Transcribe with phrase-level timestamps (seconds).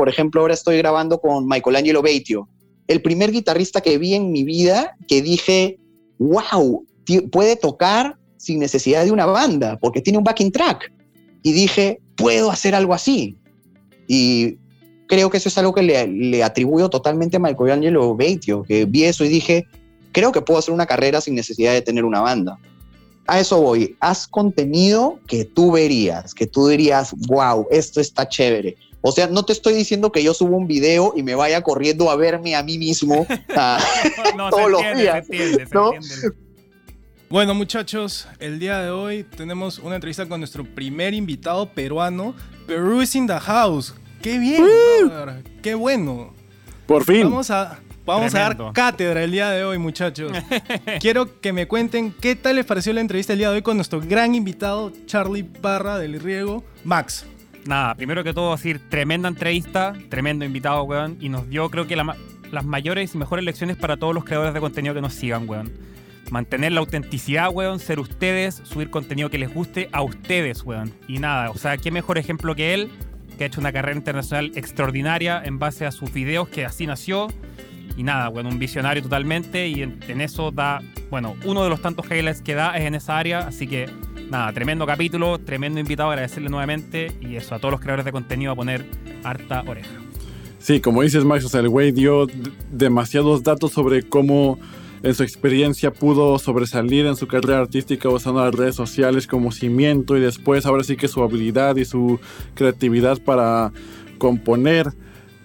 [0.00, 2.48] por ejemplo, ahora estoy grabando con Michelangelo Beitio,
[2.88, 5.78] el primer guitarrista que vi en mi vida que dije,
[6.18, 6.86] wow,
[7.30, 10.90] puede tocar sin necesidad de una banda, porque tiene un backing track.
[11.42, 13.36] Y dije, puedo hacer algo así.
[14.08, 14.56] Y
[15.06, 19.04] creo que eso es algo que le, le atribuyo totalmente a Michelangelo Beitio, que vi
[19.04, 19.66] eso y dije,
[20.12, 22.58] creo que puedo hacer una carrera sin necesidad de tener una banda.
[23.26, 28.78] A eso voy, haz contenido que tú verías, que tú dirías, wow, esto está chévere.
[29.02, 32.10] O sea, no te estoy diciendo que yo subo un video y me vaya corriendo
[32.10, 33.26] a verme a mí mismo
[34.50, 35.26] todos los días.
[37.30, 42.34] Bueno, muchachos, el día de hoy tenemos una entrevista con nuestro primer invitado peruano.
[42.66, 43.94] Perú is in the house.
[44.20, 45.44] ¡Qué bien!
[45.62, 46.34] ¡Qué bueno!
[46.86, 47.22] Por fin.
[47.22, 50.32] Vamos a, vamos a dar cátedra el día de hoy, muchachos.
[51.00, 53.76] Quiero que me cuenten qué tal les pareció la entrevista el día de hoy con
[53.76, 57.24] nuestro gran invitado, Charlie Parra del Riego, Max.
[57.66, 61.96] Nada, primero que todo decir, tremenda entrevista, tremendo invitado, weón, y nos dio creo que
[61.96, 65.72] las mayores y mejores lecciones para todos los creadores de contenido que nos sigan, weón.
[66.30, 70.92] Mantener la autenticidad, weón, ser ustedes, subir contenido que les guste a ustedes, weón.
[71.08, 72.90] Y nada, o sea, qué mejor ejemplo que él,
[73.36, 77.28] que ha hecho una carrera internacional extraordinaria en base a sus videos, que así nació.
[77.96, 82.06] Y nada, bueno, un visionario totalmente y en, eso da, bueno, uno de los tantos
[82.06, 83.90] highlights que da es en esa área, así que
[84.30, 88.52] nada, tremendo capítulo, tremendo invitado, agradecerle nuevamente y eso, a todos los creadores de contenido
[88.52, 88.86] a poner
[89.24, 89.90] harta oreja.
[90.58, 92.26] Sí, como dices Max, o sea, el güey dio
[92.70, 94.58] demasiados datos sobre cómo
[95.02, 100.16] en su experiencia pudo sobresalir en su carrera artística usando las redes sociales como cimiento
[100.16, 102.20] y después ahora sí que su habilidad y su
[102.54, 103.72] creatividad para
[104.18, 104.92] componer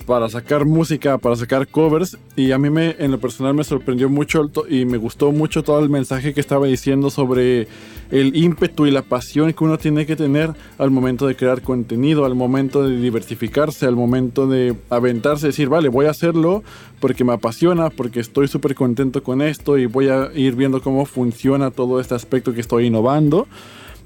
[0.05, 4.09] para sacar música, para sacar covers y a mí me en lo personal me sorprendió
[4.09, 7.67] mucho y me gustó mucho todo el mensaje que estaba diciendo sobre
[8.11, 12.25] el ímpetu y la pasión que uno tiene que tener al momento de crear contenido,
[12.25, 16.63] al momento de diversificarse, al momento de aventarse, decir, vale, voy a hacerlo
[16.99, 21.05] porque me apasiona, porque estoy súper contento con esto y voy a ir viendo cómo
[21.05, 23.47] funciona todo este aspecto que estoy innovando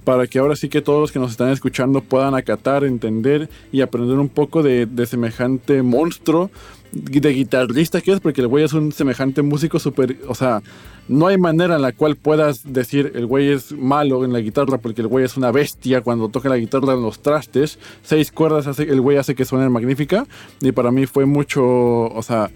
[0.10, 3.82] para que ahora sí que todos los que nos están escuchando puedan acatar, entender y
[3.82, 6.50] aprender un poco de, semejante monstruo
[6.92, 10.64] de guitarrista que es, porque el güey es un semejante músico súper, o sea,
[11.08, 14.80] no hay manera en la cual puedas decir el güey es malo en la guitarra,
[14.80, 18.66] porque el güey es una bestia cuando toca la guitarra en los trastes, seis cuerdas
[18.66, 20.26] hace, el güey hace que suene magnífica,
[20.60, 22.50] y para mí fue mucho, o sea,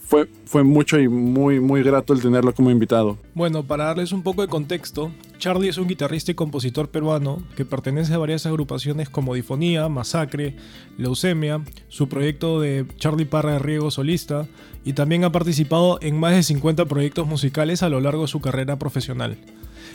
[0.00, 3.18] fue, fue mucho y muy, muy grato el tenerlo como invitado.
[3.34, 7.64] Bueno, para darles un poco de contexto, Charlie es un guitarrista y compositor peruano que
[7.64, 10.56] pertenece a varias agrupaciones como Difonía, Masacre,
[10.96, 14.46] Leucemia, su proyecto de Charlie Parra de Riego solista,
[14.84, 18.40] y también ha participado en más de 50 proyectos musicales a lo largo de su
[18.40, 19.36] carrera profesional.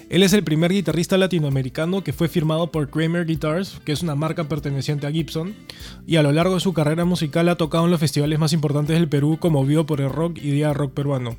[0.09, 4.15] Él es el primer guitarrista latinoamericano que fue firmado por Kramer Guitars, que es una
[4.15, 5.53] marca perteneciente a Gibson,
[6.07, 8.97] y a lo largo de su carrera musical ha tocado en los festivales más importantes
[8.97, 11.37] del Perú como Vivo por el Rock y Día Rock Peruano.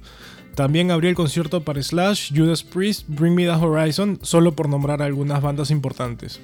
[0.54, 5.03] También abrió el concierto para Slash, Judas Priest, Bring Me the Horizon, solo por nombrar
[5.03, 6.41] algunas bandas importantes.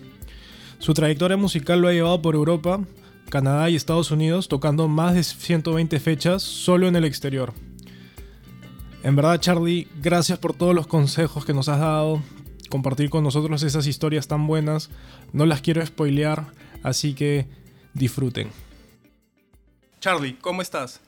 [0.81, 2.81] Su trayectoria musical lo ha llevado por Europa,
[3.31, 7.53] Canadá y Estados Unidos, tocando más de 120 fechas solo en el exterior.
[9.07, 12.21] En verdad, Charlie, gracias por todos los consejos que nos has dado,
[12.69, 14.91] compartir con nosotros esas historias tan buenas.
[15.33, 16.47] No las quiero spoilear,
[16.83, 17.47] así que
[17.95, 18.51] disfruten.
[20.01, 21.01] Charlie, ¿cómo estás?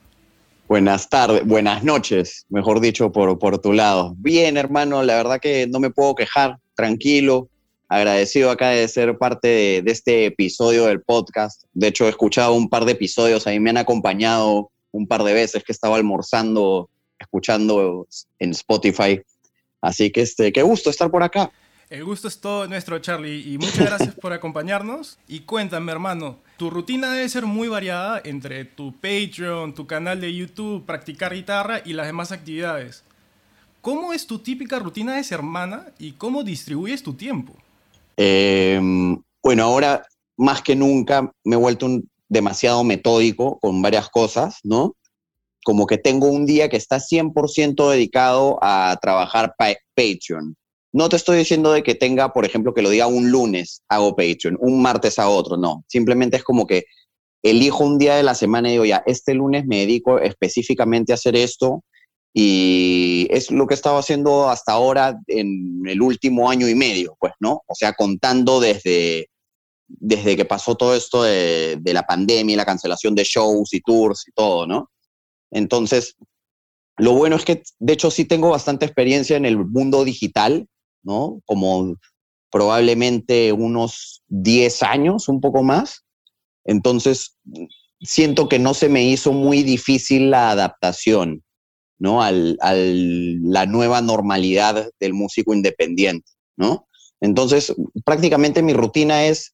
[0.69, 4.13] Buenas tardes, buenas noches, mejor dicho, por, por tu lado.
[4.15, 7.49] Bien, hermano, la verdad que no me puedo quejar, tranquilo,
[7.89, 11.63] agradecido acá de ser parte de, de, este episodio del podcast.
[11.73, 15.25] De hecho, he escuchado un par de episodios, a mí me han acompañado un par
[15.25, 18.07] de veces que estaba almorzando escuchando
[18.39, 19.21] en Spotify.
[19.81, 21.51] Así que este, qué gusto estar por acá.
[21.89, 25.17] El gusto es todo nuestro, Charlie, y muchas gracias por acompañarnos.
[25.27, 30.35] Y cuéntame, hermano, tu rutina debe ser muy variada entre tu Patreon, tu canal de
[30.35, 33.03] YouTube, practicar guitarra y las demás actividades.
[33.81, 37.55] ¿Cómo es tu típica rutina de ser hermana y cómo distribuyes tu tiempo?
[38.17, 40.05] Em, bueno, ahora
[40.37, 44.95] más que nunca me he vuelto un demasiado metódico con varias cosas, ¿no?
[45.63, 49.55] Como que tengo un día que está 100% dedicado a trabajar
[49.95, 50.55] Patreon.
[50.91, 54.15] No te estoy diciendo de que tenga, por ejemplo, que lo diga un lunes hago
[54.15, 55.83] Patreon, un martes a otro, no.
[55.87, 56.85] Simplemente es como que
[57.43, 61.15] elijo un día de la semana y digo, ya, este lunes me dedico específicamente a
[61.15, 61.83] hacer esto
[62.33, 67.15] y es lo que he estado haciendo hasta ahora en el último año y medio,
[67.19, 67.63] pues, ¿no?
[67.67, 69.29] O sea, contando desde,
[69.87, 74.27] desde que pasó todo esto de, de la pandemia, la cancelación de shows y tours
[74.27, 74.89] y todo, ¿no?
[75.51, 76.15] Entonces,
[76.97, 80.67] lo bueno es que, de hecho, sí tengo bastante experiencia en el mundo digital,
[81.01, 81.41] ¿no?
[81.45, 81.95] Como
[82.51, 86.03] probablemente unos 10 años, un poco más.
[86.65, 87.37] Entonces,
[88.01, 91.43] siento que no se me hizo muy difícil la adaptación,
[91.97, 92.21] ¿no?
[92.21, 92.57] Al,
[93.41, 96.87] la nueva normalidad del músico independiente, ¿no?
[97.21, 97.73] Entonces,
[98.05, 99.53] prácticamente mi rutina es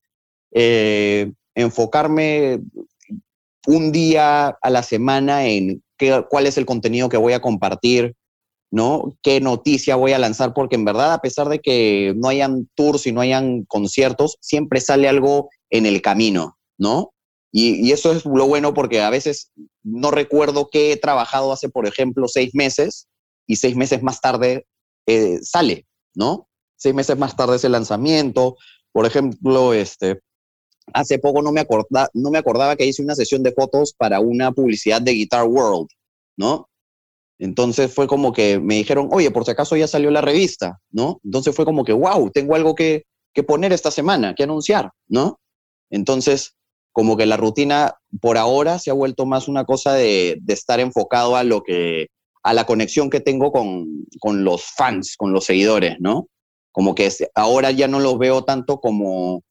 [0.51, 2.59] eh, enfocarme
[3.67, 8.15] un día a la semana en qué, cuál es el contenido que voy a compartir,
[8.71, 9.17] ¿no?
[9.21, 10.53] ¿Qué noticia voy a lanzar?
[10.53, 14.81] Porque en verdad, a pesar de que no hayan tours y no hayan conciertos, siempre
[14.81, 17.13] sale algo en el camino, ¿no?
[17.57, 19.51] Y, eso es lo bueno porque a veces
[19.81, 23.07] no recuerdo que he trabajado hace, por ejemplo, seis meses
[23.47, 24.65] y seis meses más tarde
[25.07, 26.49] eh, sale, ¿no?
[26.75, 28.57] Seis meses más tarde es el lanzamiento.
[28.91, 30.19] Por ejemplo, este,
[30.93, 34.19] hace poco no me, acorda, no me acordaba que hice una sesión de fotos para
[34.19, 35.87] una publicidad de Guitar World,
[36.37, 36.69] ¿no?
[37.37, 41.19] Entonces fue como que me dijeron, oye, por si acaso ya salió la revista, ¿no?
[41.23, 43.03] Entonces fue como que, wow, tengo algo que,
[43.45, 45.41] poner esta semana, que anunciar, ¿no?
[45.89, 46.55] Entonces,
[46.93, 51.35] como que la rutina por ahora se ha vuelto más una cosa de, estar enfocado
[51.35, 52.07] a lo que,
[52.43, 54.05] a la conexión que tengo con,
[54.45, 56.27] los fans, con los seguidores, ¿no?
[56.71, 59.43] Como que ahora ya no lo veo tanto como,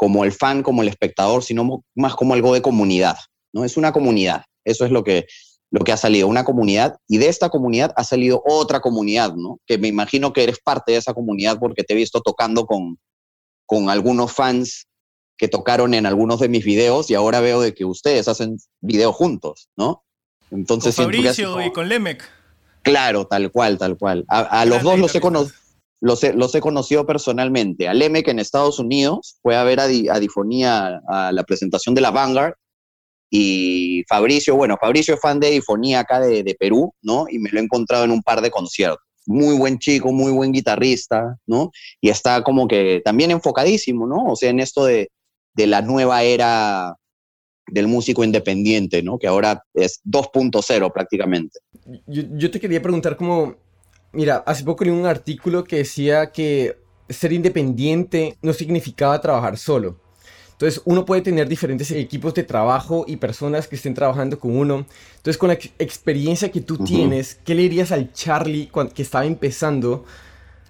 [0.00, 3.18] como el fan, como el espectador, sino más como algo de comunidad,
[3.52, 3.66] ¿no?
[3.66, 5.26] Es una comunidad, eso es lo que,
[5.70, 9.58] lo que ha salido, una comunidad, y de esta comunidad ha salido otra comunidad, ¿no?
[9.66, 12.98] Que me imagino que eres parte de esa comunidad porque te he visto tocando con,
[13.66, 14.86] con algunos fans
[15.36, 19.14] que tocaron en algunos de mis videos y ahora veo de que ustedes hacen videos
[19.14, 20.02] juntos, ¿no?
[20.50, 22.26] Entonces con Fabricio y con Lemek.
[22.80, 24.24] Claro, tal cual, tal cual.
[24.28, 25.20] A, los dos los he,
[26.00, 27.88] los, los he, conocido personalmente.
[27.88, 32.10] A Lemek en Estados Unidos fue a ver a, Difonía a la presentación de la
[32.10, 32.54] Vanguard
[33.30, 37.26] y Fabricio, bueno, Fabricio es fan de Difonía acá de, de Perú, ¿no?
[37.30, 40.50] Y me lo he encontrado en un par de conciertos muy buen chico, muy buen
[40.50, 41.70] guitarrista, ¿no?
[42.00, 44.24] Y está como que también enfocadísimo, ¿no?
[44.24, 45.10] O sea, en esto de,
[45.54, 46.96] de la nueva era
[47.66, 49.18] del músico independiente, ¿no?
[49.18, 51.60] Que ahora es 2.0 prácticamente.
[52.06, 53.56] Yo, te quería preguntar como,
[54.12, 56.78] mira, hace poco leí un artículo que decía que
[57.08, 59.96] ser independiente no significaba trabajar solo.
[60.52, 64.84] Entonces uno puede tener diferentes equipos de trabajo y personas que estén trabajando con uno.
[65.16, 69.24] Entonces con la experiencia que tú tienes, ¿qué le dirías al Charlie cuando, que estaba
[69.24, 70.04] empezando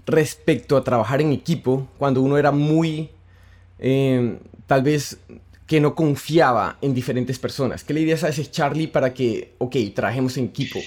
[0.07, 3.11] respecto a trabajar en equipo cuando uno era muy
[3.81, 4.39] eh,
[4.69, 5.19] tal vez
[5.67, 7.83] que no confiaba en diferentes personas?
[7.83, 10.79] ¿Qué le dirías a ese Charlie para que, ok, trabajemos en equipo?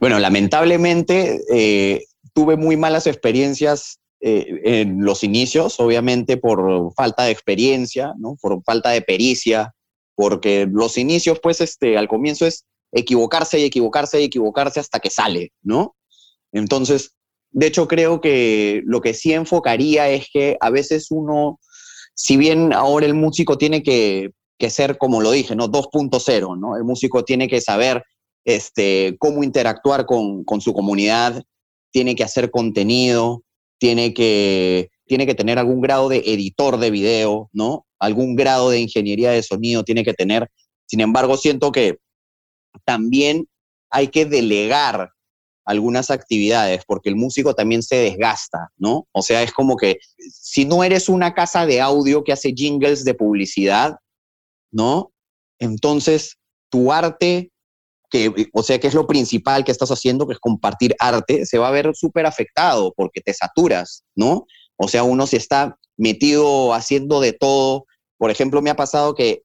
[0.00, 7.32] Bueno, lamentablemente eh, tuve muy malas experiencias eh, en los inicios, obviamente por falta de
[7.32, 8.36] experiencia, ¿no?
[8.40, 9.74] por falta de pericia,
[10.14, 15.10] porque los inicios, pues, este, al comienzo es equivocarse y equivocarse y equivocarse hasta que
[15.10, 15.94] sale, ¿no?
[16.52, 17.14] Entonces,
[17.50, 21.60] de hecho, creo que lo que sí enfocaría es que a veces uno
[22.18, 24.32] si bien ahora el músico tiene que,
[24.68, 25.68] ser, como lo dije, ¿no?
[25.68, 26.76] 2.0, ¿no?
[26.76, 28.02] El músico tiene que saber
[28.44, 31.42] este, cómo interactuar con, su comunidad,
[31.90, 33.42] tiene que hacer contenido,
[33.78, 37.86] tiene que, tiene que tener algún grado de editor de video, ¿no?
[37.98, 40.48] Algún grado de ingeniería de sonido tiene que tener.
[40.86, 41.98] Sin embargo, siento que
[42.84, 43.46] también
[43.90, 45.10] hay que delegar
[45.68, 49.06] algunas actividades, porque el músico también se desgasta, ¿no?
[49.12, 53.04] O sea, es como que si no eres una casa de audio que hace jingles
[53.04, 53.96] de publicidad,
[54.72, 55.12] ¿no?
[55.58, 56.38] Entonces,
[56.70, 57.50] tu arte,
[58.10, 61.58] que, o sea, que es lo principal que estás haciendo, que es compartir arte, se
[61.58, 64.46] va a ver súper afectado porque te saturas, ¿no?
[64.76, 67.86] O sea, uno se está metido haciendo de todo.
[68.16, 69.42] Por ejemplo, me ha pasado que,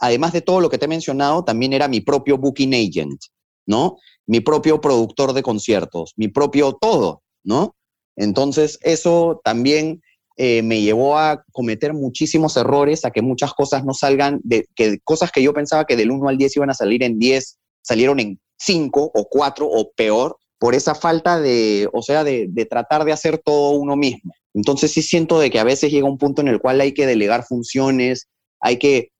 [0.00, 3.20] además de todo lo que te he mencionado, también era mi propio booking agent,
[3.66, 3.96] ¿no?
[4.26, 7.76] mi propio productor de conciertos, mi propio todo, ¿no?
[8.16, 10.00] Entonces, eso también
[10.36, 14.98] eh, me llevó a cometer muchísimos errores, a que muchas cosas no salgan, de, que
[15.00, 18.18] cosas que yo pensaba que del 1 al 10 iban a salir en 10, salieron
[18.18, 23.04] en 5 o 4 o peor, por esa falta de, o sea, de, de tratar
[23.04, 24.32] de hacer todo uno mismo.
[24.54, 27.06] Entonces sí siento de que a veces llega un punto en el cual hay que
[27.06, 28.28] delegar funciones,
[28.60, 29.10] hay que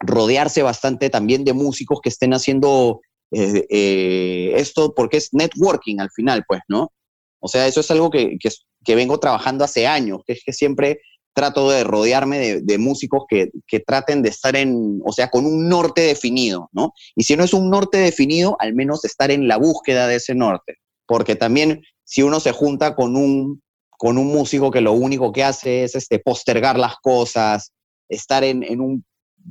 [0.00, 3.00] rodearse bastante también de músicos que estén haciendo
[3.32, 6.90] eh, eh, esto porque es networking al final, pues, ¿no?
[7.38, 8.36] O sea, eso es algo que,
[8.84, 11.00] que, vengo trabajando hace años, que es que siempre
[11.32, 15.68] trato de rodearme de, músicos que, que, traten de estar en, o sea, con un
[15.68, 16.92] norte definido, ¿no?
[17.14, 20.34] Y si no es un norte definido, al menos estar en la búsqueda de ese
[20.34, 25.32] norte, porque también si uno se junta con un, con un músico que lo único
[25.32, 27.72] que hace es este, postergar las cosas,
[28.08, 29.04] estar en, en un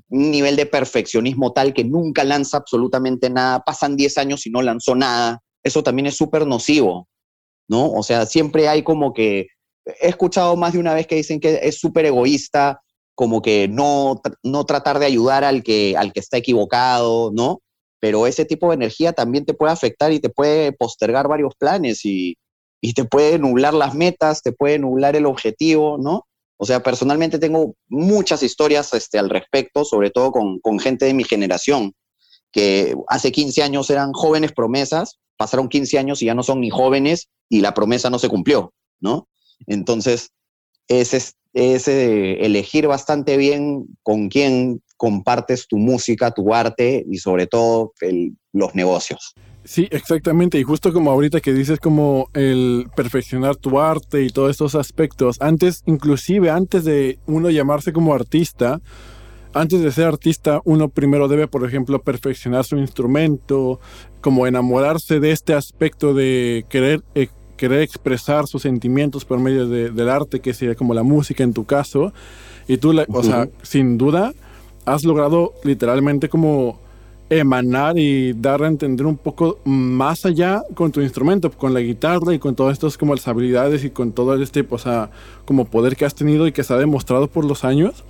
[0.09, 4.61] un nivel de perfeccionismo tal que nunca lanza absolutamente nada, pasan 10 años y no
[4.61, 7.07] lanzó nada, eso también es súper nocivo,
[7.67, 7.91] ¿no?
[7.91, 9.47] O sea, siempre hay como que,
[10.01, 12.81] he escuchado más de una vez que dicen que es súper egoísta
[13.15, 17.59] como que no, no tratar de ayudar al que, al que está equivocado, ¿no?
[17.99, 22.05] Pero ese tipo de energía también te puede afectar y te puede postergar varios planes
[22.05, 22.37] y,
[22.79, 26.27] y te puede nublar las metas, te puede nublar el objetivo, ¿no?
[26.57, 31.13] O sea, personalmente tengo muchas historias este, al respecto, sobre todo con, con gente de
[31.13, 31.93] mi generación,
[32.51, 36.69] que hace 15 años eran jóvenes promesas, pasaron 15 años y ya no son ni
[36.69, 39.27] jóvenes y la promesa no se cumplió, ¿no?
[39.67, 40.31] Entonces,
[40.87, 47.47] es, es, eh, elegir bastante bien con quién compartes tu música, tu arte y sobre
[47.47, 49.33] todo el, los negocios.
[49.63, 50.57] Sí, exactamente.
[50.59, 55.37] Y justo como ahorita que dices como el perfeccionar tu arte y todos estos aspectos,
[55.41, 58.81] antes, inclusive antes de uno llamarse como artista,
[59.53, 63.79] antes de ser artista, uno primero debe, por ejemplo, perfeccionar su instrumento,
[64.21, 69.89] como enamorarse de este aspecto de querer, eh, querer expresar sus sentimientos por medio de,
[69.89, 72.13] del arte, que sería como la música en tu caso.
[72.67, 74.31] Y tú, o sea, sin duda,
[74.85, 76.79] has logrado literalmente como
[77.29, 82.33] emanar y dar a entender un poco más allá con tu instrumento, con la guitarra
[82.33, 85.11] y con todas estas como las habilidades y con todo este, o sea,
[85.45, 88.03] como poder que has tenido y que se ha demostrado por los años.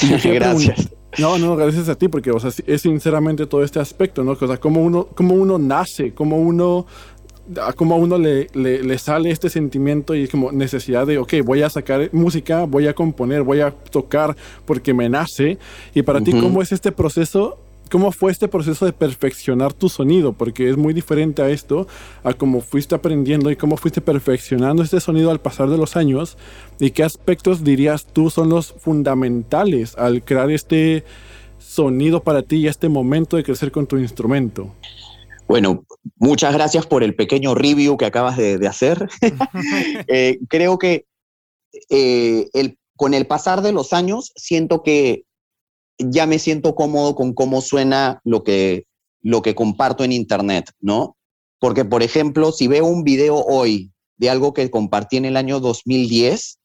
[0.22, 0.90] gracias.
[1.18, 4.32] No, no, gracias a ti, porque, o sea, es sinceramente todo este aspecto, ¿no?
[4.32, 6.86] O sea, cómo uno, cómo uno nace, cómo uno,
[7.76, 11.70] cómo a uno le, le, sale este sentimiento y como necesidad de, ok, voy a
[11.70, 15.58] sacar música, voy a componer, voy a tocar porque me nace.
[15.94, 17.58] Y para ti, ¿cómo es este proceso
[17.92, 20.32] ¿Cómo fue este proceso de perfeccionar tu sonido?
[20.32, 21.86] Porque es muy diferente a esto,
[22.24, 26.38] a cómo fuiste aprendiendo y cómo fuiste perfeccionando este sonido al pasar de los años.
[26.80, 31.04] ¿Y qué aspectos dirías tú son los fundamentales al crear este
[31.58, 34.72] sonido para ti y este momento de crecer con tu instrumento?
[35.52, 35.84] Bueno,
[36.16, 39.06] muchas gracias por el pequeño review que acabas de, hacer.
[40.08, 41.04] Eh, creo que
[41.90, 45.24] eh, el, con el pasar de los años siento que
[45.98, 48.86] ya me siento cómodo con cómo suena lo que,
[49.20, 51.18] lo que comparto en Internet, ¿no?
[51.58, 55.60] Porque, por ejemplo, si veo un video hoy de algo que compartí en el año
[55.60, 56.60] 2010,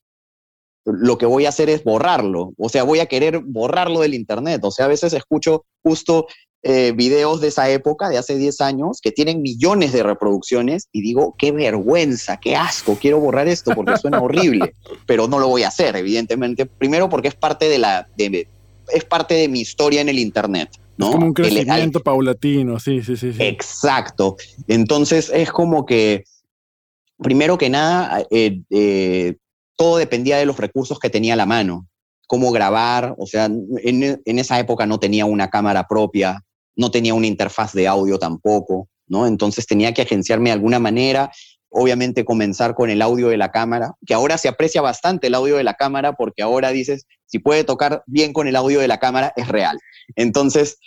[0.85, 2.53] lo que voy a hacer es borrarlo.
[2.57, 4.61] O sea, voy a querer borrarlo del Internet.
[4.63, 6.27] O sea, a veces escucho justo
[6.63, 11.01] eh, videos de esa época, de hace 10 años, que tienen millones de reproducciones y
[11.01, 14.73] digo, qué vergüenza, qué asco, quiero borrar esto porque suena horrible,
[15.05, 16.65] pero no lo voy a hacer, evidentemente.
[16.65, 18.47] Primero porque es parte de la, de,
[18.89, 20.69] es parte de mi historia en el Internet.
[20.97, 21.07] ¿no?
[21.07, 24.35] Es como un crecimiento paulatino, sí, sí, sí, Exacto.
[24.67, 26.23] Entonces es como que,
[27.17, 29.35] primero que nada, eh, eh,
[29.75, 31.87] todo dependía de los recursos que tenía a la mano.
[32.27, 36.43] Cómo grabar, o sea, en, en, esa época no tenía una cámara propia,
[36.77, 39.27] no tenía una interfaz de audio tampoco, ¿no?
[39.27, 41.31] Entonces tenía que agenciarme de alguna manera
[41.69, 45.57] obviamente comenzar con el audio de la cámara, que ahora se aprecia bastante el audio
[45.57, 48.99] de la cámara porque ahora dices, si puede tocar bien con el audio de la
[48.99, 49.77] cámara, es real.
[50.15, 50.77] Entonces,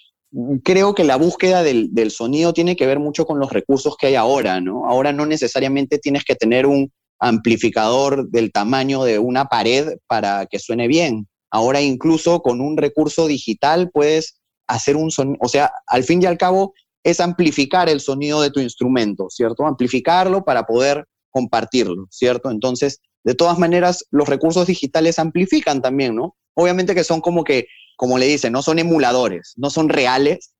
[0.64, 4.14] creo que la búsqueda del, sonido tiene que ver mucho con los recursos que hay
[4.14, 4.88] ahora, ¿no?
[4.88, 10.59] Ahora no necesariamente tienes que tener un amplificador del tamaño de una pared para que
[10.59, 11.28] suene bien.
[11.50, 14.39] Ahora incluso con un recurso digital puedes
[14.70, 18.50] hacer un sonido, o sea, al fin y al cabo es amplificar el sonido de
[18.50, 19.66] tu instrumento, ¿cierto?
[19.66, 22.50] Amplificarlo para poder compartirlo, ¿cierto?
[22.50, 26.36] Entonces, de todas maneras, los recursos digitales amplifican también, ¿no?
[26.54, 30.52] Obviamente que son como que, como le dicen, no son emuladores, no son reales,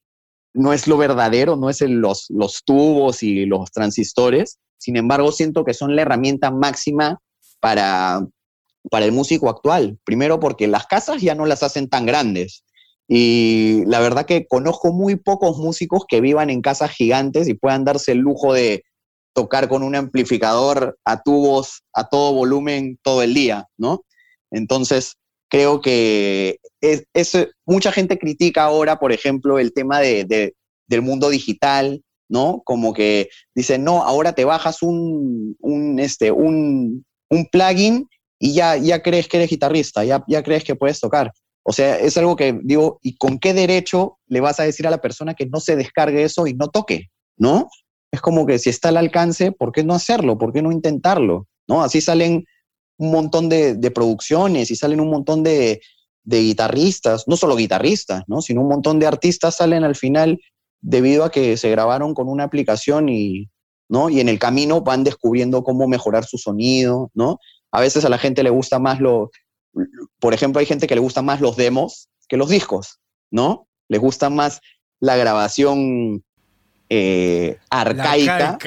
[0.53, 5.65] no es lo verdadero, no es los, los tubos y los transistores, sin embargo, siento
[5.65, 7.21] que son la herramienta máxima
[7.61, 8.27] para,
[8.91, 9.99] para el músico actual.
[10.05, 12.65] Primero porque las casas ya no las hacen tan grandes,
[13.13, 17.85] y la verdad que conozco muy pocos músicos que vivan en casas gigantes y puedan
[17.85, 18.85] darse el lujo de
[19.35, 24.05] tocar con un amplificador a tubos a todo volumen todo el día, ¿no?
[24.53, 25.17] Entonces,
[25.51, 26.61] creo que
[27.67, 30.55] mucha gente critica ahora, por ejemplo, el tema de,
[30.87, 32.63] del mundo digital, ¿no?
[32.65, 38.77] Como que dicen, no, ahora te bajas un, un, este, un, un plugin y ya,
[38.77, 41.33] ya crees que eres guitarrista, ya, ya crees que puedes tocar.
[41.71, 44.91] O sea, es algo que digo, ¿y con qué derecho le vas a decir a
[44.91, 47.11] la persona que no se descargue eso y no toque?
[47.37, 47.69] ¿No?
[48.11, 50.37] Es como que si está al alcance, ¿por qué no hacerlo?
[50.37, 51.47] ¿Por qué no intentarlo?
[51.69, 51.85] ¿No?
[51.85, 52.45] Así salen
[52.99, 55.81] un montón de, producciones y salen un montón de,
[56.25, 58.43] guitarristas, no solo guitarristas, ¿no?
[58.43, 60.41] Sino un montón de artistas salen al final
[60.81, 63.49] debido a que se grabaron con una aplicación y,
[63.89, 64.11] ¿no?
[64.11, 67.39] Y en el camino van descubriendo cómo mejorar su sonido, ¿no?
[67.71, 69.31] A veces a la gente le gusta más lo,
[70.19, 73.01] por ejemplo, hay gente que le gusta más los demos que los discos,
[73.31, 73.67] ¿no?
[73.89, 74.61] Le gusta más
[75.01, 76.25] la grabación
[76.89, 78.59] eh, arcaica.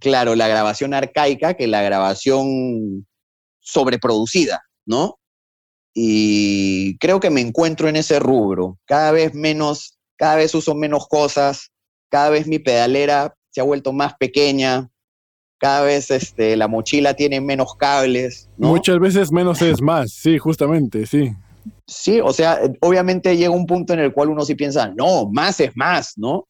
[0.00, 3.06] Claro, la grabación arcaica que la grabación
[3.60, 5.18] sobreproducida, ¿no?
[6.00, 8.78] y creo que me encuentro en ese rubro.
[8.84, 11.72] Cada vez menos, cada vez uso menos cosas,
[12.08, 14.88] cada vez mi pedalera se ha vuelto más pequeña,
[15.58, 18.48] cada vez este, la mochila tiene menos cables.
[18.56, 21.32] Muchas veces menos es más, sí, justamente, sí.
[21.86, 25.60] Sí, o sea, obviamente llega un punto en el cual uno sí piensa, no, más
[25.60, 26.46] es más, ¿no?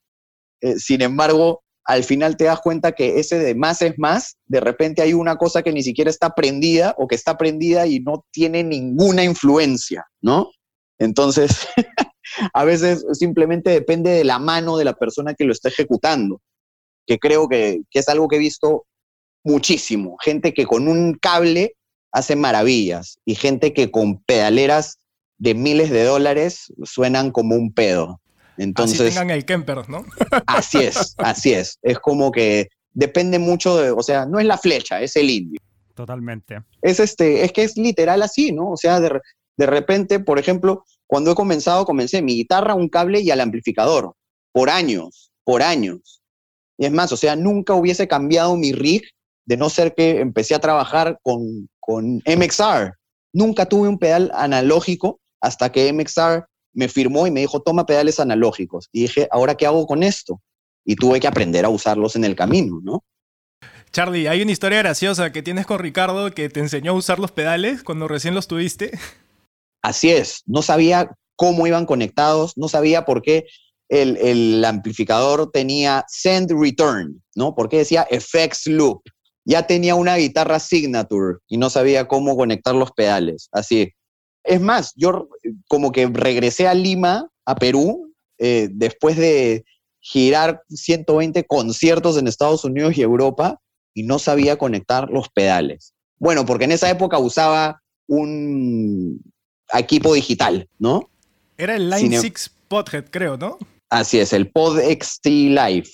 [0.61, 4.61] Eh, sin embargo, al final te das cuenta que ese de más es más, de
[4.61, 8.27] repente hay una cosa que ni siquiera está prendida o que está prendida y no
[8.31, 10.51] tiene ninguna influencia, ¿no?
[10.99, 11.67] Entonces,
[12.53, 16.43] a veces simplemente depende de la mano de la persona que lo está ejecutando,
[17.07, 18.85] que creo que, que es algo que he visto
[19.45, 20.17] muchísimo.
[20.21, 21.75] Gente que con un cable
[22.13, 24.99] hace maravillas y gente que con pedaleras
[25.39, 28.21] de miles de dólares suenan como un pedo.
[28.57, 30.05] Entonces, así tengan el Kemper, ¿no?
[30.47, 31.79] así es, así es.
[31.83, 35.61] Es como que depende mucho de, o sea, no es la flecha, es el indio.
[35.95, 36.63] Totalmente.
[36.83, 38.71] Es este, es que es literal así, ¿no?
[38.73, 39.21] O sea, de,
[39.57, 44.15] de repente, por ejemplo, cuando he comenzado, comencé mi guitarra, un cable y al amplificador.
[44.53, 46.21] Por años, por años.
[46.77, 49.03] Y es más, o sea, nunca hubiese cambiado mi rig
[49.49, 52.93] de no ser que empecé a trabajar con, con MXR.
[53.33, 58.21] Nunca tuve un pedal analógico hasta que MXR me firmó y me dijo, toma pedales
[58.21, 58.91] analógicos.
[58.93, 60.43] Y dije, ¿ahora qué hago con esto?
[60.85, 63.05] Y tuve que aprender a usarlos en el camino, ¿no?
[63.91, 67.33] Charlie, hay una historia graciosa que tienes con Ricardo que te enseñó a usar los
[67.33, 68.99] pedales cuando recién los tuviste.
[69.81, 73.47] Así es, no sabía cómo iban conectados, no sabía por qué
[73.89, 77.55] el, el amplificador tenía send return, ¿no?
[77.55, 79.01] ¿Por qué decía effects loop?
[79.49, 83.93] Ya tenía una guitarra signature y no sabía cómo conectar los pedales, así.
[84.45, 85.29] Es más, yo
[85.69, 89.65] como que regresé a Lima, a Perú, eh, después de
[90.01, 93.59] girar 120 conciertos en Estados Unidos y Europa
[93.95, 95.95] y no sabía conectar los pedales.
[96.19, 99.19] Bueno, porque en esa época usaba un
[99.73, 101.09] equipo digital, ¿no?
[101.57, 103.59] Era el Line 6 Podhead, creo, ¿no?
[103.91, 105.89] Así es, el Pod XT Live.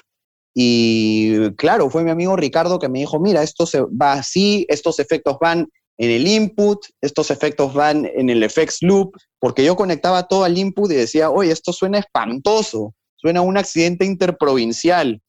[0.54, 5.00] Y claro, fue mi amigo Ricardo que me dijo, mira, esto se va así, estos
[5.00, 10.28] efectos van en el input, estos efectos van en el effects loop, porque yo conectaba
[10.28, 15.20] todo al input y decía, oye, esto suena espantoso, suena un accidente interprovincial.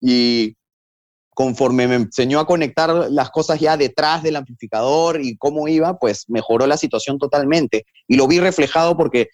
[0.00, 0.56] Y
[1.34, 6.24] conforme me enseñó a conectar las cosas ya detrás del amplificador y cómo iba, pues
[6.28, 7.84] mejoró la situación totalmente.
[8.08, 9.28] Y lo vi reflejado porque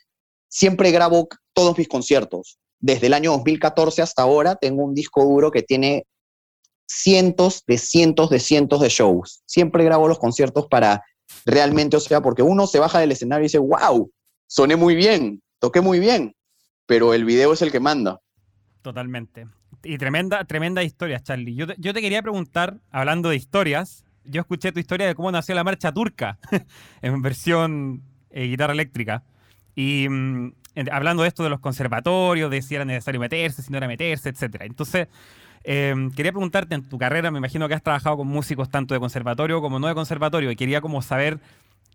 [0.48, 2.58] siempre grabo todos mis conciertos.
[2.78, 6.04] Desde el año 2014 hasta ahora tengo un disco duro que tiene
[6.86, 9.42] cientos de cientos de cientos de shows.
[9.46, 11.02] Siempre grabo los conciertos para
[11.44, 14.10] realmente, o sea, porque uno se baja del escenario y dice, wow,
[14.46, 16.34] soné muy bien, toqué muy bien,
[16.86, 18.20] pero el video es el que manda.
[18.82, 19.48] Totalmente.
[19.82, 21.54] Y tremenda, tremenda historia, Charlie.
[21.54, 25.30] Yo te, yo te quería preguntar, hablando de historias, yo escuché tu historia de cómo
[25.30, 26.38] nació la marcha turca
[27.02, 29.24] en versión eh, guitarra eléctrica.
[29.74, 30.52] Y mm,
[30.90, 34.28] hablando de esto de los conservatorios, de si era necesario meterse, si no era meterse,
[34.28, 34.62] etc.
[34.62, 35.08] Entonces,
[35.68, 39.00] Em, quería preguntarte en tu carrera, me imagino que has trabajado con músicos tanto de
[39.00, 41.40] conservatorio como no de conservatorio, y quería como saber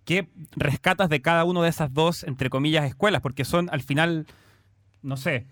[0.04, 4.28] qué rescatas de cada uno de esas dos, entre comillas, escuelas, porque son al final,
[5.02, 5.46] no sé,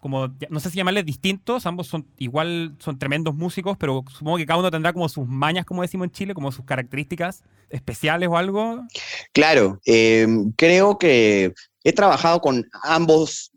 [0.00, 4.46] como, no sé si llamarles distintos, ambos son igual, son tremendos músicos, pero supongo que
[4.46, 8.38] cada uno tendrá como sus mañas, como decimos en Chile, como sus características especiales o
[8.38, 8.86] algo.
[9.34, 11.52] Claro, em, creo que
[11.86, 13.52] he trabajado con ambos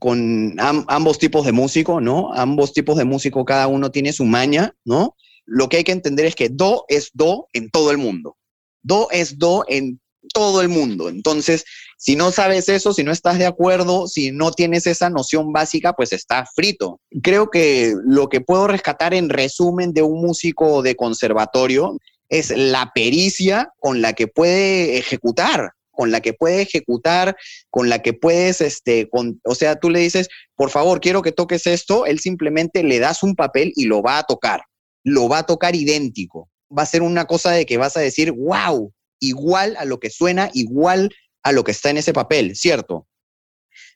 [0.00, 2.32] con ambos tipos de músico, ¿no?
[2.34, 5.16] Ambos tipos de músico, cada uno tiene su maña, ¿no?
[5.44, 8.36] Lo que hay que entender es que do es do en todo el mundo.
[8.82, 10.00] Do es do en
[10.32, 11.08] todo el mundo.
[11.08, 11.64] Entonces,
[11.96, 15.92] si no sabes eso, si no estás de acuerdo, si no tienes esa noción básica,
[15.94, 17.00] pues está frito.
[17.22, 21.96] Creo que lo que puedo rescatar en resumen de un músico de conservatorio
[22.28, 27.36] es la pericia con la que puede ejecutar, con la que puede ejecutar,
[27.70, 31.32] con la que puedes, este, con, o sea, tú le dices, por favor, quiero que
[31.32, 34.62] toques esto, él simplemente le das un papel y lo va a tocar,
[35.02, 36.48] lo va a tocar idéntico.
[36.70, 40.08] Va a ser una cosa de que vas a decir, wow, igual a lo que
[40.08, 43.08] suena, igual a lo que está en ese papel, ¿cierto?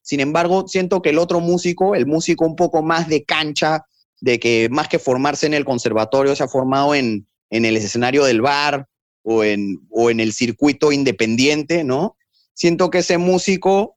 [0.02, 3.86] Sin embargo, siento que el otro músico, el músico un poco más de cancha,
[4.20, 8.24] de que más que formarse en el conservatorio, se ha formado en, en el escenario
[8.24, 8.88] del bar,
[9.22, 12.16] o en, o en el circuito independiente, ¿no?
[12.54, 13.96] Siento que ese músico,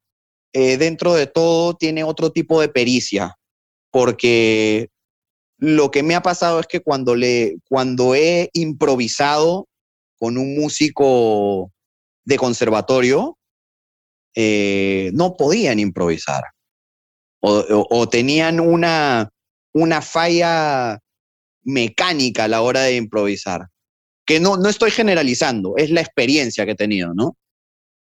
[0.54, 3.38] eh, dentro de todo, tiene otro tipo de pericia,
[3.92, 4.90] porque
[5.58, 9.68] lo que me ha pasado es que cuando, le, cuando he improvisado
[10.18, 11.72] con un músico
[12.24, 13.38] de conservatorio,
[14.36, 16.44] eh, no podían improvisar.
[17.48, 19.30] O, tenían una,
[19.72, 21.00] una falla
[21.62, 23.68] mecánica a la hora de improvisar
[24.26, 27.38] que no, no estoy generalizando, es la experiencia que he tenido, ¿no?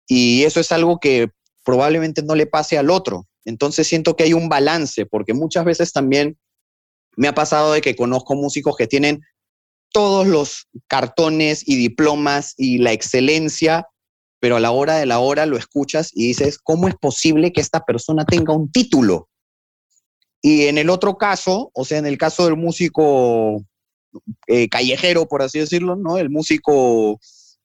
[0.07, 1.31] Y eso es algo que
[1.65, 3.27] probablemente no le pase al otro.
[3.45, 6.39] Entonces siento que hay un balance, porque muchas veces también
[7.17, 9.21] me ha pasado de que conozco músicos que tienen
[9.93, 13.89] todos los cartones y diplomas y la excelencia,
[14.41, 17.61] pero a la hora de la hora lo escuchas y dices, ¿cómo es posible que
[17.61, 19.29] esta persona tenga un título?
[20.41, 23.63] Y en el otro caso, o sea, en el caso del músico
[24.47, 26.19] eh, callejero, por así decirlo, ¿no?
[26.19, 27.21] El músico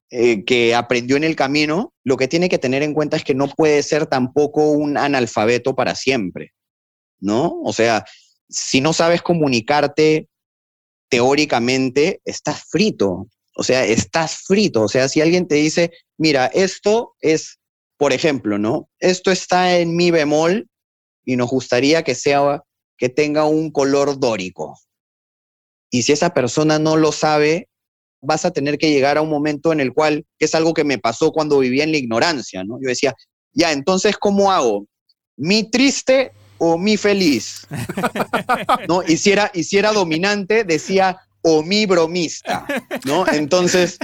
[0.09, 3.35] eh, que aprendió en el camino, lo que tiene que tener en cuenta es que
[3.35, 6.53] no puede ser tampoco un analfabeto para siempre,
[7.19, 7.59] ¿no?
[7.63, 8.05] O sea,
[8.49, 10.29] si no sabes comunicarte
[11.09, 13.27] teóricamente, estás frito.
[13.55, 14.83] O sea, estás frito.
[14.83, 17.59] O sea, si alguien te dice, mira, esto es,
[17.97, 18.89] por ejemplo, ¿no?
[18.99, 20.69] Esto está en mi bemol
[21.25, 22.63] y nos gustaría que sea,
[22.97, 24.79] que tenga un color dórico.
[25.89, 27.69] Y si esa persona no lo sabe,
[28.21, 30.83] vas a tener que llegar a un momento en el cual, que es algo que
[30.83, 32.77] me pasó cuando vivía en la ignorancia, ¿no?
[32.81, 33.13] Yo decía,
[33.53, 34.85] ya, entonces, ¿cómo hago?
[35.37, 37.67] ¿Mi triste o mi feliz.
[38.87, 39.03] ¿No?
[39.03, 42.65] Y si era, dominante, decía o mi bromista,
[43.05, 43.25] ¿no?
[43.27, 43.97] Entonces,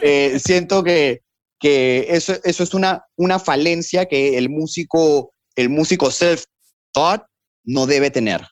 [0.00, 1.22] eh, siento que,
[1.58, 7.24] que eso, eso es una, una falencia que el músico, el músico self-taught
[7.64, 8.46] no debe tener,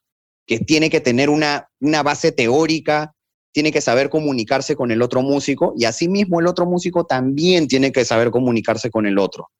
[0.48, 3.14] que tiene que tener una, una base teórica,
[3.52, 7.92] tiene que saber comunicarse con el otro músico y asimismo el otro músico también tiene
[7.92, 9.50] que saber comunicarse con el otro.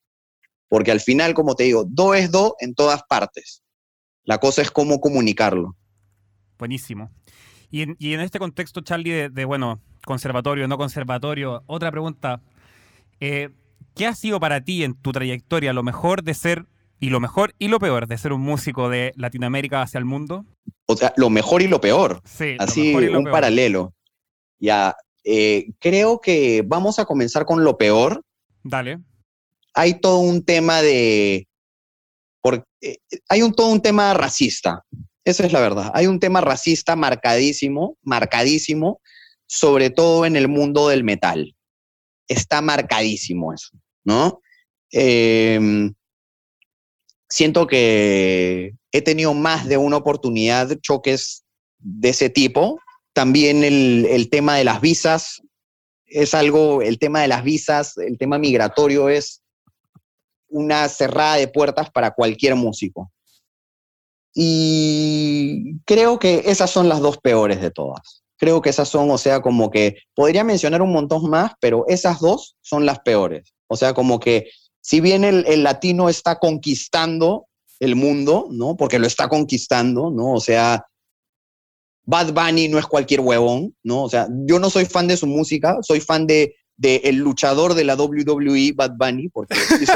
[0.66, 3.62] Porque al final, como te digo, do es do en todas partes.
[4.24, 5.76] La cosa es cómo comunicarlo.
[6.58, 7.10] Buenísimo.
[7.70, 12.40] Y en, este contexto, Charlie, de, bueno, conservatorio, no conservatorio, otra pregunta.
[13.20, 13.50] Eh,
[13.94, 16.66] ¿Qué ha sido para ti en tu trayectoria lo mejor de ser,
[17.00, 20.44] y lo mejor y lo peor de ser un músico de Latinoamérica hacia el mundo?
[20.86, 22.20] O sea, lo mejor y lo peor.
[22.24, 22.56] Sí.
[22.58, 23.94] Así, un paralelo.
[24.58, 28.22] Ya, eh, creo que vamos a comenzar con lo peor.
[28.62, 28.98] Dale.
[29.74, 31.48] Hay todo un tema de
[32.40, 34.84] porque eh, hay un, todo un tema racista,
[35.24, 35.90] esa es la verdad.
[35.94, 39.00] Hay un tema racista marcadísimo, marcadísimo,
[39.46, 41.54] sobre todo en el mundo del metal.
[42.28, 43.70] Está marcadísimo eso,
[44.04, 44.40] ¿no?
[44.90, 45.92] Em,
[47.38, 51.44] siento que he tenido más de una oportunidad choques
[51.78, 52.80] de ese tipo.
[53.12, 55.40] También el, el tema de las visas
[56.06, 59.40] es algo, el tema de las visas, el tema migratorio es
[60.48, 63.12] una cerrada de puertas para cualquier músico.
[64.34, 68.24] Y creo que esas son las dos peores de todas.
[68.36, 72.18] Creo que esas son, o sea, como que podría mencionar un montón más, pero esas
[72.18, 73.54] dos son las peores.
[73.68, 77.46] O sea, como que si bien el, latino está conquistando
[77.80, 78.76] el mundo, ¿no?
[78.76, 80.32] Porque lo está conquistando, ¿no?
[80.32, 80.84] O sea,
[82.04, 84.04] Bad Bunny no es cualquier huevón, ¿no?
[84.04, 87.74] O sea, yo no soy fan de su música, soy fan de del el luchador
[87.74, 89.92] de la WWE, Bad Bunny, porque hizo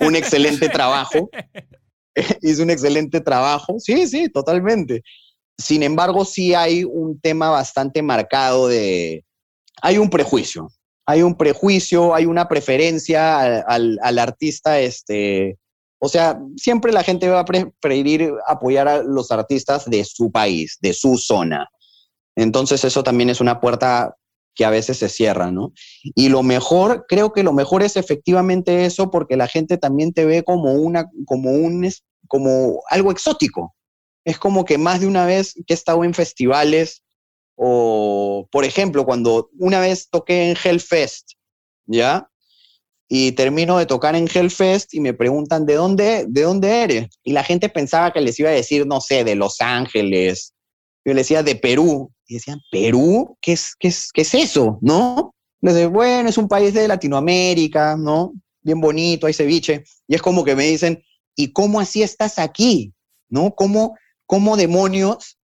[0.00, 1.30] un, excelente trabajo.
[2.42, 3.76] hizo un excelente trabajo.
[3.78, 5.02] Sí, sí, totalmente.
[5.56, 9.24] Sin embargo, sí hay un tema bastante marcado de...
[9.80, 10.68] Hay un prejuicio.
[11.06, 15.58] Hay un prejuicio, hay una preferencia al, al artista, este,
[16.04, 20.78] o sea, siempre la gente va a preferir apoyar a los artistas de su país,
[20.80, 21.68] de su zona.
[22.34, 24.16] Entonces eso también es una puerta
[24.54, 25.72] que a veces se cierra, ¿no?
[26.16, 30.24] Y lo mejor, creo que lo mejor es efectivamente eso porque la gente también te
[30.24, 31.88] ve como una, como un,
[32.26, 33.76] como algo exótico.
[34.24, 37.04] Es como que más de una vez que he estado en festivales
[37.56, 41.32] o, por ejemplo, cuando una vez toqué en Hellfest,
[41.86, 42.28] ¿ya?
[43.08, 47.08] Y termino de tocar en Hellfest y me preguntan, ¿de dónde, ¿de dónde eres?
[47.22, 50.54] Y la gente pensaba que les iba a decir, no sé, de Los Ángeles.
[51.04, 52.10] Yo les decía, de Perú.
[52.26, 53.36] Y decían, ¿Perú?
[53.42, 54.78] ¿Qué es, qué es, qué es eso?
[54.80, 55.34] ¿No?
[55.60, 58.32] Les bueno, es un país de Latinoamérica, ¿no?
[58.62, 59.84] Bien bonito, hay ceviche.
[60.08, 61.04] Y es como que me dicen,
[61.36, 62.94] ¿y cómo así estás aquí?
[63.28, 63.54] ¿No?
[63.54, 65.38] ¿Cómo, cómo demonios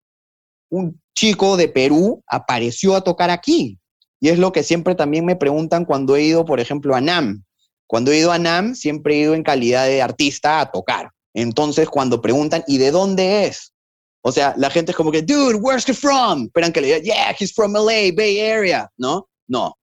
[0.71, 3.76] un chico de Perú apareció a tocar aquí?
[4.20, 7.44] Y es lo que siempre también me preguntan cuando he ido, por ejemplo, a NAM.
[7.88, 11.11] Cuando he ido a NAM, siempre he ido en calidad de artista a tocar.
[11.35, 13.72] Entonces, cuando preguntan, ¿y de dónde es?
[14.22, 16.44] O sea, la gente es como que, dude, where's he from?
[16.44, 18.88] Esperan que le diga, yeah, he's from LA, Bay Area.
[18.96, 19.28] ¿No?
[19.48, 19.76] No.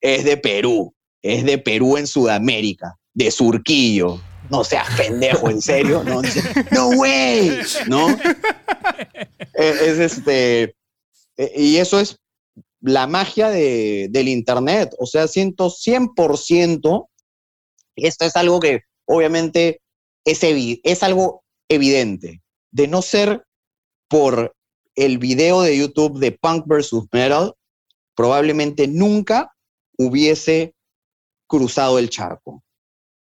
[0.00, 0.94] Es de Perú.
[1.20, 2.94] Es de Perú en Sudamérica.
[3.12, 4.20] De Surquillo.
[4.50, 6.02] No seas pendejo, en serio.
[6.02, 6.22] No,
[6.70, 7.60] no way.
[7.88, 8.08] ¿No?
[9.54, 10.76] E, es, este.
[11.38, 12.18] E, y eso es
[12.80, 14.94] la magia de, del Internet.
[14.98, 17.08] O sea, siento 100%.
[17.96, 19.80] Esto es algo que obviamente
[20.24, 22.42] es, es algo evidente.
[22.70, 23.44] De no ser
[24.08, 24.54] por
[24.94, 26.92] el video de YouTube de Punk vs.
[27.12, 27.54] Metal,
[28.14, 29.54] probablemente nunca
[29.96, 30.74] hubiese
[31.46, 32.62] cruzado el charco.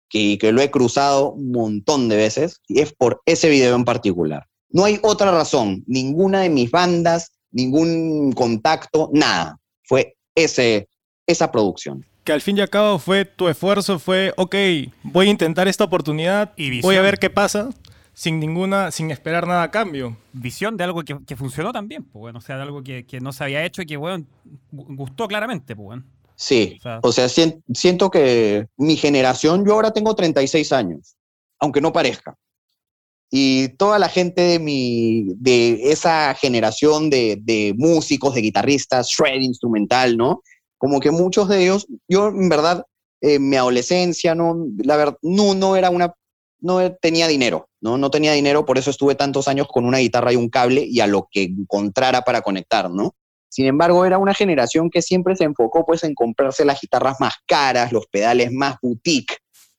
[0.10, 3.84] que, que lo he cruzado un montón de veces, y es por ese video en
[3.84, 4.48] particular.
[4.70, 9.58] No hay otra razón, ninguna de mis bandas, ningún contacto, nada.
[9.84, 10.88] Fue ese,
[11.26, 12.06] esa producción.
[12.24, 14.56] Que al fin y al cabo fue tu esfuerzo, fue, ok,
[15.04, 16.90] voy a intentar esta oportunidad, Y visión.
[16.90, 17.70] voy a ver qué pasa,
[18.14, 20.18] sin ninguna, sin esperar nada a cambio.
[20.34, 23.22] Visión de algo que, que funcionó también, pues, bueno, o sea, de algo que, que
[23.22, 24.26] no se había hecho y que, bueno,
[24.72, 26.04] gustó claramente, pues, bueno.
[26.36, 31.16] Sí, O sea- o sea, sien- siento que mi generación, yo ahora tengo 36 años,
[31.60, 32.36] aunque no parezca.
[33.30, 39.42] Y toda la gente de, mi, de esa generación de, de músicos, de guitarristas, shred
[39.42, 40.42] instrumental, ¿no?
[40.78, 42.86] Como que muchos de ellos, yo en verdad,
[43.20, 46.13] en mi adolescencia, no, la verdad, no, no era una,
[46.60, 47.98] no tenía dinero, ¿no?
[47.98, 51.00] No tenía dinero, por eso estuve tantos años con una guitarra y un cable y
[51.02, 53.13] a lo que encontrara para conectar, ¿no?
[53.50, 57.34] Sin embargo, era una generación que siempre se enfocó pues en comprarse las guitarras más
[57.46, 59.38] caras, los pedales más boutique,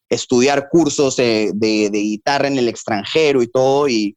[0.08, 4.16] estudiar cursos de, de- guitarra en el extranjero y todo, y,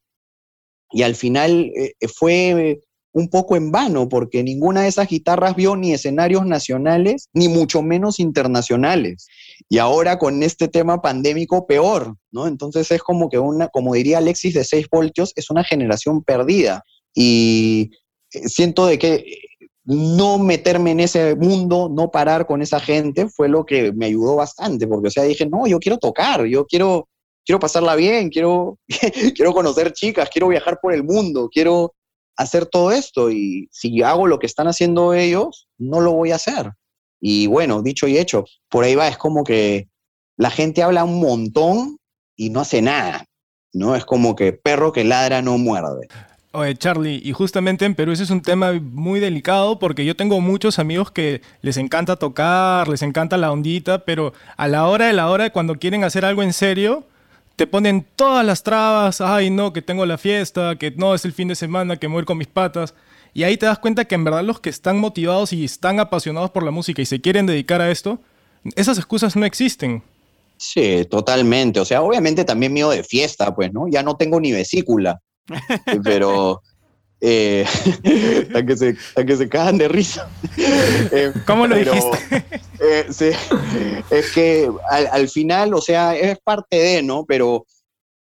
[0.92, 2.80] y al final eh, fue
[3.14, 7.82] un poco en vano, porque ninguna de esas guitarras vio ni escenarios nacionales, ni mucho
[7.82, 9.28] menos internacionales.
[9.68, 12.48] Y ahora con este tema pandémico, peor, ¿no?
[12.48, 16.84] Entonces es como que una, como diría Alexis de 6 voltios, es una generación perdida.
[17.14, 17.92] Y
[18.34, 19.38] eh, siento de que eh,
[19.92, 24.38] no meterme en ese mundo, no parar con esa gente, fue lo que me ayudó
[24.38, 27.10] bastante, porque o sea, dije, no, yo quiero tocar, yo quiero,
[27.46, 28.80] quiero pasarla bien, quiero,
[29.36, 31.94] quiero conocer chicas, quiero viajar por el mundo, quiero
[32.38, 36.36] hacer todo esto y si hago lo que están haciendo ellos, no lo voy a
[36.36, 36.72] hacer.
[37.20, 39.90] Y bueno, dicho y hecho, por ahí va, es como que
[40.38, 41.98] la gente habla un montón
[42.38, 43.26] y no hace nada,
[43.74, 43.94] ¿no?
[43.94, 46.08] Es como que perro que ladra no muerde.
[46.54, 50.42] Oye, Charlie, y justamente en Perú ese es un tema muy delicado porque yo tengo
[50.42, 55.14] muchos amigos que les encanta tocar, les encanta la ondita, pero a la hora de
[55.14, 57.06] la hora, cuando quieren hacer algo en serio,
[57.56, 61.32] te ponen todas las trabas, ay no, que tengo la fiesta, que no es el
[61.32, 62.96] fin de semana, que ir con mis patas.
[63.34, 66.52] Y ahí te das cuenta que en verdad los que están motivados y están apasionados
[66.52, 68.20] por la música y se quieren dedicar a esto,
[68.76, 70.04] esas excusas no existen.
[70.58, 71.80] Sí, totalmente.
[71.80, 73.88] O sea, obviamente también mío de fiesta, pues, ¿no?
[73.88, 75.22] Ya no tengo ni vesícula.
[76.04, 76.62] pero.
[77.24, 77.66] Eh,
[78.56, 80.30] a, que se, que se cagan de risa.
[81.14, 82.46] Eh, ¿Cómo lo pero, dijiste?
[82.80, 83.30] eh, sí,
[84.10, 87.26] es que al, al final, o sea, es parte de, ¿no?
[87.26, 87.66] Pero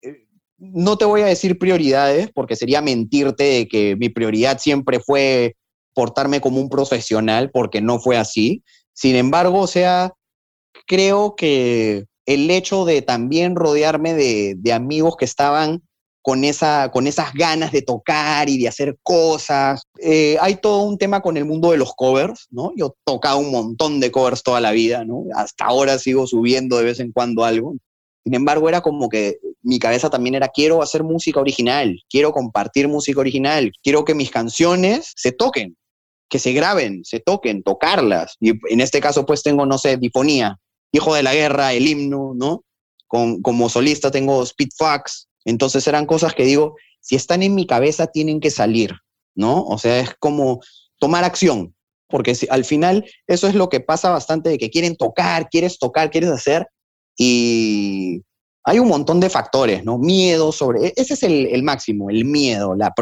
[0.02, 0.26] eh,
[0.58, 5.56] no te voy a decir prioridades porque sería mentirte de que mi prioridad siempre fue
[5.94, 8.64] portarme como un profesional porque no fue así.
[8.94, 10.14] Sin embargo, o sea,
[10.86, 15.82] creo que el hecho de también rodearme de, de amigos que estaban
[16.28, 19.84] con, esa, con esas ganas de tocar y de hacer cosas.
[19.98, 22.74] Eh, hay todo un tema con el mundo de los covers, ¿no?
[22.76, 25.24] Yo he tocado un montón de covers toda la vida, ¿no?
[25.34, 27.78] Hasta ahora sigo subiendo de vez en cuando algo.
[28.26, 32.90] Sin embargo, era como que mi cabeza también era, quiero hacer música original, quiero compartir
[32.90, 35.78] música original, quiero que mis canciones se toquen,
[36.28, 38.36] que se graben, se toquen, tocarlas.
[38.42, 40.58] Y en este caso, pues tengo, no sé, Difonía,
[40.92, 42.66] Hijo de la Guerra, el himno, ¿no?
[43.08, 48.08] Con, como solista tengo Speedfax, entonces eran cosas que digo, si están en mi cabeza
[48.08, 48.94] tienen que salir,
[49.34, 49.64] ¿no?
[49.64, 50.60] O sea, es como
[51.00, 51.74] tomar acción,
[52.10, 55.80] porque si, al final eso es lo que pasa bastante de que quieren tocar, quieres
[55.80, 56.68] tocar, quieres hacer,
[57.18, 58.24] y
[58.66, 59.98] hay un montón de factores, ¿no?
[59.98, 62.94] Miedo sobre, ese es el, máximo, el miedo, la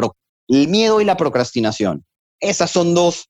[0.46, 2.04] el miedo y la procrastinación.
[2.38, 3.28] Esas son dos,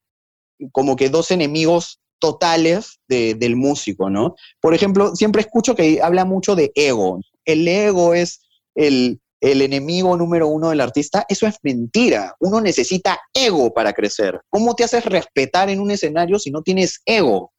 [0.73, 4.35] como que dos enemigos totales de, del músico, ¿no?
[4.61, 7.21] Por ejemplo, siempre escucho que habla mucho de ego.
[7.47, 8.46] El ego es
[8.77, 12.35] el, el enemigo número uno del artista, eso es mentira.
[12.41, 14.41] Uno necesita ego para crecer.
[14.49, 17.53] ¿Cómo te haces respetar en un escenario si no tienes ego?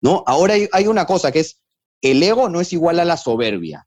[0.00, 0.22] ¿No?
[0.26, 1.60] Ahora hay, una cosa que es,
[2.02, 3.86] el ego no es igual a la soberbia.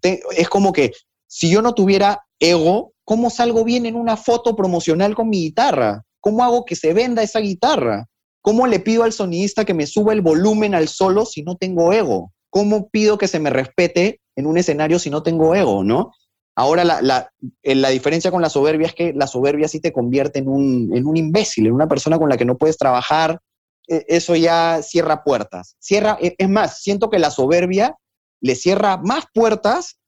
[0.00, 0.92] Te, es como que
[1.26, 6.04] si yo no tuviera ego, ¿cómo salgo bien en una foto promocional con mi guitarra?
[6.20, 8.06] ¿Cómo hago que se venda esa guitarra?
[8.42, 11.92] ¿Cómo le pido al sonidista que me suba el volumen al solo si no tengo
[11.92, 12.32] ego?
[12.50, 16.12] ¿Cómo pido que se me respete en un escenario si no tengo ego, no?
[16.58, 17.32] Ahora la, la,
[17.62, 21.06] la, diferencia con la soberbia es que la soberbia sí te convierte en un, en
[21.06, 23.40] un imbécil, en una persona con la que no puedes trabajar.
[23.86, 25.76] Eso ya cierra puertas.
[25.78, 27.96] Cierra, es más, siento que la soberbia
[28.40, 30.00] le cierra más puertas.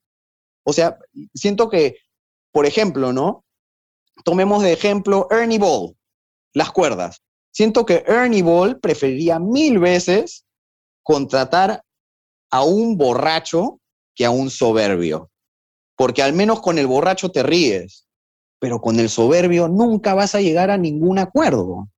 [0.65, 0.99] O sea,
[1.35, 1.99] siento que,
[2.51, 3.45] por ejemplo, ¿no?
[4.25, 5.97] Tomemos de ejemplo Ernie Ball,
[6.53, 7.23] las cuerdas.
[7.53, 10.45] Siento que Ernie Ball preferiría mil veces
[11.05, 11.85] contratar
[12.51, 13.81] a un borracho
[14.15, 15.31] que a un soberbio.
[15.97, 18.07] Porque al menos con el borracho te ríes,
[18.59, 21.89] pero con el soberbio nunca vas a llegar a ningún acuerdo,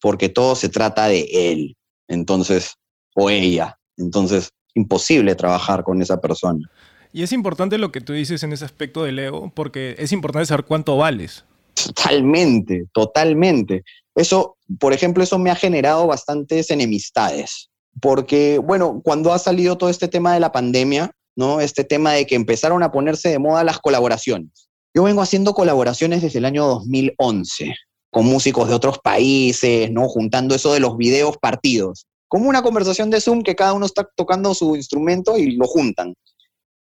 [0.00, 1.76] porque todo se trata de él,
[2.08, 2.74] entonces,
[3.14, 3.78] o ella.
[3.96, 6.68] Entonces, imposible trabajar con esa persona.
[7.12, 10.46] Y es importante lo que tú dices en ese aspecto del ego, porque es importante
[10.46, 11.44] saber cuánto vales.
[11.74, 13.82] Totalmente, totalmente.
[14.14, 19.90] Eso, por ejemplo, eso me ha generado bastantes enemistades, porque, bueno, cuando ha salido todo
[19.90, 21.60] este tema de la pandemia, ¿no?
[21.60, 24.68] Este tema de que empezaron a ponerse de moda las colaboraciones.
[24.94, 27.74] Yo vengo haciendo colaboraciones desde el año 2011
[28.10, 30.06] con músicos de otros países, ¿no?
[30.08, 32.06] Juntando eso de los videos partidos.
[32.28, 36.14] Como una conversación de Zoom que cada uno está tocando su instrumento y lo juntan.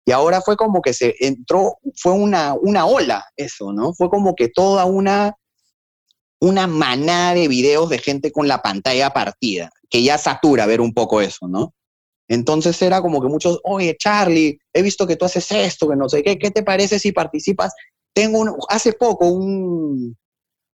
[0.06, 3.94] Y ahora fue como que se entró, fue una, una ola eso, ¿no?
[3.94, 5.36] Fue como que toda una,
[6.40, 10.94] una manada de videos de gente con la pantalla partida, que ya satura ver un
[10.94, 11.76] poco eso, ¿no?
[12.28, 16.08] Entonces era como que muchos, oye, Charlie, he visto que tú haces esto, que no
[16.08, 17.74] sé qué, ¿qué te parece si participas?
[18.14, 20.18] Tengo un, hace poco un,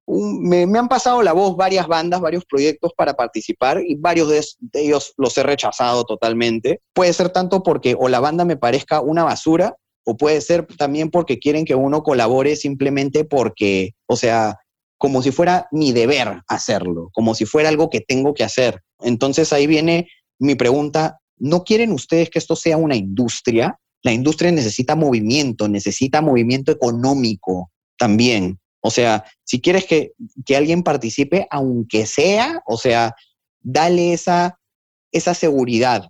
[0.07, 5.13] me, han pasado la voz varias bandas, varios proyectos para participar y varios de, ellos
[5.17, 6.81] los he rechazado totalmente.
[6.93, 9.75] Puede ser tanto porque o la banda me parezca una basura
[10.05, 14.57] o puede ser también porque quieren que uno colabore simplemente porque, o sea,
[14.97, 18.81] como si fuera mi deber hacerlo, como si fuera algo que tengo que hacer.
[18.99, 23.79] Entonces ahí viene mi pregunta, ¿no quieren ustedes que esto sea una industria?
[24.03, 28.59] La industria necesita movimiento, necesita movimiento económico también.
[28.81, 30.13] O sea, si quieres que,
[30.55, 33.15] alguien participe, aunque sea, o sea,
[33.59, 34.59] dale esa,
[35.11, 36.09] esa seguridad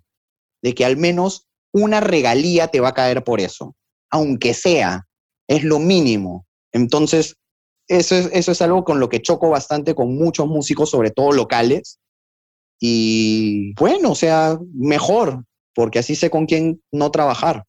[0.61, 3.75] de que al menos una regalía te va a caer por eso,
[4.09, 5.07] aunque sea,
[5.47, 6.45] es lo mínimo.
[6.71, 7.35] Entonces,
[7.87, 11.31] eso es, eso es algo con lo que choco bastante con muchos músicos, sobre todo
[11.31, 11.99] locales.
[12.79, 17.63] Y bueno, o sea, mejor, porque así sé con quién no trabajar.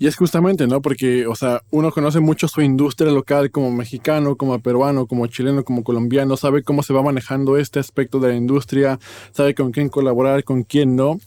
[0.00, 0.80] Y es justamente, ¿no?
[0.80, 5.64] Porque, o sea, uno conoce mucho su industria local como mexicano, como peruano, como chileno,
[5.64, 9.00] como colombiano, sabe cómo se va manejando este aspecto de la industria,
[9.32, 11.18] sabe con quién colaborar, con quién no.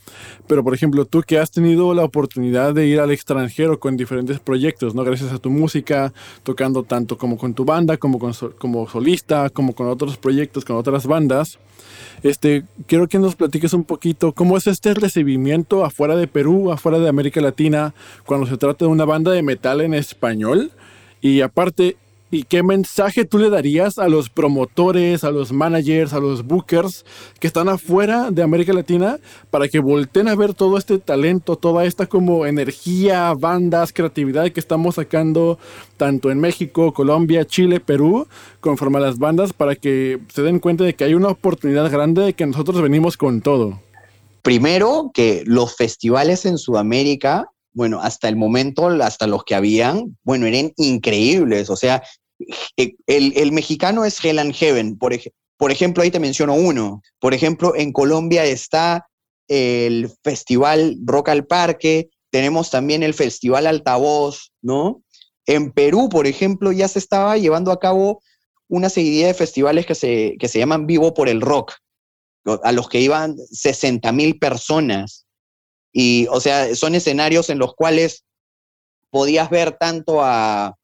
[0.48, 4.40] Pero, por ejemplo, tú que has tenido la oportunidad de ir al extranjero con diferentes
[4.40, 5.04] proyectos, ¿no?
[5.04, 8.20] Gracias a tu música, tocando tanto como con tu banda, como,
[8.58, 11.60] como solista, como con otros proyectos, con otras bandas.
[12.24, 17.00] Este, quiero que nos platiques un poquito cómo es este recibimiento afuera de Perú, afuera
[17.00, 17.94] de América Latina,
[18.26, 20.72] cuando se trata de una banda de metal en español.
[21.20, 21.98] Y aparte,
[22.34, 27.04] ¿Y qué mensaje tú le darías a los promotores, a los managers, a los bookers
[27.41, 31.84] que están afuera de América Latina para que volteen a ver todo este talento, toda
[31.84, 35.60] esta como energía, bandas, creatividad que estamos sacando
[35.98, 38.26] tanto en México, Colombia, Chile, Perú,
[38.62, 42.22] conforme a las bandas para que se den cuenta de que hay una oportunidad grande
[42.22, 43.82] de que nosotros venimos con todo?
[44.41, 50.46] Primero, que los festivales en Sudamérica bueno, hasta el momento, hasta los que habían, bueno,
[50.46, 51.70] eran increíbles.
[51.70, 52.04] O sea,
[52.78, 55.14] eh, el, mexicano es Hell and Heaven, por,
[55.58, 57.02] por ejemplo, ahí te menciono uno.
[57.20, 59.08] Por ejemplo, en Colombia está
[59.48, 65.04] el Festival Rock al Parque, tenemos también el Festival Altavoz, ¿no?
[65.46, 68.22] En Perú, por ejemplo, ya se estaba llevando a cabo
[68.70, 71.74] una serie de festivales que se, que se llaman Vivo por el Rock,
[72.64, 75.26] a los que iban 60 mil personas.
[75.92, 78.24] Y, o sea, son escenarios en los cuales
[79.10, 80.78] podías ver tanto a,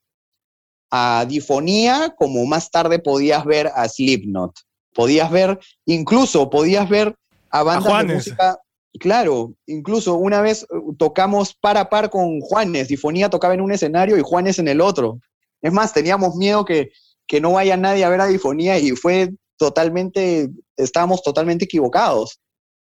[0.91, 4.53] a Difonía, como más tarde podías ver a Slipknot.
[4.93, 7.15] Podías ver, incluso podías ver
[7.49, 8.59] a bandas de música.
[8.99, 12.87] Claro, incluso una vez uh, tocamos par a par con Juanes.
[12.87, 15.19] Difonía tocaba en un escenario y Juanes en el otro.
[15.61, 16.91] Es más, teníamos miedo que,
[17.27, 22.39] que no vaya nadie a ver a Difonía y fue totalmente, estábamos totalmente equivocados.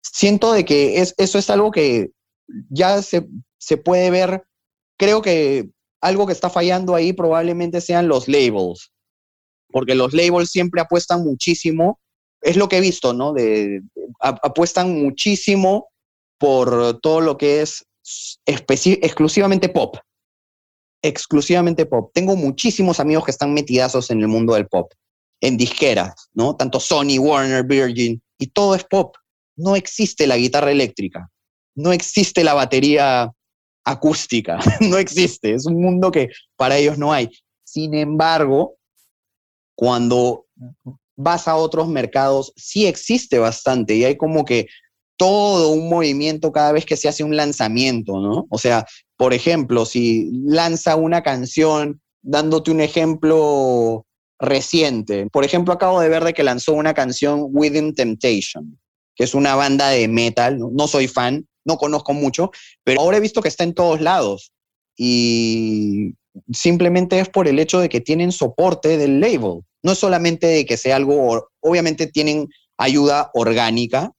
[0.02, 2.12] Siento de que es, eso es algo que
[2.70, 3.28] ya se,
[3.60, 4.44] se puede ver,
[4.98, 5.70] creo que
[6.02, 8.92] algo que está fallando ahí probablemente sean los labels,
[9.72, 12.00] porque los labels siempre apuestan muchísimo,
[12.42, 13.34] es lo que he visto, ¿no?
[13.34, 13.82] De,
[14.20, 15.90] apuestan muchísimo
[16.38, 17.86] por todo lo que es
[18.46, 19.98] exclusivamente pop.
[21.02, 22.12] Exclusivamente pop.
[22.14, 24.92] Tengo muchísimos amigos que están metidazos en el mundo del pop,
[25.42, 26.56] en disqueras, ¿no?
[26.56, 29.16] Tanto Sony, Warner, Virgin, y todo es pop.
[29.56, 31.30] No existe la guitarra eléctrica,
[31.76, 33.32] no existe la batería
[33.90, 37.30] acústica, no existe, es un mundo que para ellos no hay.
[37.64, 38.76] Sin embargo,
[39.76, 40.46] cuando
[41.16, 44.68] vas a otros mercados, sí existe bastante y hay como que
[45.18, 48.48] todo un movimiento cada vez que se hace un lanzamiento, ¿no?
[48.50, 48.86] O sea,
[49.18, 54.06] por ejemplo, si lanza una canción, dándote un ejemplo
[54.40, 58.80] reciente, por ejemplo, acabo de ver de que lanzó una canción Within Temptation,
[59.14, 62.52] que es una banda de metal, no soy fan, no conozco mucho,
[62.84, 64.52] pero ahora he visto que está en todos lados
[64.98, 66.16] y
[66.52, 69.62] simplemente es por el hecho de que tienen soporte del label.
[69.82, 74.12] No es solamente de que sea algo, obviamente tienen ayuda orgánica,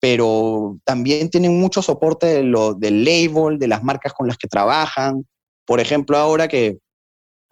[0.00, 5.26] pero también tienen mucho soporte de del label, de las marcas con las que trabajan.
[5.64, 6.78] Por ejemplo, ahora que,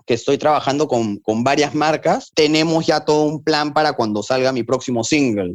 [0.07, 4.53] que estoy trabajando con, con varias marcas, tenemos ya todo un plan para cuando salga
[4.53, 5.55] mi próximo single.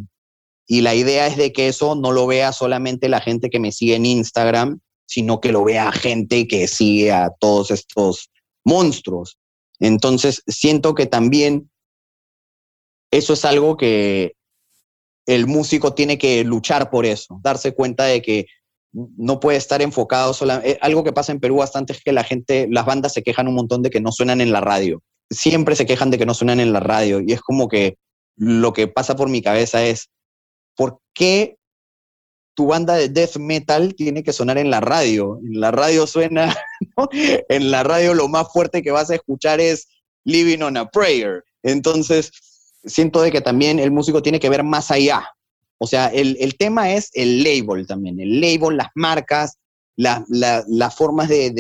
[0.72, 3.72] Y la idea es de que eso no lo vea solamente la gente que me
[3.72, 8.30] sigue en Instagram, sino que lo vea gente que sigue a todos estos
[8.64, 9.40] monstruos.
[9.80, 11.72] Entonces, siento que también
[13.10, 14.34] eso es algo que
[15.26, 18.46] el músico tiene que luchar por eso, darse cuenta de que
[18.92, 20.74] no puede estar enfocado solamente.
[20.74, 23.48] Eh, algo que pasa en Perú bastante es que la gente, las bandas se quejan
[23.48, 25.02] un montón de que no suenan en la radio.
[25.32, 27.22] Siempre se quejan de que no suenan en la radio.
[27.22, 27.98] Y es como que
[28.36, 30.10] lo que pasa por mi cabeza es,
[30.80, 31.58] ¿por qué
[32.56, 35.38] tu banda de death metal tiene que sonar en la radio?
[35.44, 36.56] En la radio suena,
[37.50, 39.90] en la radio lo más fuerte que vas a escuchar es
[40.24, 41.44] Living on a Prayer.
[41.64, 42.32] Entonces,
[42.86, 45.30] siento de que también el músico tiene que ver más allá.
[45.80, 49.58] O sea, el, tema es el label también, el label, las marcas,
[49.98, 51.52] las formas de,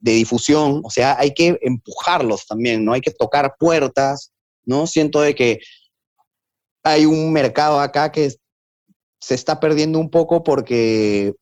[0.00, 2.92] difusión, o sea, hay que empujarlos también, ¿no?
[2.92, 4.32] Hay que tocar puertas,
[4.64, 4.88] ¿no?
[4.88, 5.60] Siento de que
[6.82, 8.32] hay un mercado acá que
[9.20, 11.34] se está perdiendo un poco porque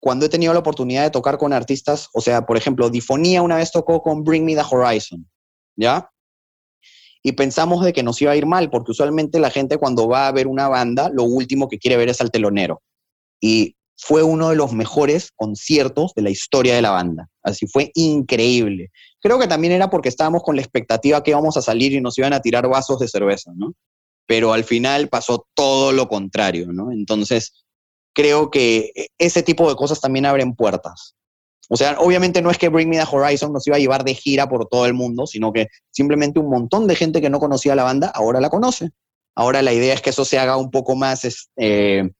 [0.00, 3.56] cuando he tenido la oportunidad de tocar con artistas, o sea, por ejemplo, Difonía una
[3.56, 5.26] vez tocó con Bring Me the Horizon,
[5.76, 6.10] ¿ya?
[7.26, 10.28] y pensamos de que nos iba a ir mal, porque usualmente la gente cuando va
[10.28, 12.82] a ver una banda, lo último que quiere ver es al telonero.
[13.40, 17.30] Y fue uno de los mejores conciertos de la historia de la banda.
[17.42, 18.90] Así fue increíble.
[19.22, 22.18] Creo que también era porque estábamos con la expectativa que íbamos a salir y nos
[22.18, 23.72] iban a tirar vasos de cerveza, ¿no?
[24.26, 26.92] Pero al final pasó todo lo contrario, ¿no?
[26.92, 27.64] Entonces,
[28.14, 31.14] creo que ese tipo de cosas también abren puertas.
[31.68, 34.14] O sea, obviamente no es que Bring Me the Horizon nos iba a llevar de
[34.14, 37.74] gira por todo el mundo, sino que simplemente un montón de gente que no conocía
[37.74, 38.90] la banda ahora la conoce.
[39.34, 42.10] Ahora la idea es que eso se haga un poco más, eh,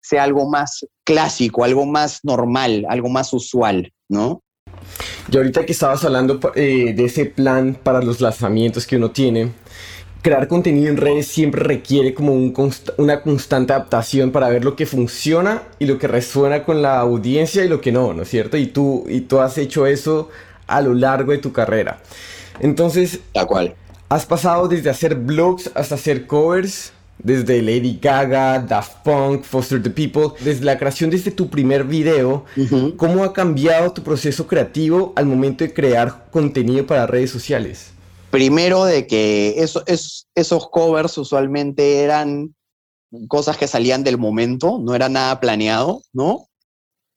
[0.00, 4.42] sea algo más clásico, algo más normal, algo más usual, ¿no?
[5.30, 9.52] Y ahorita que estabas hablando eh, de ese plan para los lanzamientos que uno tiene,
[10.22, 12.34] crear contenido en redes siempre requiere como
[12.98, 17.64] una constante adaptación para ver lo que funciona y lo que resuena con la audiencia
[17.64, 18.56] y lo que no, ¿no es cierto?
[18.56, 20.28] Y tú, y tú has hecho eso
[20.66, 21.98] a lo largo de tu carrera.
[22.60, 23.74] Entonces, Tal cual.
[24.08, 26.92] has pasado desde hacer blogs hasta hacer covers,
[27.22, 32.44] desde Lady Gaga, Daft Punk, Foster the People, desde la creación desde tu primer video,
[32.96, 37.92] ¿cómo ha cambiado tu proceso creativo al momento de crear contenido para redes sociales?
[38.30, 42.54] Primero de que eso, es, esos covers usualmente eran
[43.28, 46.46] cosas que salían del momento, no era nada planeado, ¿no?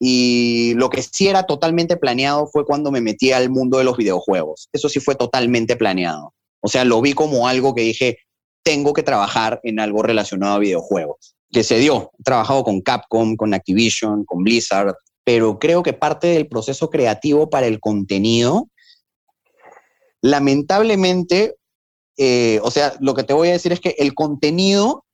[0.00, 3.96] Y lo que sí era totalmente planeado fue cuando me metí al mundo de los
[3.96, 4.68] videojuegos.
[4.72, 6.34] Eso sí fue totalmente planeado.
[6.60, 8.18] O sea, lo vi como algo que dije,
[8.64, 11.36] tengo que trabajar en algo relacionado a videojuegos.
[11.52, 12.10] Que se dio.
[12.18, 14.94] He trabajado con Capcom, con Activision, con Blizzard,
[15.24, 18.68] pero creo que parte del proceso creativo para el contenido
[20.24, 21.56] lamentablemente,
[22.16, 25.04] eh, o sea, lo que te voy a decir es que el contenido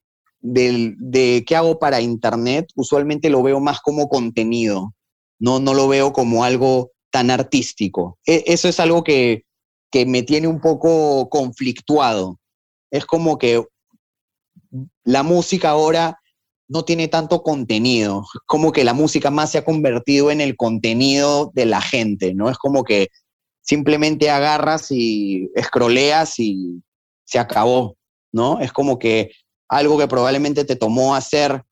[0.41, 4.95] de que hago para Internet usualmente lo veo más como contenido,
[5.41, 8.19] no, no lo veo como algo tan artístico.
[8.25, 9.43] E, eso es algo que,
[9.91, 12.39] que me tiene un poco conflictuado.
[12.93, 13.65] Es como que
[15.03, 16.21] la música ahora
[16.69, 21.51] no tiene tanto contenido, como que la música más se ha convertido en el contenido
[21.53, 22.49] de la gente, ¿no?
[22.49, 23.09] Es como que
[23.71, 26.83] simplemente agarras y escroleas y
[27.25, 27.97] se acabó,
[28.33, 28.59] ¿no?
[28.59, 29.31] Es como que
[29.69, 31.63] algo que probablemente te tomó hacer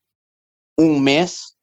[0.77, 1.59] un mes,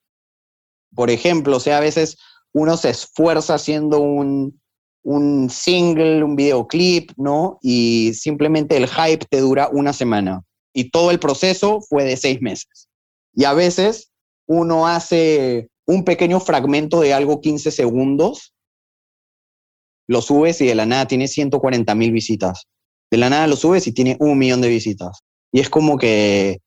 [0.94, 2.18] por ejemplo, o sea, a veces
[2.52, 4.62] uno se esfuerza haciendo un,
[5.04, 7.58] un single, un videoclip, ¿no?
[7.62, 10.44] Y simplemente el hype te dura una semana.
[10.74, 12.90] Y todo el proceso fue de seis meses.
[13.34, 14.12] Y a veces
[14.48, 18.55] uno hace un pequeño fragmento de algo 15 segundos
[20.08, 22.68] lo subes y de la nada tiene 140 mil visitas.
[23.12, 25.20] De la nada lo subes y tiene un millón de visitas.
[25.52, 26.60] Y es como que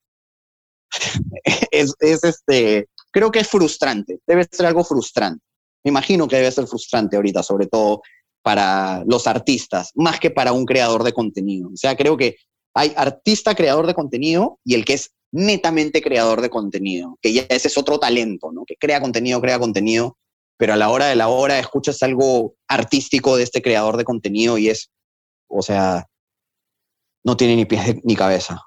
[1.71, 5.45] es, este, creo que es frustrante, debe ser algo frustrante.
[5.85, 8.03] Me imagino que debe ser frustrante ahorita, sobre todo
[8.43, 11.69] para los artistas, más que para un creador de contenido.
[11.69, 12.37] O sea, creo que
[12.75, 17.43] hay artista creador de contenido y el que es netamente creador de contenido, que ya
[17.49, 18.65] ese es otro talento, ¿no?
[18.67, 20.17] Que crea contenido, crea contenido
[20.59, 24.59] pero a la hora de la hora escuchas algo artístico de este creador de contenido
[24.59, 24.91] y es,
[25.49, 26.07] o sea,
[27.25, 28.61] no tiene ni pies ni cabeza.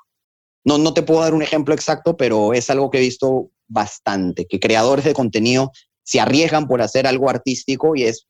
[0.63, 4.45] No, no te puedo dar un ejemplo exacto, pero es algo que he visto bastante,
[4.45, 5.71] que creadores de contenido
[6.03, 8.27] se arriesgan por hacer algo artístico y es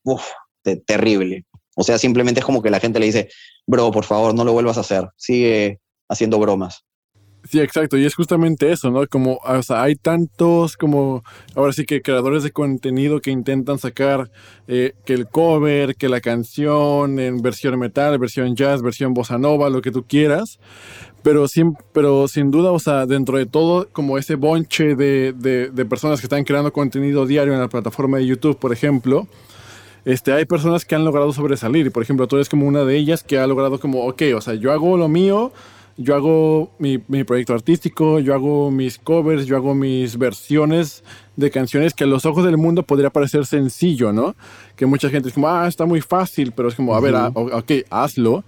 [0.86, 1.46] terrible.
[1.76, 3.28] O sea, simplemente es como que la gente le dice,
[3.66, 6.84] bro, por favor, no lo vuelvas a hacer, sigue haciendo bromas.
[7.52, 9.06] Sí, exacto, y es justamente eso, ¿no?
[9.06, 11.22] Como, o sea, hay tantos como,
[11.54, 14.30] ahora sí que creadores de contenido que intentan sacar
[14.68, 19.68] eh, que el cover, que la canción en versión metal, versión jazz, versión bossa nova,
[19.68, 20.60] lo que tú quieras,
[21.22, 25.68] pero sin, pero sin duda, o sea, dentro de todo, como ese bonche de, de,
[25.68, 29.28] de personas que están creando contenido diario en la plataforma de YouTube, por ejemplo,
[30.06, 31.92] este, hay personas que han logrado sobresalir.
[31.92, 34.54] Por ejemplo, tú eres como una de ellas que ha logrado como, ok, o sea,
[34.54, 35.52] yo hago lo mío,
[35.96, 41.04] yo hago mi, mi, proyecto artístico, yo hago mis covers, yo hago mis versiones
[41.36, 44.34] de canciones que a los ojos del mundo podría parecer sencillo, ¿no?
[44.76, 47.30] Que mucha gente es como, ah, está muy fácil, pero es como, a ver, ah,
[47.34, 48.44] ok, hazlo.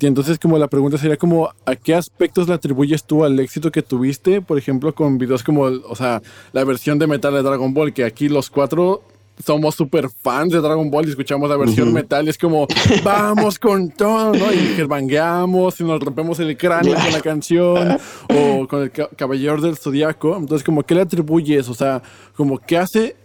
[0.00, 3.70] Y entonces como la pregunta sería como, ¿a qué aspectos le atribuyes tú al éxito
[3.70, 4.42] que tuviste?
[4.42, 6.20] Por ejemplo, con videos como, o sea,
[6.52, 9.02] la versión de metal de Dragon Ball, que aquí los cuatro
[9.42, 12.66] somos súper fans de Dragon Ball y escuchamos la versión metal y es como,
[13.02, 14.52] vamos con todo, ¿no?
[14.52, 19.76] Y bangueamos y nos rompemos el cráneo con la canción o con el Caballero del
[19.76, 20.36] Zodiaco.
[20.36, 21.68] Entonces, como, ¿qué le atribuyes?
[21.68, 22.02] O sea,
[22.36, 23.16] como, ¿qué hace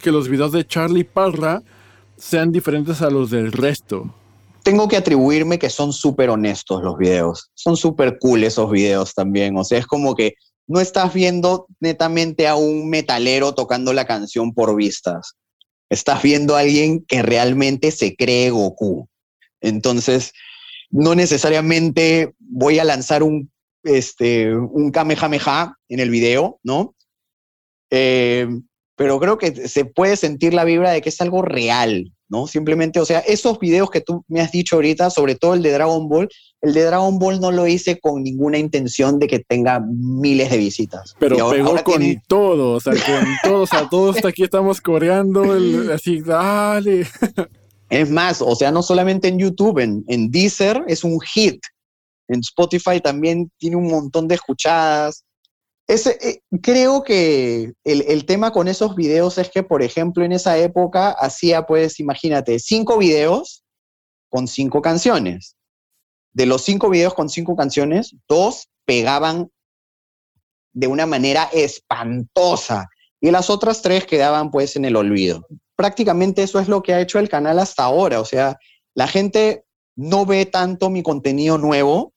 [0.00, 1.62] que los videos de Charlie Parra
[2.16, 4.12] sean diferentes a los del resto?
[4.64, 7.50] Tengo que atribuirme que son súper honestos los videos.
[7.54, 9.56] Son súper cool esos videos también.
[9.56, 10.34] O sea, es como que
[10.68, 15.34] no estás viendo netamente a un metalero tocando la canción por vistas
[15.92, 19.10] Estás viendo a alguien que realmente se cree Goku.
[19.60, 20.32] Entonces,
[20.88, 26.94] no necesariamente voy a lanzar un, este, un Kamehameha en el video, ¿no?
[27.90, 28.48] Eh,
[28.96, 32.46] pero creo que se puede sentir la vibra de que es algo real, ¿no?
[32.46, 35.70] Simplemente, o sea, esos videos que tú me has dicho ahorita, sobre todo el de
[35.70, 36.30] Dragon Ball,
[36.62, 40.56] el de Dragon Ball no lo hice con ninguna intención de que tenga miles de
[40.56, 41.14] visitas.
[41.18, 45.42] Pero pegó con todo, o sea, con todo, o sea, todos aquí estamos coreando,
[45.94, 47.06] así, dale.
[47.90, 51.60] Es más, o sea, no solamente en YouTube, en, en Deezer es un hit.
[52.28, 55.22] En Spotify también tiene un montón de escuchadas.
[55.88, 60.32] Ese, eh, creo que el, el, tema con esos videos es que, por ejemplo, en
[60.32, 63.64] esa época hacía, pues, imagínate, cinco videos
[64.28, 65.56] con cinco canciones.
[66.32, 69.50] De los cinco videos con cinco canciones, dos pegaban
[70.72, 72.88] de una manera espantosa
[73.20, 75.46] y las otras tres quedaban pues en el olvido.
[75.76, 78.20] Prácticamente eso es lo que ha hecho el canal hasta ahora.
[78.20, 78.58] O sea,
[78.94, 79.64] la gente
[79.96, 82.11] no ve tanto mi contenido nuevo,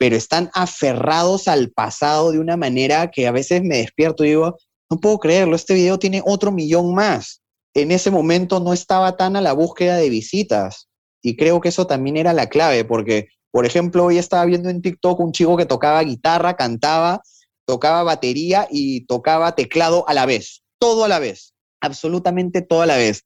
[0.00, 4.56] pero están aferrados al pasado de una manera que a veces me despierto y digo,
[4.90, 7.42] no puedo creerlo, este video tiene otro millón más.
[7.74, 10.88] En ese momento no estaba tan a la búsqueda de visitas
[11.20, 14.80] y creo que eso también era la clave, porque, por ejemplo, hoy estaba viendo en
[14.80, 17.20] TikTok un chico que tocaba guitarra, cantaba,
[17.66, 22.86] tocaba batería y tocaba teclado a la vez, todo a la vez, absolutamente todo a
[22.86, 23.22] la vez.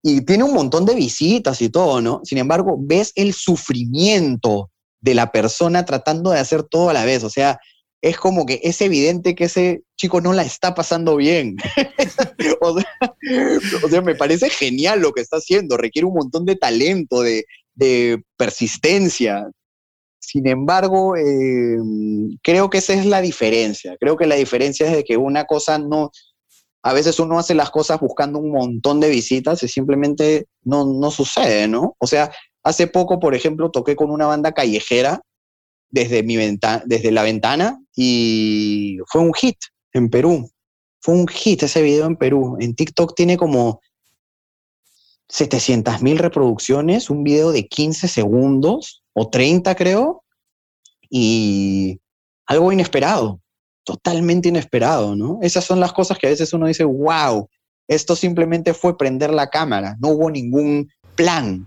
[0.00, 2.20] Y tiene un montón de visitas y todo, ¿no?
[2.22, 4.70] Sin embargo, ves el sufrimiento
[5.04, 7.24] de la persona tratando de hacer todo a la vez.
[7.24, 7.60] O sea,
[8.00, 11.56] es como que es evidente que ese chico no la está pasando bien.
[12.62, 12.80] o,
[13.90, 17.44] sea, me parece genial lo que está haciendo, requiere un montón de talento, de,
[18.38, 19.46] persistencia.
[20.20, 21.76] Sin embargo, eh,
[22.42, 23.96] creo que esa es la diferencia.
[24.00, 26.12] Creo que la diferencia es de que una cosa no,
[26.82, 31.10] a veces uno hace las cosas buscando un montón de visitas y simplemente no, no
[31.10, 31.94] sucede, ¿no?
[31.98, 32.30] O sea,
[32.64, 35.20] Hace poco, por ejemplo, toqué con una banda callejera
[35.90, 39.58] desde, mi desde la ventana y fue un hit
[39.92, 40.50] en Perú.
[41.00, 42.56] Fue un hit ese video en Perú.
[42.58, 43.80] En TikTok tiene como
[45.28, 50.24] 700 mil reproducciones, un video de 15 segundos o 30 creo,
[51.08, 52.00] y
[52.46, 53.40] algo inesperado,
[53.84, 55.38] totalmente inesperado, ¿no?
[55.42, 57.48] Esas son las cosas que a veces uno dice, wow,
[57.86, 61.66] esto simplemente fue prender la cámara, no hubo ningún plan,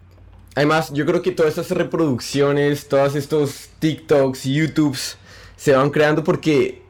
[0.58, 5.16] Además, yo creo que todas estas reproducciones, todos estos TikToks, YouTubes,
[5.56, 6.82] se van creando porque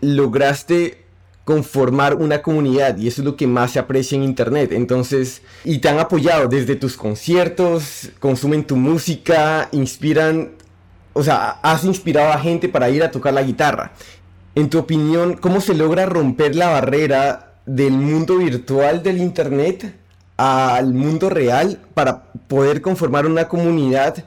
[0.00, 1.04] lograste
[1.44, 4.72] conformar una comunidad y eso es lo que más se aprecia en internet.
[4.72, 10.54] Entonces, y te han apoyado desde tus conciertos, consumen tu música, inspiran,
[11.12, 13.92] o sea, has inspirado a gente para ir a tocar la guitarra.
[14.56, 19.94] En tu opinión, ¿cómo se logra romper la barrera del mundo virtual del internet
[20.36, 24.24] al mundo real para poder conformar una comunidad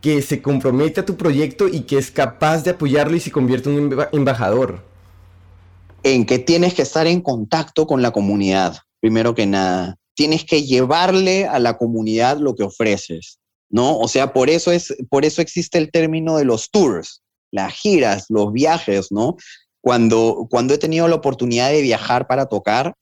[0.00, 3.70] que se compromete a tu proyecto y que es capaz de apoyarlo y se convierte
[3.70, 4.84] en un embajador.
[6.04, 9.96] En que tienes que estar en contacto con la comunidad, primero que nada.
[10.14, 13.38] Tienes que llevarle a la comunidad lo que ofreces,
[13.68, 13.98] ¿no?
[13.98, 18.26] O sea, por eso, es, por eso existe el término de los tours, las giras,
[18.28, 19.36] los viajes, ¿no?
[19.80, 22.94] Cuando, cuando he tenido la oportunidad de viajar para tocar,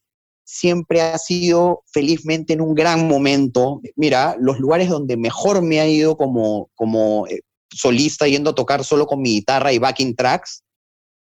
[0.47, 3.83] siempre ha sido felizmente en un gran momento.
[3.97, 8.85] Mira, los lugares donde mejor me ha ido como, como eh, solista yendo a tocar
[8.85, 10.63] solo con mi guitarra y backing tracks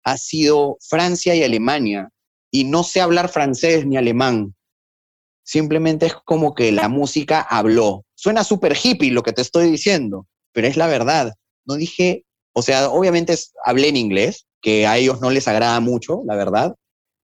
[0.04, 2.10] ha sido Francia y Alemania.
[2.50, 4.54] Y no sé hablar francés ni alemán.
[5.42, 8.04] Simplemente es como que la música habló.
[8.14, 11.34] Suena súper hippie lo que te estoy diciendo, pero es la verdad.
[11.66, 16.22] No dije, o sea, obviamente hablé en inglés, que a ellos no les agrada mucho,
[16.24, 16.74] la verdad,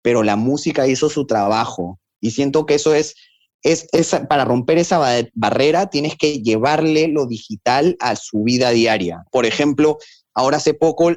[0.03, 1.99] pero la música hizo su trabajo.
[2.21, 3.15] Y siento que eso es,
[3.63, 3.89] es,
[4.29, 9.25] para romper esa barrera, tienes que llevarle lo digital a su vida diaria.
[9.31, 9.99] Por ejemplo,
[10.35, 11.13] ahora hace poco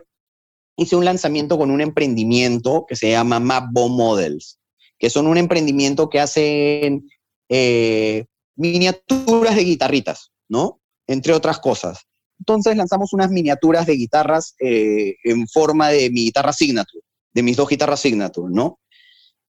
[0.78, 4.60] hice un lanzamiento con un emprendimiento que se llama Mapbo Models,
[4.98, 7.10] que son un emprendimiento que hacen
[7.50, 8.26] eh,
[8.56, 10.80] miniaturas de guitarritas, ¿no?
[11.08, 12.08] Entre otras cosas.
[12.40, 17.03] Entonces lanzamos unas miniaturas de guitarras eh, en forma de mi guitarra Signature,
[17.34, 18.80] de mis dos guitarras Signature, ¿no?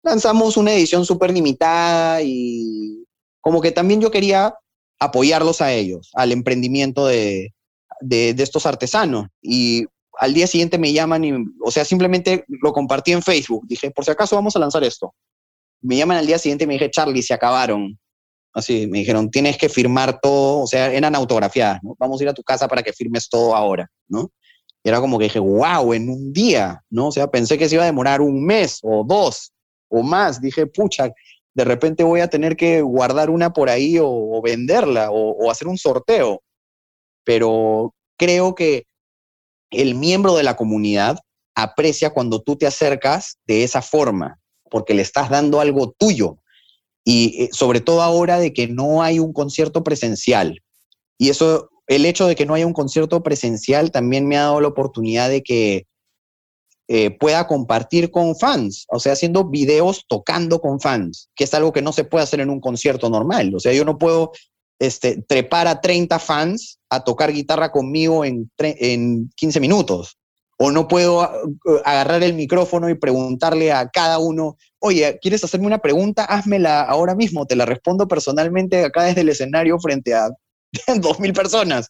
[0.04, 3.06] Lanzamos una edición súper limitada y
[3.40, 4.54] como que también yo quería
[5.00, 7.54] apoyarlos a ellos, al emprendimiento de,
[8.02, 9.28] de, de estos artesanos.
[9.42, 9.86] Y
[10.18, 13.66] al día siguiente me llaman y, o sea, simplemente lo compartí en Facebook.
[13.68, 15.14] Dije, por si acaso vamos a lanzar esto.
[15.82, 17.98] Me llaman al día siguiente y me dije, Charlie, se acabaron.
[18.54, 21.96] Así, me dijeron, tienes que firmar todo, o sea, eran autografiadas, ¿no?
[21.98, 24.30] Vamos a ir a tu casa para que firmes todo ahora, ¿no?
[24.84, 27.08] Era como que dije, wow, en un día, ¿no?
[27.08, 29.52] O sea, pensé que se iba a demorar un mes o dos
[29.90, 30.42] o más.
[30.42, 31.12] Dije, pucha,
[31.54, 35.68] de repente voy a tener que guardar una por ahí o, venderla o, o hacer
[35.68, 36.42] un sorteo.
[37.24, 38.86] Pero creo que
[39.70, 41.20] el miembro de la comunidad
[41.56, 46.38] aprecia cuando tú te acercas de esa forma, porque le estás dando algo tuyo.
[47.04, 50.62] Y eh, sobre todo ahora de que no hay un concierto presencial.
[51.18, 54.62] Y eso, el hecho de que no haya un concierto presencial también me ha dado
[54.62, 55.88] la oportunidad de que
[56.88, 61.74] eh, pueda compartir con fans, o sea, haciendo videos tocando con fans, que es algo
[61.74, 63.54] que no se puede hacer en un concierto normal.
[63.54, 64.32] O sea, yo no puedo
[64.80, 70.18] este, trepar a 30 fans a tocar guitarra conmigo en, en 15 minutos.
[70.58, 75.68] O no puedo uh, agarrar el micrófono y preguntarle a cada uno, oye, ¿quieres hacerme
[75.68, 76.24] una pregunta?
[76.24, 80.30] Házmela ahora mismo, te la respondo personalmente acá desde el escenario frente a
[80.88, 81.90] 2.000 personas,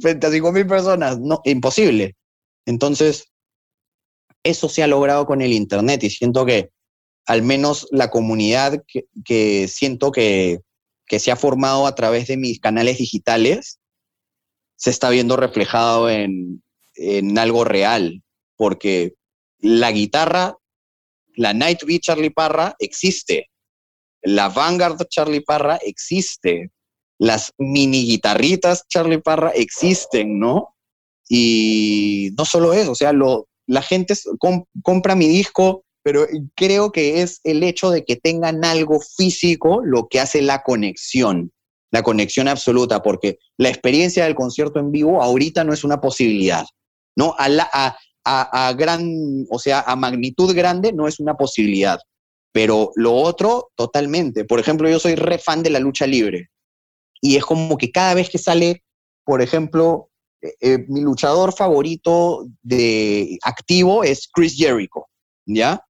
[0.00, 1.18] frente a 5.000 personas.
[1.18, 2.16] No, imposible.
[2.66, 3.24] Entonces,
[4.42, 6.70] eso se ha logrado con el Internet y siento que
[7.26, 8.82] al menos la comunidad
[9.24, 10.60] que siento que,
[11.06, 13.80] que se ha formado a través de mis canales digitales
[14.76, 16.62] se está viendo reflejado en,
[17.36, 18.22] algo real,
[18.56, 19.14] porque
[19.58, 20.56] la guitarra,
[21.34, 23.50] la Night Beat Charlie Parra existe,
[24.22, 26.70] la Vanguard Charlie Parra existe,
[27.20, 30.74] las mini guitarritas Charlie Parra existen, ¿no?
[31.28, 34.14] Y no solo eso, o sea, lo, la gente
[34.82, 40.08] compra mi disco pero creo que es el hecho de que tengan algo físico lo
[40.08, 41.52] que hace la conexión,
[41.90, 46.64] la conexión absoluta, porque la experiencia del concierto en vivo ahorita no es una posibilidad,
[47.16, 47.34] ¿no?
[47.38, 51.98] A, a, gran, o sea, a magnitud grande no es una posibilidad,
[52.52, 54.44] pero lo otro, totalmente.
[54.44, 56.50] Por ejemplo, yo soy re fan de la lucha libre
[57.20, 58.82] y es como que cada vez que sale,
[59.24, 60.10] por ejemplo,
[60.42, 65.06] eh, eh, mi luchador favorito de activo es Chris Jericho,
[65.46, 65.84] ¿ya?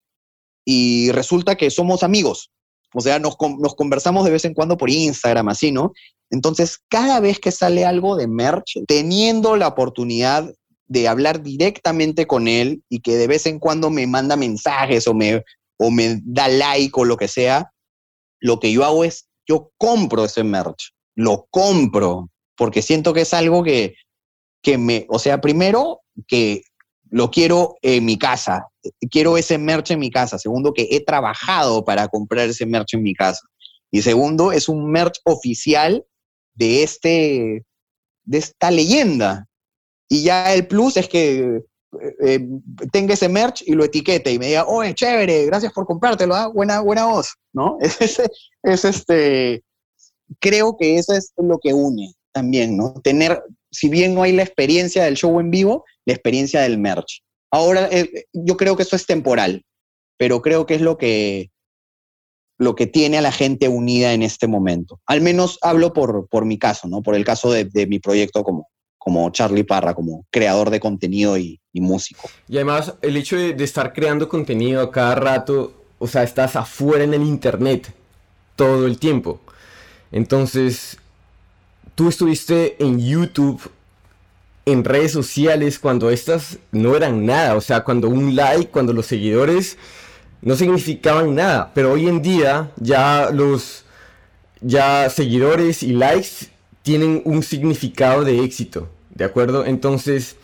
[0.65, 2.53] y resulta que somos amigos.
[2.95, 5.93] O sea, nos, conversamos de vez en cuando por Instagram, así, ¿no?
[6.31, 10.53] Entonces, cada vez que sale algo de merch, teniendo la oportunidad
[10.87, 15.15] de hablar directamente con él y que de vez en cuando me manda mensajes o
[15.15, 15.43] me,
[15.77, 17.73] o me da like o lo que sea,
[18.41, 23.35] lo que yo hago es, yo compro ese merch, lo compro, porque siento que es
[23.35, 23.95] algo que,
[24.63, 26.63] que me, o sea, primero, que
[27.11, 28.69] lo quiero en mi casa,
[29.11, 30.39] quiero ese merch en mi casa.
[30.39, 33.41] Segundo, que he trabajado para comprar ese merch en mi casa.
[33.91, 36.05] Y segundo, es un merch oficial
[36.55, 37.65] de, este,
[38.25, 39.49] de esta leyenda.
[40.09, 41.63] Y ya el plus es que
[42.23, 42.49] eh,
[42.93, 46.35] tenga ese merch y lo etiquete y me diga, oh, es chévere, gracias por comprártelo,
[46.35, 46.47] ¿ah?
[46.47, 47.79] buena, buena voz, ¿no?
[47.81, 48.21] Es,
[48.63, 49.63] es, este,
[50.39, 52.95] creo que eso es lo que une también, ¿no?
[53.03, 57.23] Tener, si bien no hay la experiencia del show en vivo, la experiencia del merch.
[57.51, 59.65] Ahora, eh, yo creo que eso es temporal,
[60.17, 61.51] pero creo que es lo que,
[62.59, 65.01] lo que tiene a la gente unida en este momento.
[65.07, 67.03] Al menos hablo por, por mi caso, ¿no?
[67.03, 68.69] Por el caso de, mi proyecto como,
[68.99, 72.29] como Charlie Parra, como creador de contenido y, músico.
[72.49, 77.05] Y además, el hecho de, de, estar creando contenido cada rato, o sea, estás afuera
[77.05, 77.93] en el Internet
[78.57, 79.41] todo el tiempo.
[80.13, 80.99] Entonces,
[81.95, 83.71] tú estuviste en YouTube
[84.67, 89.07] en redes sociales cuando estas no eran nada, o sea, cuando un like, cuando los
[89.07, 89.77] seguidores
[90.43, 93.85] no significaban nada, pero hoy en día ya los
[94.61, 96.51] ya seguidores y likes
[96.83, 99.65] tienen un significado de éxito, ¿de acuerdo?
[99.65, 100.37] Entonces,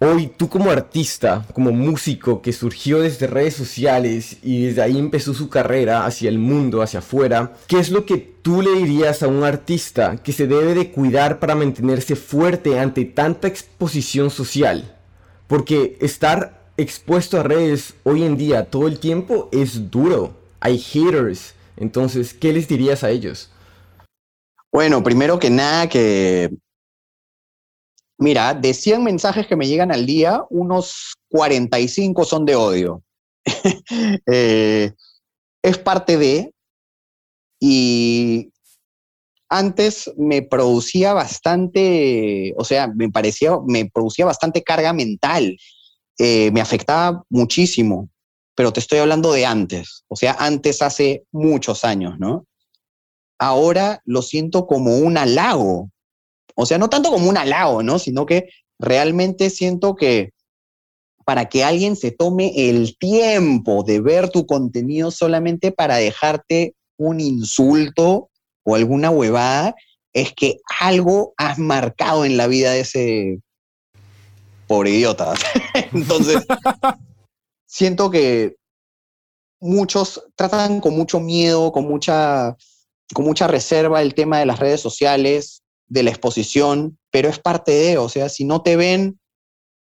[0.00, 5.34] hoy tú como artista, como músico que surgió desde redes sociales y desde ahí empezó
[5.34, 9.28] su carrera hacia el mundo, hacia afuera, ¿qué es lo que tú le dirías a
[9.28, 14.96] un artista que se debe de cuidar para mantenerse fuerte ante tanta exposición social?
[15.46, 20.34] Porque estar expuesto a redes hoy en día todo el tiempo es duro.
[20.60, 21.54] Hay haters.
[21.76, 23.50] Entonces, ¿qué les dirías a ellos?
[24.72, 26.50] Bueno, primero que nada que
[28.20, 33.02] Mira, de 100 mensajes que me llegan al día, unos 45 son de odio.
[34.26, 34.92] Eh,
[35.62, 36.52] es parte de,
[37.58, 38.52] y
[39.48, 45.56] antes me producía bastante, o sea, me parecía, me producía bastante carga mental,
[46.18, 48.10] eh, me afectaba muchísimo,
[48.54, 52.46] pero te estoy hablando de antes, o sea, antes hace muchos años, ¿no?
[53.38, 55.90] Ahora lo siento como un halago,
[56.62, 57.98] o sea, no tanto como un halago, ¿no?
[57.98, 60.32] Sino que realmente siento que
[61.24, 67.20] para que alguien se tome el tiempo de ver tu contenido solamente para dejarte un
[67.20, 68.30] insulto
[68.64, 69.74] o alguna huevada,
[70.12, 73.40] es que algo has marcado en la vida de ese
[74.66, 75.34] pobre idiota.
[75.92, 76.44] Entonces,
[77.66, 78.56] siento que
[79.60, 82.56] muchos tratan con mucho miedo, con mucha,
[83.14, 85.59] con mucha reserva el tema de las redes sociales,
[85.90, 89.20] de la exposición, pero es parte de, o sea, si no te ven,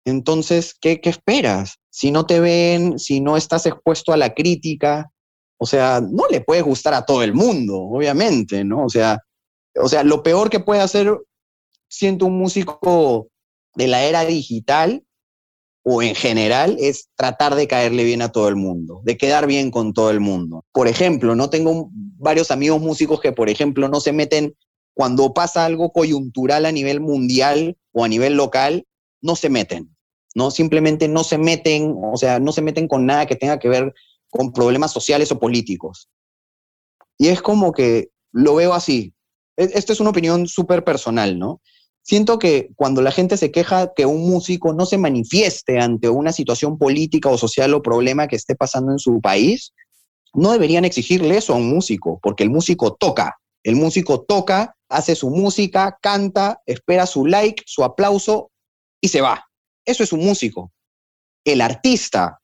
[0.05, 1.75] entonces, ¿qué, ¿qué, esperas?
[1.89, 5.11] Si no te ven, si no estás expuesto a la crítica,
[5.57, 8.85] o sea, no le puede gustar a todo el mundo, obviamente, ¿no?
[8.85, 9.19] O sea,
[9.75, 11.15] o sea, lo peor que puede hacer,
[11.87, 13.27] siento un músico
[13.75, 15.03] de la era digital
[15.83, 19.71] o en general, es tratar de caerle bien a todo el mundo, de quedar bien
[19.71, 20.65] con todo el mundo.
[20.71, 24.55] Por ejemplo, no tengo varios amigos músicos que, por ejemplo, no se meten
[24.99, 28.85] cuando pasa algo coyuntural a nivel mundial o a nivel local,
[29.21, 29.95] no se meten,
[30.35, 30.51] ¿no?
[30.51, 33.93] Simplemente no se meten, o sea, no se meten con nada que tenga que ver
[34.29, 36.09] con problemas sociales o políticos.
[37.17, 39.13] Y es como que lo veo así.
[39.55, 41.61] E, Esta es una opinión súper personal, ¿no?
[42.01, 46.33] Siento que cuando la gente se queja que un músico no se manifieste ante una
[46.33, 49.71] situación política o social o problema que esté pasando en su país,
[50.33, 55.15] no deberían exigirle eso a un músico, porque el músico toca, el músico toca, hace
[55.15, 58.51] su música, canta, espera su like, su aplauso
[59.01, 59.45] y se va.
[59.85, 60.71] Eso es un músico.
[61.45, 62.39] El artista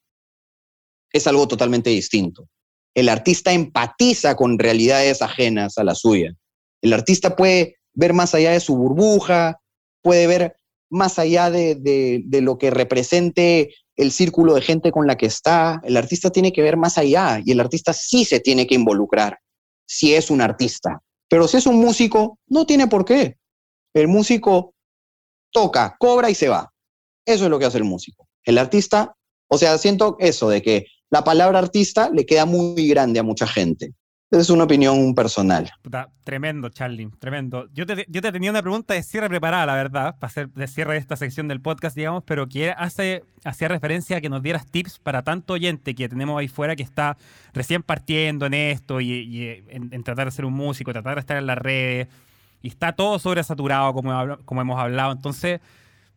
[1.11, 2.47] es algo totalmente distinto.
[2.93, 6.33] El artista empatiza con realidades ajenas a la suya.
[6.81, 9.59] El artista puede ver más allá de su burbuja,
[10.01, 10.57] puede ver
[10.89, 15.81] más allá de, de, lo que represente el círculo de gente con la que está.
[15.83, 19.39] El artista tiene que ver más allá y el artista sí se tiene que involucrar
[19.85, 21.01] si es un artista.
[21.29, 23.37] Pero si es un músico, no tiene por qué.
[23.93, 24.73] El músico
[25.51, 26.71] toca, cobra y se va.
[27.25, 28.27] Eso es lo que hace el músico.
[28.43, 29.15] El artista,
[29.47, 33.47] o sea, siento eso de que la palabra artista le queda muy grande a mucha
[33.47, 33.93] gente.
[34.31, 35.71] Es una opinión personal.
[36.23, 37.69] tremendo, Charlie, tremendo.
[37.73, 40.67] Yo te, yo te tenía una pregunta de cierre preparada, la verdad, para hacer de
[40.67, 44.41] cierre de esta sección del podcast, digamos, pero que hace, hacía referencia a que nos
[44.41, 47.17] dieras tips para tanto oyente que tenemos ahí fuera que está
[47.53, 51.45] recién partiendo en esto y, en, tratar de ser un músico, tratar de estar en
[51.45, 52.07] las redes,
[52.63, 55.11] y está todo sobresaturado, como, como hemos hablado.
[55.11, 55.61] Entonces,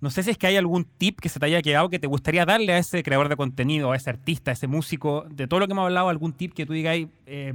[0.01, 2.07] no sé si es que hay algún tip que se te haya quedado que te
[2.07, 5.61] gustaría darle a ese creador de contenido, a ese artista, a ese músico, de todo
[5.61, 6.97] lo que hemos hablado, algún tip que tú digas,
[7.27, 7.55] eh,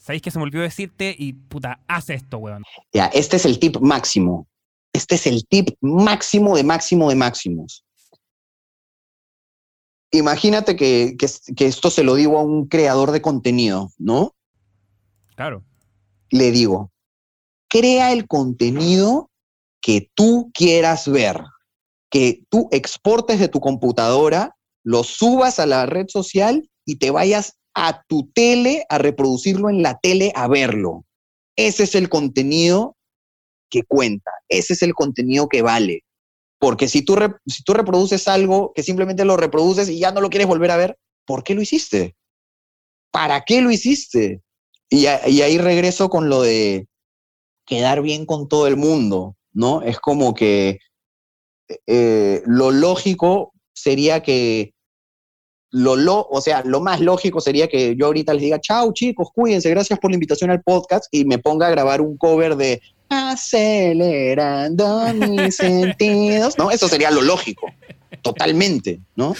[0.00, 1.14] ¿sabéis que se me olvidó decirte?
[1.16, 2.64] Y puta, haz esto, weón.
[2.92, 4.48] Ya, este es el tip máximo.
[4.92, 7.84] Este es el tip máximo de máximo de máximos.
[10.10, 14.34] Imagínate que, que esto se lo digo a un creador de contenido, ¿no?
[15.36, 15.62] Claro.
[16.30, 16.90] Le digo,
[17.68, 19.30] crea el contenido
[19.80, 21.44] que tú quieras ver,
[22.10, 27.59] que tú exportes de tu computadora, lo subas a la red social y te vayas
[27.74, 31.04] a tu tele a reproducirlo en la tele a verlo.
[31.56, 32.96] Ese es el contenido
[33.68, 36.04] que cuenta, ese es el contenido que vale.
[36.58, 37.16] Porque si tú,
[37.46, 40.76] si tú reproduces algo que simplemente lo reproduces y ya no lo quieres volver a
[40.76, 42.16] ver, ¿por qué lo hiciste?
[43.10, 44.42] ¿Para qué lo hiciste?
[44.90, 46.86] Y, ahí regreso con lo de
[47.64, 49.82] quedar bien con todo el mundo, ¿no?
[49.82, 50.80] Es como que
[51.86, 54.74] eh, lo lógico sería que
[55.70, 59.28] lo, lo, o sea, lo más lógico sería que yo ahorita les diga, chao chicos,
[59.34, 62.80] cuídense, gracias por la invitación al podcast y me ponga a grabar un cover de
[63.12, 66.70] Acelerando mis sentidos, ¿no?
[66.70, 67.66] Eso sería lo lógico,
[68.22, 69.34] totalmente, ¿no?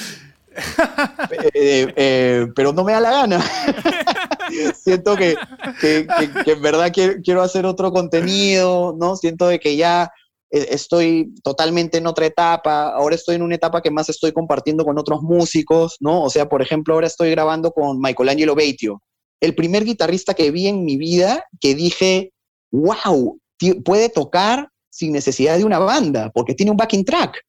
[1.54, 3.40] Eh, eh, pero no me da la gana.
[4.74, 5.36] Siento que,
[5.80, 6.04] que,
[6.44, 9.14] que, en verdad quiero, quiero, hacer otro contenido, ¿no?
[9.14, 10.10] Siento de que ya
[10.50, 14.98] estoy totalmente en otra etapa, ahora estoy en una etapa que más estoy compartiendo con
[14.98, 16.24] otros músicos, ¿no?
[16.24, 19.02] O sea, por ejemplo, ahora estoy grabando con Michelangelo Beitio,
[19.40, 22.32] el primer guitarrista que vi en mi vida que dije,
[22.72, 23.38] wow,
[23.84, 27.40] puede tocar sin necesidad de una banda, porque tiene un backing track.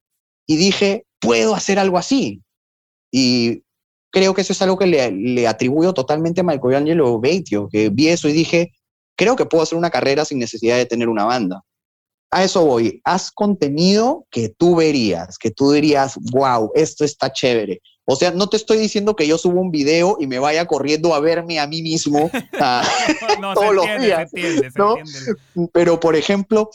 [0.47, 2.41] Y dije, puedo hacer algo así.
[3.11, 3.63] Y
[4.11, 8.09] creo que eso es algo que le, le atribuyo totalmente a Michelangelo Beitio, que vi
[8.09, 8.71] eso y dije,
[9.17, 11.63] creo que puedo hacer una carrera sin necesidad de tener una banda.
[12.31, 17.81] A eso voy, haz contenido que tú verías, que tú dirías, wow, esto está chévere.
[18.05, 21.13] O sea, no te estoy diciendo que yo subo un video y me vaya corriendo
[21.13, 22.31] a verme a mí mismo
[23.53, 24.31] todos los días.
[25.73, 26.69] Pero, por ejemplo,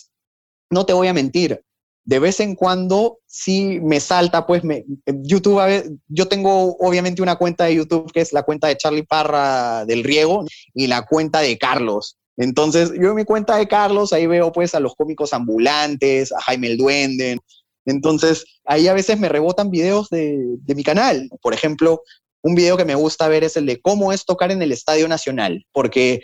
[0.70, 1.62] no te voy a mentir,
[2.06, 7.64] de vez en cuando sí me salta, pues me, YouTube, yo tengo obviamente una cuenta
[7.64, 11.58] de YouTube que es la cuenta de Charlie Parra del Riego y la cuenta de
[11.58, 12.16] Carlos.
[12.36, 16.40] Entonces, yo en mi cuenta de Carlos, ahí veo pues a los cómicos ambulantes, a
[16.42, 17.38] Jaime el Duende.
[17.86, 21.30] Entonces, ahí a veces me rebotan videos de, mi canal.
[21.40, 22.02] Por ejemplo,
[22.42, 25.08] un video que me gusta ver es el de cómo es tocar en el Estadio
[25.08, 26.20] Nacional, porque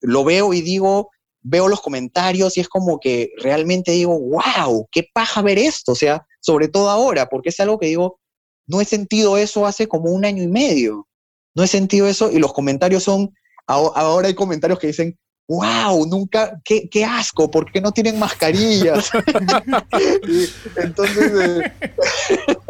[0.00, 1.10] lo veo y digo,
[1.40, 5.92] veo los comentarios y es como que realmente digo, wow, qué paja ver esto.
[5.92, 8.20] O sea, sobre todo ahora, porque es algo que digo,
[8.66, 11.08] no he sentido eso hace como un año y medio.
[11.54, 13.34] No he sentido eso y los comentarios son,
[13.66, 15.18] ahora hay comentarios que dicen,
[15.48, 19.10] wow, nunca, qué, asco, ¿por qué no tienen mascarillas?
[20.76, 21.72] entonces, eh,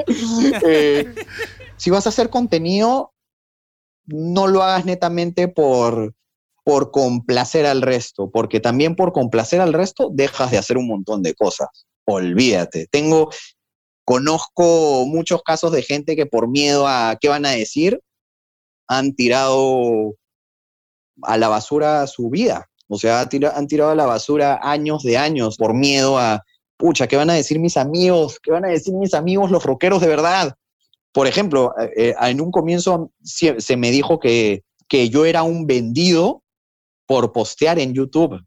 [0.64, 1.14] eh,
[1.76, 3.12] si vas a hacer contenido,
[4.06, 6.14] no lo hagas netamente por,
[6.64, 11.22] por complacer al resto, porque también por complacer al resto dejas de hacer un montón
[11.22, 11.68] de cosas.
[12.04, 12.88] Olvídate.
[12.90, 13.30] Tengo,
[14.04, 18.00] conozco muchos casos de gente que por miedo a qué van a decir,
[18.88, 20.16] han tirado
[21.22, 22.68] a la basura su vida.
[22.88, 26.42] O sea, han tirado a la basura años de años por miedo a,
[26.76, 28.38] pucha, ¿qué van a decir mis amigos?
[28.42, 30.56] ¿Qué van a decir mis amigos los rockeros de verdad?
[31.12, 35.66] Por ejemplo, eh, eh, en un comienzo se, me dijo que, que yo era un
[35.66, 36.42] vendido
[37.06, 38.42] por postear en YouTube.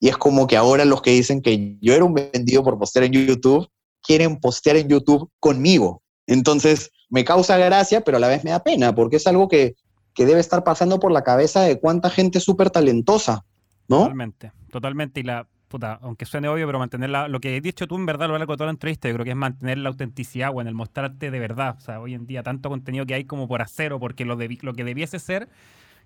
[0.00, 3.04] Y es como que ahora los que dicen que yo era un vendido por postear
[3.04, 3.68] en YouTube,
[4.02, 6.02] quieren postear en YouTube conmigo.
[6.26, 9.74] Entonces, me causa gracia, pero a la vez me da pena, porque es algo que
[10.14, 13.44] que debe estar pasando por la cabeza de cuánta gente súper talentosa,
[13.88, 13.98] ¿no?
[13.98, 15.20] Totalmente, totalmente.
[15.20, 18.28] Y la, puta, aunque suene obvio, pero mantener lo que he dicho tú en verdad
[18.28, 20.66] lo largo de toda la entrevista, yo creo que es mantener la autenticidad, o en
[20.66, 21.76] el mostrarte de verdad.
[21.78, 24.36] O sea, hoy en día tanto contenido que hay como por hacer o porque lo,
[24.36, 25.48] lo que debiese ser,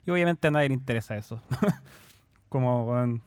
[0.07, 1.41] y obviamente a nadie le interesa eso.
[2.49, 3.21] como,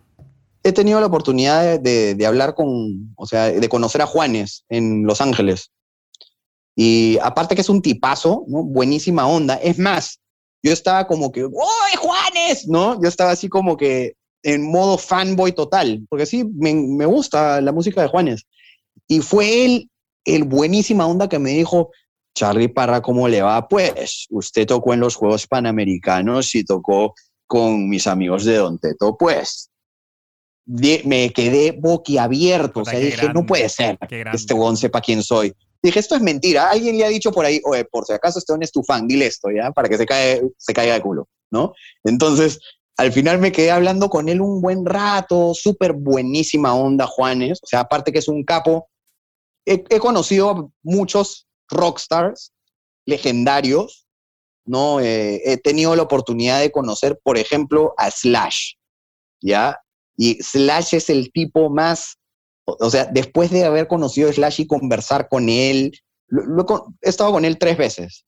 [0.64, 5.06] He tenido la oportunidad de, de, hablar con, o sea, de conocer a Juanes en
[5.06, 5.72] Los Ángeles.
[6.76, 8.64] Y aparte que es un tipazo, ¿no?
[8.64, 9.56] buenísima onda.
[9.56, 10.20] Es más,
[10.64, 12.68] yo estaba como que, ¡Uy, Juanes!
[12.68, 13.02] ¿No?
[13.02, 17.72] Yo estaba así como que en modo fanboy total, porque sí, me, me gusta la
[17.72, 18.46] música de Juanes.
[19.08, 19.90] Y fue él,
[20.26, 21.92] el buenísima onda que me dijo,
[22.36, 23.68] Charlie Parra, ¿cómo le va?
[23.68, 27.14] Pues usted tocó en los Juegos Panamericanos y tocó
[27.48, 29.72] con mis amigos de Don Teto, pues
[30.68, 35.54] me quedé boquiabierto, o sea, dije, no puede ser que este huevón sepa quién soy.
[35.88, 36.70] Dije, esto es mentira.
[36.70, 39.26] Alguien le ha dicho por ahí, oye, por si acaso este es tu fan, dile
[39.26, 39.72] esto, ¿ya?
[39.72, 41.72] Para que se, cae, se caiga de culo, ¿no?
[42.04, 42.60] Entonces,
[42.98, 47.60] al final me quedé hablando con él un buen rato, súper buenísima onda, Juanes.
[47.64, 48.90] O sea, aparte que es un capo.
[49.66, 52.52] He, conocido a muchos rockstars
[53.06, 54.10] legendarios,
[54.66, 55.00] ¿no?
[55.00, 58.74] Eh, he tenido la oportunidad de conocer, por ejemplo, a Slash,
[59.42, 59.80] ¿ya?
[60.18, 62.17] Y Slash es el tipo más
[62.68, 65.94] o sea, después de haber conocido a Slash y conversar con él,
[67.02, 68.26] he estado con él tres veces,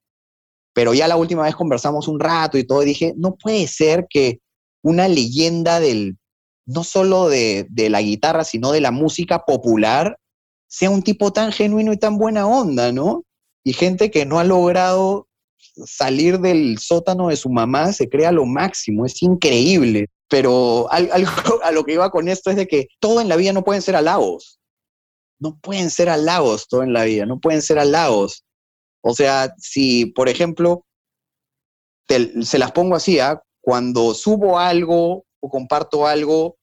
[0.74, 4.40] pero ya la última vez conversamos un rato y todo, dije, no puede ser que
[4.82, 6.18] una leyenda del,
[6.66, 10.18] no solo de, de la guitarra, sino de la música popular,
[10.68, 13.26] sea un tipo tan genuino y tan buena onda, ¿no?
[13.66, 15.28] Y gente que no ha logrado
[15.86, 20.08] salir del sótano de su mamá se crea lo máximo, es increíble.
[20.30, 21.32] Pero algo
[21.64, 23.82] a lo que iba con esto es de que todo en la vida no pueden
[23.82, 24.60] ser halagos.
[25.40, 28.44] No pueden ser halagos todo en la vida, no pueden ser halagos.
[29.02, 30.86] O sea, si, por ejemplo,
[32.08, 33.42] se las pongo así, ¿ah?
[33.62, 36.58] cuando subo algo o comparto algo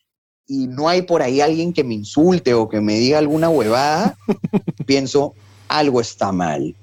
[0.46, 4.16] y no hay por ahí alguien que me insulte o que me diga alguna huevada,
[4.86, 5.34] pienso,
[5.68, 6.74] algo está mal.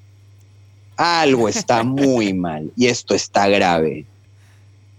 [0.96, 4.06] Algo está muy mal y esto está grave.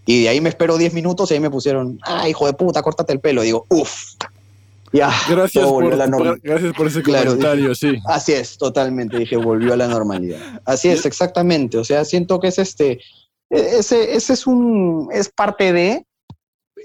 [0.07, 2.83] Y de ahí me espero 10 minutos y ahí me pusieron, ah, hijo de puta,
[2.83, 3.43] córtate el pelo.
[3.43, 4.15] Y digo, uff,
[4.93, 5.11] ya.
[5.29, 5.89] Gracias por,
[6.43, 7.97] gracias por ese comentario, sí.
[8.07, 9.19] Así es, totalmente.
[9.19, 10.39] Dije, volvió a la normalidad.
[10.65, 11.79] Así es, exactamente.
[11.79, 13.01] O sea, siento que es este,
[13.51, 16.07] e, ese, ese es un, es parte de,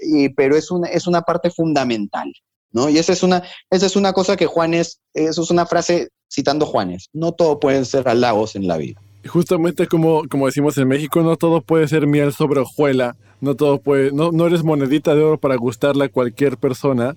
[0.02, 2.32] y, pero es una, es una parte fundamental.
[2.72, 2.88] ¿no?
[2.88, 6.66] Y esa es una, esa es una cosa que Juanes, eso es una frase citando
[6.66, 9.00] Juanes, no todo pueden ser halagos en la vida.
[9.26, 13.78] Justamente como, como decimos en México, no todo puede ser miel sobre hojuela, no todo
[13.78, 17.16] puede, no, no eres monedita de oro para gustarle a cualquier persona.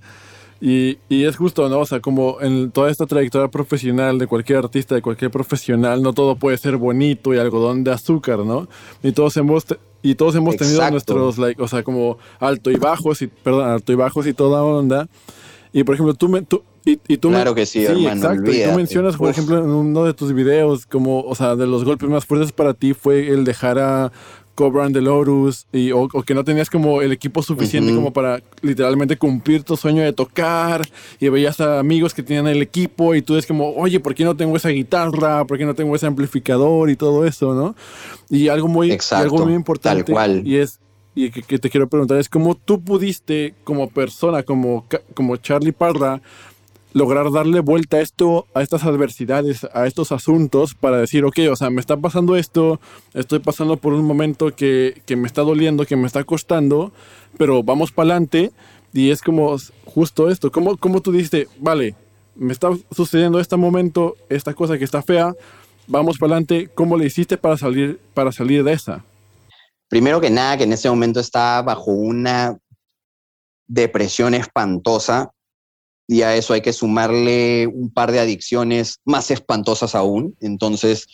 [0.59, 1.79] Y, y, es justo, ¿no?
[1.79, 6.13] O sea, como en toda esta trayectoria profesional de cualquier artista, de cualquier profesional, no
[6.13, 8.69] todo puede ser bonito y algodón de azúcar, ¿no?
[9.01, 9.65] Y todos hemos,
[10.01, 13.91] y todos hemos tenido nuestros, like, o sea, como alto y bajos, y, perdón, alto
[13.91, 15.09] y bajos y toda onda.
[15.73, 18.13] Y por ejemplo, tú, me, tú, y, y tú claro que sí, hermano.
[18.13, 18.51] Exacto.
[18.51, 21.83] Y tú mencionas, por ejemplo, en uno de tus videos, como, o sea, de los
[21.85, 24.11] golpes más fuertes para ti fue el dejar a
[24.55, 29.17] Cobran de Lotus y, o, que no tenías como el equipo suficiente como para literalmente
[29.17, 30.87] cumplir tu sueño de tocar
[31.19, 34.23] y veías a amigos que tenían el equipo y tú es como, oye, ¿por qué
[34.23, 35.45] no tengo esa guitarra?
[35.45, 36.89] ¿Por qué no tengo ese amplificador?
[36.89, 37.75] Y todo eso, ¿no?
[38.29, 40.41] Y algo muy, algo muy importante tal cual.
[40.45, 40.79] y es
[41.15, 45.71] y que, que, te quiero preguntar es cómo tú pudiste como persona, como, como Charlie
[45.71, 46.21] Parra,
[46.93, 51.55] lograr darle vuelta a esto, a estas adversidades, a estos asuntos para decir, ok, o
[51.55, 52.79] sea, me está pasando esto,
[53.13, 56.93] estoy pasando por un momento que, que me está doliendo, que me está costando,
[57.37, 58.51] pero vamos para adelante
[58.93, 61.95] y es como justo esto, como, como tú dijiste, vale,
[62.35, 65.33] me está sucediendo este momento, esta cosa que está fea,
[65.87, 69.03] vamos para adelante, ¿cómo le hiciste para salir, para salir de esa?
[69.89, 72.57] Primero que nada, que en ese momento estaba bajo una
[73.67, 75.32] depresión espantosa,
[76.07, 80.35] y a eso hay que sumarle un par de adicciones más espantosas aún.
[80.41, 81.07] Entonces,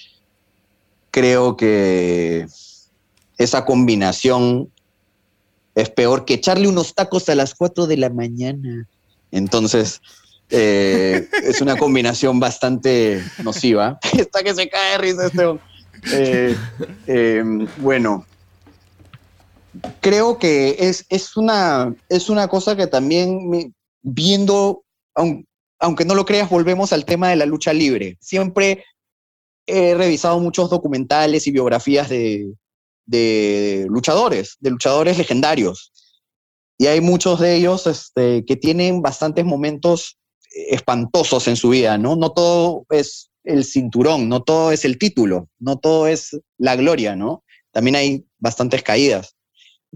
[1.12, 2.48] creo que
[3.38, 4.72] esa combinación
[5.76, 8.88] es peor que echarle unos tacos a las 4 de la mañana.
[9.32, 10.02] Entonces,
[10.50, 14.00] eh, es una combinación bastante nociva.
[14.18, 16.58] Está que se cae risa este.
[17.78, 18.26] Bueno,
[20.02, 24.84] creo que es, es, una, es una cosa que también viendo,
[25.80, 28.18] aunque no lo creas, volvemos al tema de la lucha libre.
[28.20, 28.84] Siempre
[29.66, 32.56] he revisado muchos documentales y biografías de,
[33.88, 35.92] luchadores, de luchadores legendarios.
[36.78, 40.18] Y hay muchos de ellos este, que tienen bastantes momentos
[40.52, 42.16] espantosos en su vida, ¿no?
[42.16, 47.16] No todo es el cinturón, no todo es el título, no todo es la gloria,
[47.16, 47.44] ¿no?
[47.72, 49.36] También hay bastantes caídas.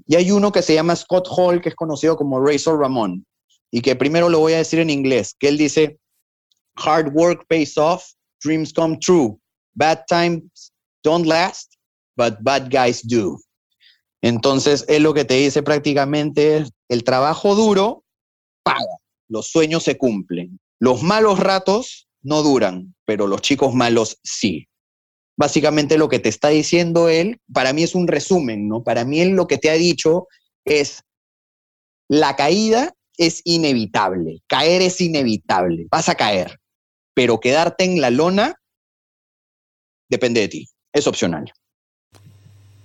[0.06, 3.26] Y hay uno que se llama Scott Hall, que es conocido como Razor Ramón
[3.74, 5.98] y que primero lo voy a decir en inglés, que él dice,
[6.76, 8.06] hard work pays off,
[8.44, 9.40] dreams come true,
[9.74, 10.72] bad times
[11.04, 11.74] don't last,
[12.16, 13.40] but bad guys do.
[14.22, 18.04] Entonces, él lo que te dice prácticamente es, el trabajo duro
[18.62, 24.68] paga, los sueños se cumplen, los malos ratos no duran, pero los chicos malos sí.
[25.36, 28.84] Básicamente lo que te está diciendo él, para mí es un resumen, ¿no?
[28.84, 30.28] Para mí él lo que te ha dicho
[30.64, 31.02] es,
[32.08, 36.60] la caída es inevitable, caer es inevitable, vas a caer,
[37.14, 38.56] pero quedarte en la lona
[40.10, 41.52] depende de ti, es opcional.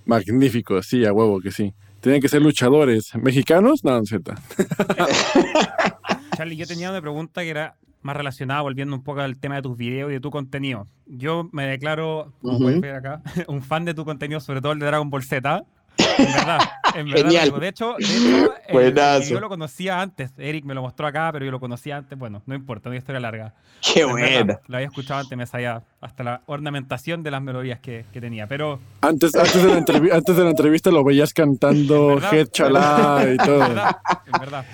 [0.05, 1.75] Magnífico, sí, a huevo que sí.
[2.01, 4.35] Tienen que ser luchadores mexicanos, no, Z.
[6.37, 9.63] Charlie, yo tenía una pregunta que era más relacionada, volviendo un poco al tema de
[9.63, 10.87] tus videos y de tu contenido.
[11.07, 14.79] Yo me declaro, como puedes ver acá, un fan de tu contenido, sobre todo el
[14.79, 15.65] de Dragon Ball Z.
[15.99, 16.59] En verdad,
[16.95, 17.23] en verdad.
[17.23, 17.61] Genial.
[17.61, 20.33] De hecho, de hecho eh, yo lo conocía antes.
[20.39, 22.19] Eric me lo mostró acá, pero yo lo conocía antes.
[22.19, 23.55] Bueno, no importa, una historia larga.
[23.95, 24.59] Qué bueno.
[24.67, 28.47] Lo había escuchado antes, me sabía hasta la ornamentación de las melodías que, que tenía.
[28.47, 28.81] Pero.
[29.01, 33.63] Antes, antes, de la antes de la entrevista lo veías cantando Head Chalá y todo.
[33.65, 33.97] En verdad.
[34.27, 34.65] En verdad.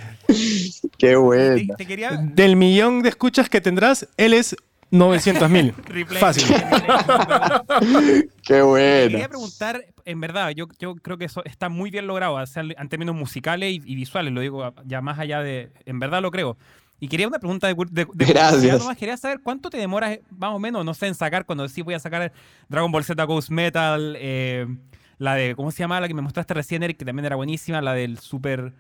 [0.99, 1.75] Qué bueno.
[1.77, 2.11] Te, quería...
[2.13, 4.57] Del millón de escuchas que tendrás, él es
[4.91, 5.73] 900 mil.
[6.21, 6.45] Fácil.
[8.43, 9.11] Qué bueno.
[9.11, 13.15] Quería preguntar, en verdad, yo, yo creo que eso está muy bien logrado, en términos
[13.15, 16.57] musicales y, visuales, lo digo ya más allá de, en verdad lo creo.
[17.01, 18.79] Y quería una pregunta de, de, Gracias.
[18.79, 21.83] Nomás quería saber cuánto te demoras, más o menos, no sé, en sacar cuando sí
[21.83, 22.33] voy a sacar
[22.69, 24.67] Dragon Ball Z Ghost Metal, eh,
[25.19, 26.01] la de, ¿cómo se llama?
[26.01, 28.73] La que me mostraste recién, Eric, que también era buenísima, la del Super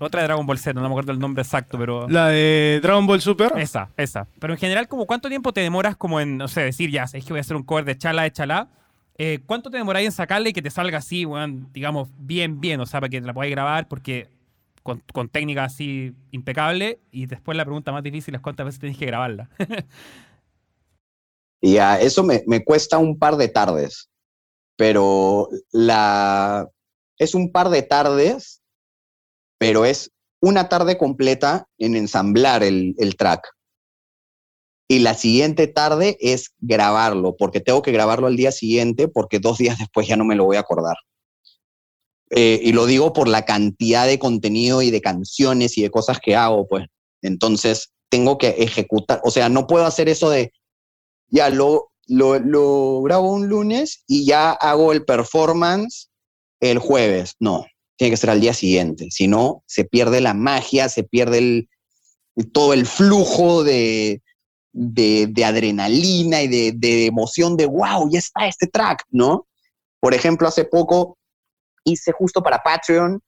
[0.00, 2.08] otra de Dragon Ball Z, no me acuerdo el nombre exacto, pero.
[2.08, 3.52] La de Dragon Ball Super.
[3.56, 4.26] Esa, esa.
[4.38, 7.24] Pero en general, como ¿cuánto tiempo te demoras como en, no sé, decir, ya, es
[7.24, 8.68] que voy a hacer un cover de chala de chala?
[9.18, 11.26] Eh, ¿Cuánto te demoráis en sacarle y que te salga así,
[11.72, 12.80] digamos, bien, bien?
[12.80, 14.28] O sea, para que la podáis grabar, porque
[14.82, 17.00] con, con, técnica así impecable.
[17.10, 19.48] Y después la pregunta más difícil es cuántas veces tenéis que grabarla.
[21.60, 24.08] y a eso me, me cuesta un par de tardes.
[24.76, 26.68] Pero la.
[27.18, 28.62] Es un par de tardes
[29.58, 30.10] pero es
[30.40, 33.48] una tarde completa en ensamblar el, track.
[34.88, 39.58] Y la siguiente tarde es grabarlo, porque tengo que grabarlo al día siguiente, porque dos
[39.58, 40.96] días después ya no me lo voy a acordar.
[42.30, 46.18] Eh, y lo digo por la cantidad de contenido y de canciones y de cosas
[46.20, 46.86] que hago, pues.
[47.22, 50.52] Entonces, tengo que ejecutar, o sea, no puedo hacer eso de,
[51.28, 56.10] ya lo, lo, grabo un lunes y ya hago el performance
[56.60, 57.34] el jueves.
[57.40, 57.66] No,
[57.96, 59.08] tiene que ser al día siguiente.
[59.10, 61.68] Si no, se pierde la magia, se pierde el,
[62.52, 64.22] todo el flujo de,
[64.76, 69.46] de, adrenalina y de, emoción de, wow, ya está este track, ¿no?
[70.00, 71.16] Por ejemplo, hace poco
[71.84, 73.20] hice justo para Patreon,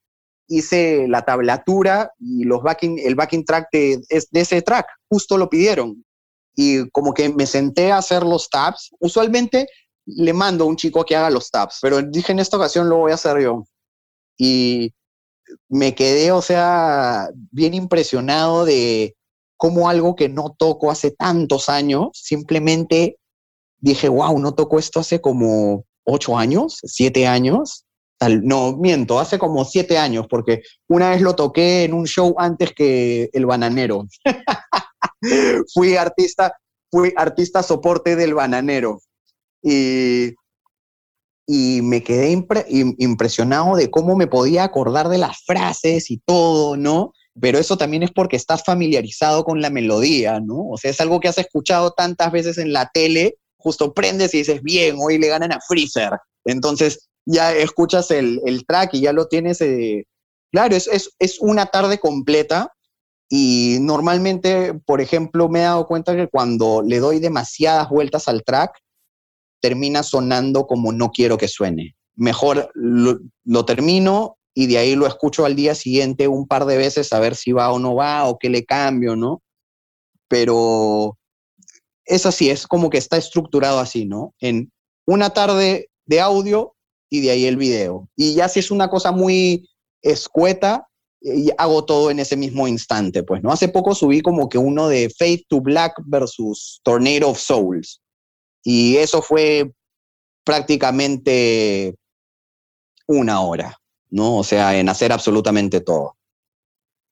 [0.46, 5.48] hice la tablatura y los backing, el backing track de, de ese track, justo lo
[5.48, 6.04] pidieron.
[6.54, 8.90] Y como que me senté a hacer los tabs.
[8.98, 9.68] Usualmente
[10.04, 12.98] le mando a un chico que haga los tabs, pero dije en esta ocasión lo
[12.98, 13.64] voy a hacer yo.
[14.36, 14.92] Y
[15.68, 19.17] me quedé, o sea, bien impresionado de
[19.58, 23.18] cómo algo que no toco hace tantos años, simplemente
[23.80, 27.84] dije, wow, no toco esto hace como ocho años, siete años.
[28.42, 32.72] no, miento, hace como siete años, porque una vez lo toqué en un show antes
[32.72, 34.06] que El Bananero.
[35.74, 36.56] fui artista,
[36.90, 39.00] fui artista soporte del Bananero.
[39.60, 40.34] Y,
[41.46, 42.30] y me quedé
[42.98, 47.12] impresionado de cómo me podía acordar de las frases y todo, ¿no?
[47.40, 50.68] Pero eso también es porque estás familiarizado con la melodía, ¿no?
[50.70, 54.38] O sea, es algo que has escuchado tantas veces en la tele, justo prendes y
[54.38, 56.12] dices, bien, hoy le ganan a Freezer.
[56.44, 59.60] Entonces ya escuchas el, el track y ya lo tienes.
[59.60, 60.06] Eh,
[60.50, 62.72] claro, es, es, es una tarde completa
[63.28, 68.42] y normalmente, por ejemplo, me he dado cuenta que cuando le doy demasiadas vueltas al
[68.42, 68.72] track,
[69.60, 71.94] termina sonando como no quiero que suene.
[72.16, 77.12] Mejor lo, termino y de ahí lo escucho al día siguiente un par de veces
[77.12, 79.40] a ver si va o no va o qué le cambio, ¿no?
[80.26, 81.16] Pero
[82.04, 84.34] es así, es como que está estructurado así, ¿no?
[84.40, 84.72] En
[85.06, 86.74] una tarde de audio
[87.08, 88.08] y de ahí el video.
[88.16, 89.70] Y ya si es una cosa muy
[90.02, 90.88] escueta,
[91.20, 93.52] y hago todo en ese mismo instante, pues, ¿no?
[93.52, 98.00] Hace poco subí como que uno de Faith to Black versus Tornado of Souls.
[98.64, 99.70] Y eso fue
[100.42, 101.94] prácticamente
[103.06, 103.78] una hora,
[104.10, 104.36] ¿no?
[104.36, 106.16] O sea, en hacer absolutamente todo.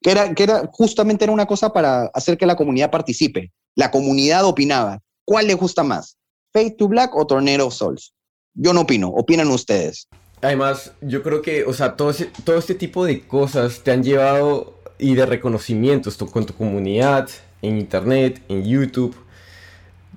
[0.03, 3.53] Que era, que era, justamente era una cosa para hacer que la comunidad participe.
[3.75, 5.01] La comunidad opinaba.
[5.25, 6.17] ¿Cuál le gusta más?
[6.53, 8.15] ¿Fate to Black o Tornado Souls?
[8.55, 10.09] Yo no opino, opinan ustedes.
[10.43, 12.13] Además, yo creo que, o sea, todo,
[12.45, 17.29] todo este tipo de cosas te han llevado y de reconocimientos con tu comunidad,
[17.63, 19.15] en internet, en YouTube,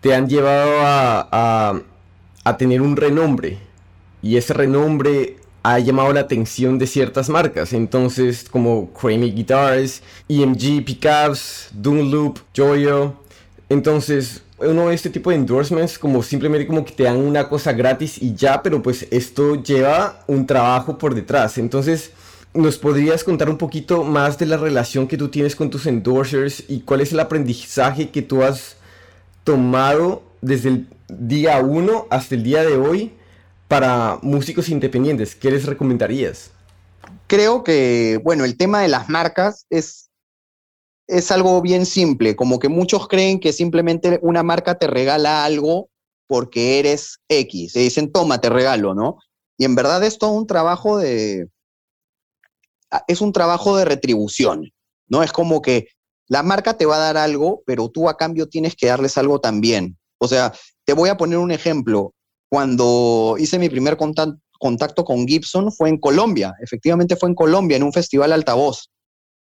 [0.02, 1.82] te han llevado a,
[2.44, 3.58] a, tener un renombre.
[4.22, 7.74] Y ese renombre ha llamado la atención de ciertas marcas.
[7.74, 13.14] Entonces, como Creamy Guitars, EMG Pickups, Loop, Joyo.
[13.70, 17.72] Entonces, uno ve este tipo de endorsements como simplemente como que te dan una cosa
[17.74, 21.58] gratis y ya, pero pues esto lleva un trabajo por detrás.
[21.58, 22.12] Entonces,
[22.54, 26.64] ¿nos podrías contar un poquito más de la relación que tú tienes con tus endorsers
[26.68, 28.78] y cuál es el aprendizaje que tú has
[29.44, 33.14] tomado desde el día 1 hasta el día de hoy
[33.70, 35.36] para músicos independientes?
[35.36, 36.52] ¿Qué les recomendarías?
[37.28, 40.10] Creo que, bueno, el tema de las marcas es,
[41.08, 45.90] es algo bien simple, como que muchos creen que simplemente una marca te regala algo
[46.28, 49.18] porque eres X, se dicen, toma, te regalo, ¿no?
[49.58, 51.48] Y en verdad es todo un trabajo de,
[53.08, 54.72] es un trabajo de retribución,
[55.08, 55.24] ¿no?
[55.24, 55.88] Es como que
[56.28, 59.40] la marca te va a dar algo, pero tú a cambio tienes que darles algo
[59.40, 59.98] también.
[60.20, 60.54] O sea,
[60.86, 62.14] te voy a poner un ejemplo.
[62.50, 67.84] Cuando hice mi primer contacto con Gibson fue en Colombia, efectivamente fue en Colombia, en
[67.84, 68.90] un festival altavoz.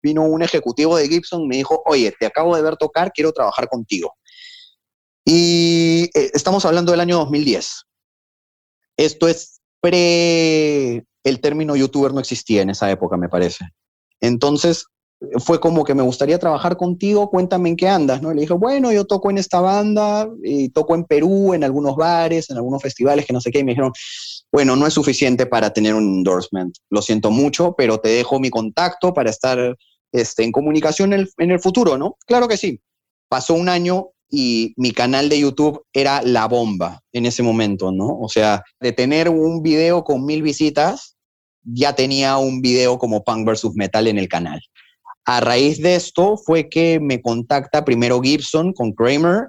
[0.02, 3.32] Vino un ejecutivo de Gibson y me dijo, oye, te acabo de ver tocar, quiero
[3.32, 4.14] trabajar contigo.
[5.24, 7.84] Y eh, estamos hablando del año 2010.
[8.96, 11.04] Esto es pre...
[11.24, 13.66] El término youtuber no existía en esa época, me parece.
[14.20, 14.86] Entonces,
[15.38, 18.32] fue como que me gustaría trabajar contigo, cuéntame en qué andas, ¿no?
[18.32, 21.96] Y le dije, bueno, yo toco en esta banda, y toco en Perú, en algunos
[21.96, 23.92] bares, en algunos festivales, que no sé qué, y me dijeron,
[24.52, 28.50] bueno, no es suficiente para tener un endorsement, lo siento mucho, pero te dejo mi
[28.50, 29.76] contacto para estar
[30.12, 32.16] este, en comunicación en el, en el futuro, ¿no?
[32.26, 32.80] Claro que sí.
[33.28, 38.18] Pasó un año y mi canal de YouTube era la bomba en ese momento, ¿no?
[38.18, 41.16] O sea, de tener un video con mil visitas,
[41.62, 43.74] ya tenía un video como Punk vs.
[43.74, 44.60] Metal en el canal.
[45.26, 49.48] A raíz de esto fue que me contacta primero Gibson con Kramer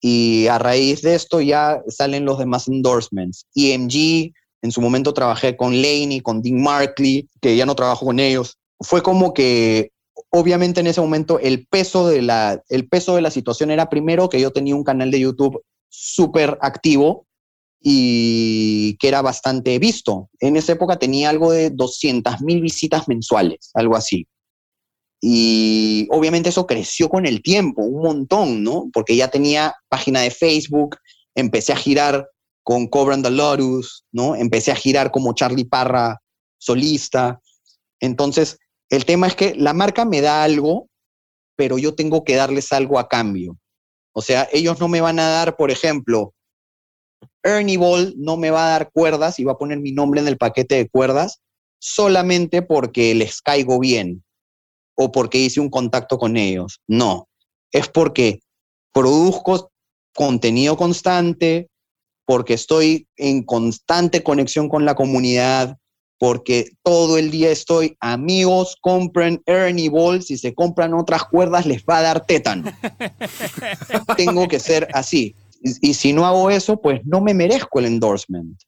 [0.00, 3.46] y a raíz de esto ya salen los demás endorsements.
[3.54, 4.32] EMG,
[4.62, 8.56] en su momento trabajé con Laney, con Dean Markley, que ya no trabajo con ellos.
[8.80, 9.90] Fue como que
[10.30, 14.30] obviamente en ese momento el peso de la, el peso de la situación era primero
[14.30, 17.26] que yo tenía un canal de YouTube súper activo
[17.78, 20.30] y que era bastante visto.
[20.40, 24.26] En esa época tenía algo de 200 mil visitas mensuales, algo así.
[25.20, 28.88] Y obviamente eso creció con el tiempo, un montón, ¿no?
[28.92, 30.96] Porque ya tenía página de Facebook,
[31.34, 32.28] empecé a girar
[32.62, 34.36] con Cobran the Lotus, ¿no?
[34.36, 36.20] Empecé a girar como Charlie Parra
[36.58, 37.40] solista.
[38.00, 38.58] Entonces,
[38.90, 40.88] el tema es que la marca me da algo,
[41.56, 43.58] pero yo tengo que darles algo a cambio.
[44.12, 46.34] O sea, ellos no me van a dar, por ejemplo,
[47.42, 50.28] Ernie Ball no me va a dar cuerdas y va a poner mi nombre en
[50.28, 51.40] el paquete de cuerdas
[51.80, 54.24] solamente porque les caigo bien
[54.98, 56.80] o porque hice un contacto con ellos.
[56.88, 57.28] No,
[57.72, 58.40] es porque
[58.92, 59.70] produzco
[60.14, 61.68] contenido constante,
[62.26, 65.76] porque estoy en constante conexión con la comunidad,
[66.18, 71.84] porque todo el día estoy, amigos, compren Ernie Ball, si se compran otras cuerdas les
[71.84, 72.68] va a dar tétano.
[74.16, 75.36] Tengo que ser así.
[75.62, 78.60] Y, y, si no hago eso, pues no me merezco el endorsement.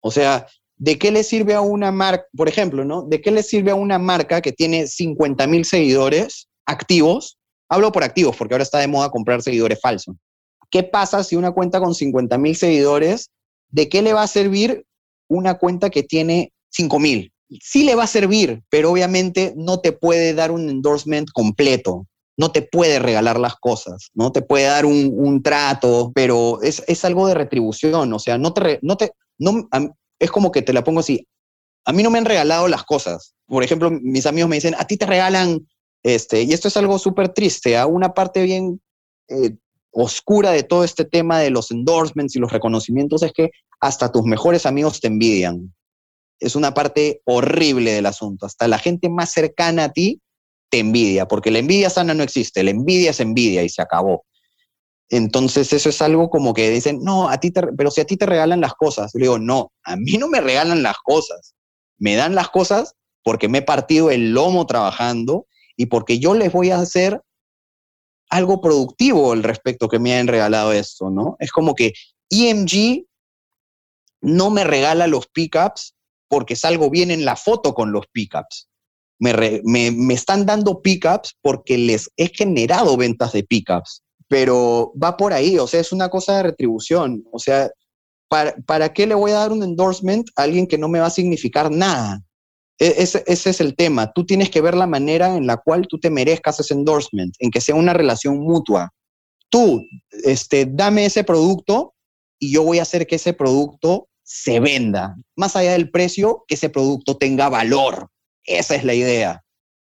[0.00, 3.02] O sea, ¿de qué le sirve a una marca, por ejemplo, ¿no?
[3.02, 7.38] ¿De qué le sirve a una marca que tiene 50 mil seguidores activos?
[7.68, 10.16] Hablo por activos, porque ahora está de moda comprar seguidores falsos.
[10.70, 13.30] ¿Qué pasa si una cuenta con 50 mil seguidores,
[13.68, 14.84] de qué le va a servir
[15.28, 17.32] una cuenta que tiene 5 mil?
[17.60, 22.06] Sí le va a servir, pero obviamente no te puede dar un endorsement completo.
[22.36, 26.82] No te puede regalar las cosas, no te puede dar un, un trato, pero es,
[26.88, 28.12] es, algo de retribución.
[28.12, 29.68] O sea, no te, no te, no,
[30.24, 31.26] es como que te la pongo así.
[31.84, 33.34] A mí no me han regalado las cosas.
[33.46, 35.66] Por ejemplo, mis amigos me dicen, a ti te regalan,
[36.02, 38.80] este, y esto es algo súper triste, a una parte bien
[39.28, 39.56] eh,
[39.90, 44.24] oscura de todo este tema de los endorsements y los reconocimientos es que hasta tus
[44.24, 45.74] mejores amigos te envidian.
[46.40, 48.46] Es una parte horrible del asunto.
[48.46, 50.20] Hasta la gente más cercana a ti
[50.70, 54.24] te envidia, porque la envidia sana no existe, la envidia es envidia y se acabó.
[55.10, 58.16] Entonces eso es algo como que dicen, no, a ti te, pero si a ti
[58.16, 61.54] te regalan las cosas, yo digo, no, a mí no me regalan las cosas,
[61.98, 66.52] me dan las cosas porque me he partido el lomo trabajando y porque yo les
[66.52, 67.20] voy a hacer
[68.30, 71.36] algo productivo al respecto que me han regalado esto, ¿no?
[71.38, 71.92] Es como que
[72.30, 73.06] EMG
[74.22, 75.94] no me regala los pickups
[76.28, 78.68] porque salgo bien en la foto con los pickups.
[79.18, 85.16] Me, me, me están dando pickups porque les he generado ventas de pickups, pero va
[85.16, 87.70] por ahí, o sea, es una cosa de retribución, o sea,
[88.28, 91.06] ¿para, ¿para qué le voy a dar un endorsement a alguien que no me va
[91.06, 92.22] a significar nada?
[92.78, 94.12] E, ese, ese, es el tema.
[94.12, 97.50] Tú tienes que ver la manera en la cual tú te merezcas ese endorsement, en
[97.50, 98.92] que sea una relación mutua.
[99.48, 99.82] Tú,
[100.24, 101.94] este, dame ese producto
[102.38, 105.16] y yo voy a hacer que ese producto se venda.
[105.36, 108.08] Más allá del precio, que ese producto tenga valor.
[108.44, 109.43] Esa es la idea.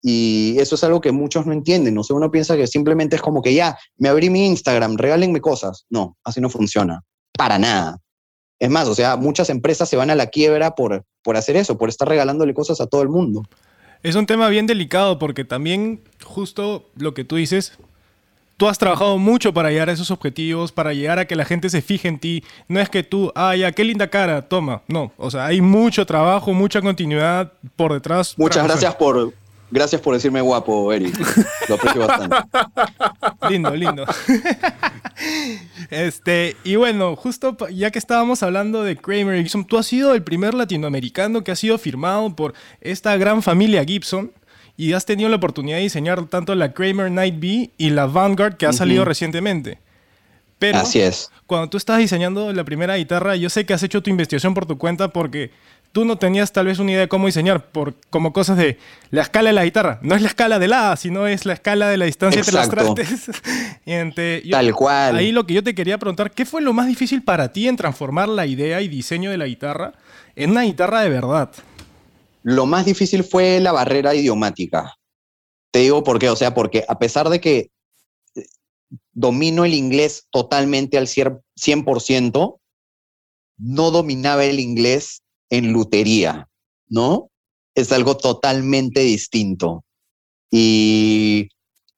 [0.02, 1.96] Y eso es algo que muchos no entienden.
[1.98, 5.40] O sea, uno piensa que simplemente es como que ya, me abrí mi Instagram, regálenme
[5.40, 5.84] cosas.
[5.90, 7.02] No, así no funciona.
[7.36, 7.98] Para nada.
[8.58, 11.78] Es más, o sea, muchas empresas se van a la quiebra por, por hacer eso,
[11.78, 13.42] por estar regalándole cosas a todo el mundo.
[14.02, 17.72] Es un tema bien delicado porque también justo lo que tú dices,
[18.60, 21.70] tú has trabajado mucho para llegar a esos objetivos, para llegar a que la gente
[21.70, 22.44] se fije en ti.
[22.68, 24.82] No es que tú, ah, ya, qué linda cara, toma.
[24.86, 28.34] No, o sea, hay mucho trabajo, mucha continuidad por detrás.
[28.36, 29.32] Muchas gracias por,
[29.70, 31.16] Gracias por decirme guapo, Eric.
[31.68, 32.36] Lo aprecio bastante.
[33.48, 34.04] Lindo, lindo.
[35.90, 40.22] Este, y bueno, justo ya que estábamos hablando de Kramer Gibson, tú has sido el
[40.22, 44.32] primer latinoamericano que ha sido firmado por esta gran familia Gibson
[44.76, 48.56] y has tenido la oportunidad de diseñar tanto la Kramer Night B y la Vanguard
[48.56, 49.78] que ha salido recientemente.
[50.58, 51.30] Pero Así es.
[51.46, 54.66] cuando tú estás diseñando la primera guitarra, yo sé que has hecho tu investigación por
[54.66, 55.50] tu cuenta porque
[55.92, 58.78] tú no tenías tal vez una idea de cómo diseñar, por, como cosas de
[59.10, 59.98] la escala de la guitarra.
[60.02, 62.68] No es la escala de la, sino es la escala de la distancia entre las
[62.68, 63.30] trastes.
[64.50, 65.16] tal cual.
[65.16, 67.76] Ahí lo que yo te quería preguntar, ¿qué fue lo más difícil para ti en
[67.76, 69.94] transformar la idea y diseño de la guitarra
[70.36, 71.50] en una guitarra de verdad?
[72.42, 74.96] Lo más difícil fue la barrera idiomática.
[75.72, 77.70] Te digo por qué, o sea, porque a pesar de que
[78.34, 78.46] eh,
[79.12, 82.56] domino el inglés totalmente al 100%,
[83.58, 86.48] no dominaba el inglés en lutería,
[86.88, 87.30] ¿no?
[87.74, 89.84] Es algo totalmente distinto.
[90.50, 91.48] Y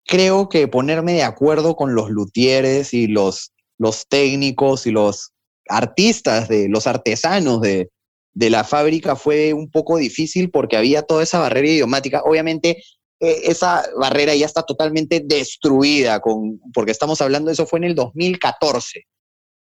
[0.04, 5.32] creo que ponerme de acuerdo con los luthieres y los, los técnicos y los
[5.68, 7.90] artistas, de, los artesanos de,
[8.34, 12.22] de la fábrica fue un poco difícil porque había toda esa barrera idiomática.
[12.24, 12.82] Obviamente,
[13.20, 17.94] e, esa barrera ya está totalmente destruida, con, porque estamos hablando, eso fue en el
[17.94, 19.06] 2014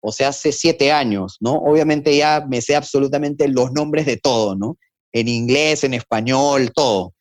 [0.03, 1.53] o sea, hace siete años, ¿no?
[1.53, 4.77] Obviamente ya me sé absolutamente los nombres de todo, ¿no?
[5.11, 7.13] En inglés, en español, todo.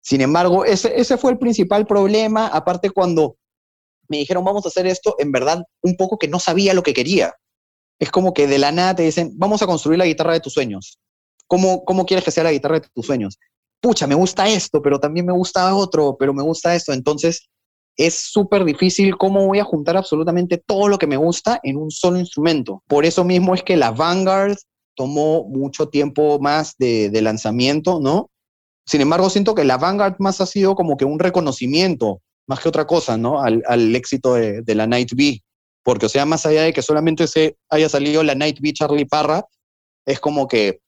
[0.00, 3.36] Sin embargo, ese, ese fue el principal problema, aparte cuando
[4.08, 6.94] me dijeron, vamos a hacer esto, en verdad, un poco que no sabía lo que
[6.94, 7.34] quería.
[7.98, 10.52] Es como que de la nada te dicen, vamos a construir la guitarra de tus
[10.52, 10.98] sueños.
[11.46, 13.38] ¿Cómo, cómo quieres que sea la guitarra de tus sueños?
[13.80, 16.92] pucha, me gusta esto, pero también me gusta otro, pero me gusta esto.
[16.92, 17.48] Entonces,
[17.98, 21.90] es súper difícil cómo voy a juntar absolutamente todo lo que me gusta en un
[21.90, 22.82] solo instrumento.
[22.86, 24.56] Por eso mismo es que la Vanguard
[24.94, 28.30] tomó mucho tiempo más de, lanzamiento, ¿no?
[28.86, 32.68] Sin embargo, siento que la Vanguard más ha sido como que un reconocimiento, más que
[32.68, 33.42] otra cosa, ¿no?
[33.42, 35.42] Al, éxito de, la Night B.
[35.82, 39.06] Porque, o sea, más allá de que solamente se haya salido la Night B Charlie
[39.06, 39.44] Parra,
[40.06, 40.80] es como que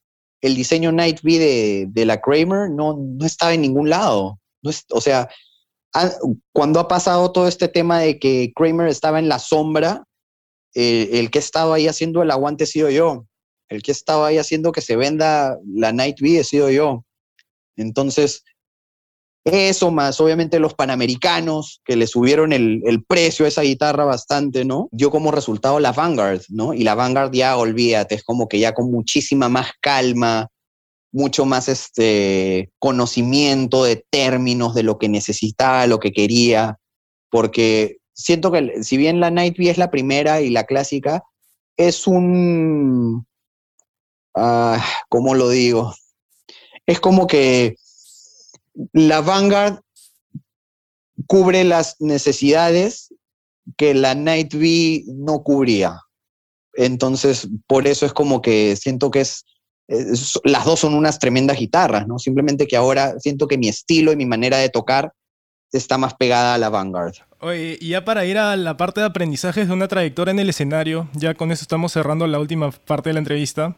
[0.43, 4.39] el diseño Night B de, la Kramer no, no estaba en ningún lado.
[4.63, 5.29] No o sea,
[6.53, 10.05] cuando ha pasado todo este tema de que Kramer estaba en la sombra,
[10.75, 13.27] eh, el que estaba ahí haciendo el aguante he sido yo.
[13.69, 17.05] El que estaba ahí haciendo que se venda la Night B he sido yo.
[17.77, 18.45] Entonces,
[19.45, 24.65] eso más, obviamente los panamericanos que le subieron el, el, precio a esa guitarra bastante,
[24.65, 24.89] ¿no?
[24.93, 26.75] Dio como resultado la Vanguard, ¿no?
[26.75, 30.49] Y la Vanguard ya, olvídate, es como que ya con muchísima más calma,
[31.13, 36.79] mucho más este, conocimiento de términos de lo que necesitaba, lo que quería,
[37.31, 41.23] porque siento que si bien la Night es la primera y la clásica,
[41.77, 43.27] es un,
[44.37, 45.95] ah, ¿cómo lo digo?
[46.87, 47.77] Es como que
[48.93, 49.81] la Vanguard
[51.27, 53.15] cubre las necesidades
[53.77, 56.01] que la Night V no cubría.
[56.75, 59.45] Entonces, por eso es como que siento que es
[60.45, 62.19] las dos son unas tremendas guitarras, ¿no?
[62.19, 65.13] Simplemente que ahora siento que mi estilo y mi manera de tocar
[65.73, 67.15] está más pegada a la Vanguard.
[67.41, 70.49] Oye, y ya para ir a la parte de aprendizajes de una trayectoria en el
[70.49, 73.77] escenario, ya con eso estamos cerrando la última parte de la entrevista.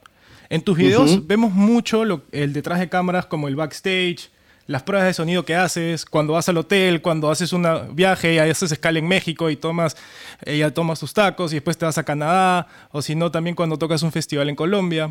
[0.51, 2.03] En tus videos vemos mucho
[2.33, 4.31] el detrás de cámaras como el backstage,
[4.67, 8.39] las pruebas de sonido que haces, cuando vas al hotel, cuando haces un viaje y
[8.39, 9.97] haces escala en México y tomas,
[10.45, 13.79] ya tomas tus tacos y después te vas a Canadá, o si no, también cuando
[13.79, 15.11] tocas un festival en Colombia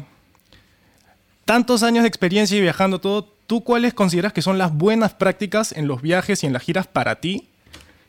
[1.46, 5.72] tantos años de experiencia y viajando todo, ¿tú cuáles consideras que son las buenas prácticas
[5.72, 7.50] en los viajes y en las giras para ti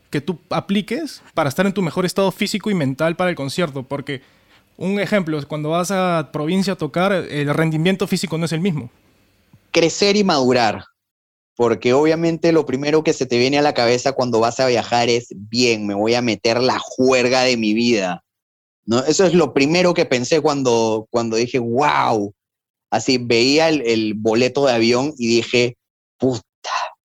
[0.09, 3.83] que tú apliques para estar en tu mejor estado físico y mental para el concierto?
[3.83, 4.21] Porque
[4.77, 8.61] un ejemplo, es cuando vas a provincia a tocar, el rendimiento físico no es el
[8.61, 8.89] mismo.
[9.71, 10.85] Crecer y madurar.
[11.55, 15.09] Porque obviamente lo primero que se te viene a la cabeza cuando vas a viajar
[15.09, 18.23] es, bien, me voy a meter la juerga de mi vida.
[18.85, 19.03] ¿No?
[19.03, 22.33] Eso es lo primero que pensé cuando, cuando dije, wow,
[22.93, 25.77] Así veía el, boleto de avión y dije,
[26.19, 26.43] puta,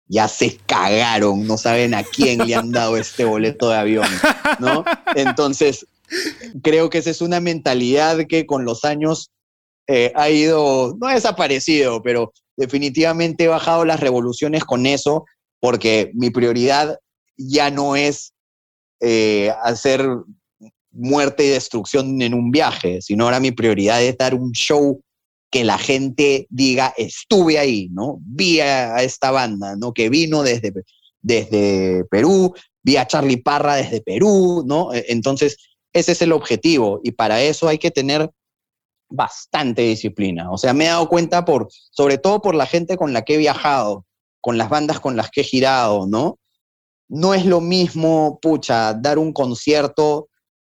[0.06, 4.08] ya se cagaron, no saben a quién le han dado este boleto de avión,
[4.60, 4.86] ¿no?
[5.16, 5.88] Entonces,
[6.62, 9.32] creo que esa es una mentalidad que con los años
[9.88, 15.26] eh, ha ido, no ha desaparecido, pero definitivamente he bajado las revoluciones con eso,
[15.60, 17.00] porque mi prioridad
[17.38, 18.34] ya no es
[19.00, 20.08] eh, hacer
[20.92, 25.02] muerte y destrucción en un viaje, sino ahora mi prioridad es dar un show
[25.52, 28.20] que la gente diga, estuve ahí, ¿no?
[28.22, 29.94] Vi a, esta banda, ¿no?
[29.94, 30.72] Que vino desde,
[31.22, 34.94] desde Perú, vi a Charlie Parra desde Perú, ¿no?
[34.94, 35.58] E, entonces,
[35.92, 38.32] ese es el objetivo y para eso hay que tener
[39.10, 40.50] bastante disciplina.
[40.50, 43.36] O sea, me he dado cuenta por, sobre todo por la gente con la que
[43.36, 44.06] he viajado,
[44.40, 46.40] con las bandas con las que he girado, ¿no?
[47.10, 50.30] No es lo mismo, pucha, dar un concierto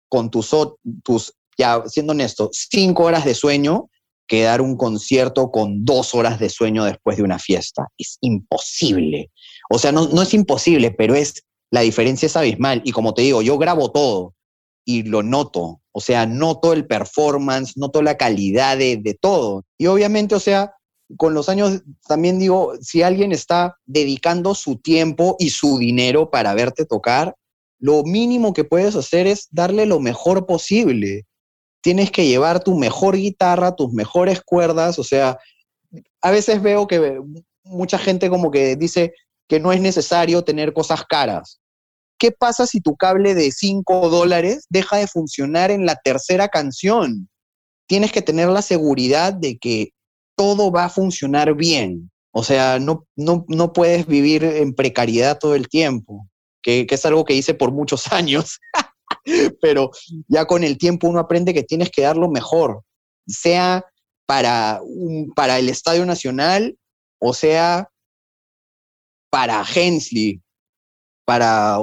[0.09, 0.53] con tus,
[1.01, 3.89] tus ya siendo honesto, cinco horas de sueño
[4.27, 7.87] que dar un concierto con dos horas de sueño después de una fiesta.
[7.97, 9.31] Es imposible.
[9.69, 12.81] O sea, no, es imposible, pero es la diferencia es abismal.
[12.85, 14.33] Y como te digo, yo grabo todo
[14.85, 15.81] y lo noto.
[15.91, 19.63] O sea, noto el performance, noto la calidad de, de todo.
[19.77, 20.73] Y obviamente, o sea,
[21.17, 26.53] con los años también digo, si alguien está dedicando su tiempo y su dinero para
[26.53, 27.35] verte tocar,
[27.79, 31.25] lo mínimo que puedes hacer es darle lo mejor posible
[31.85, 35.37] tienes que llevar tu mejor guitarra, tus mejores cuerdas, o sea,
[36.19, 37.21] a veces veo que
[37.63, 39.13] mucha gente como que dice
[39.47, 41.59] que no es necesario tener cosas caras.
[42.17, 47.29] ¿Qué pasa si tu cable de 5 dólares deja de funcionar en la tercera canción?
[47.87, 49.89] Tienes que tener la seguridad de que
[50.35, 52.09] todo va a funcionar bien.
[52.31, 56.27] O sea, no, no, no puedes vivir en precariedad todo el tiempo,
[56.63, 58.59] que, que es algo que hice por muchos años.
[59.61, 59.91] pero
[60.27, 62.83] ya con el tiempo uno aprende que tienes que dar lo mejor,
[63.27, 63.85] sea
[64.25, 64.81] para,
[65.35, 66.77] para el Estadio Nacional
[67.19, 67.89] o sea
[69.29, 70.41] para Hensley,
[71.25, 71.77] para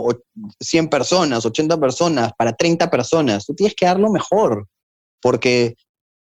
[0.60, 3.44] 100 personas, 80 personas, para 30 personas.
[3.44, 4.66] Tú tienes que dar lo mejor,
[5.20, 5.77] porque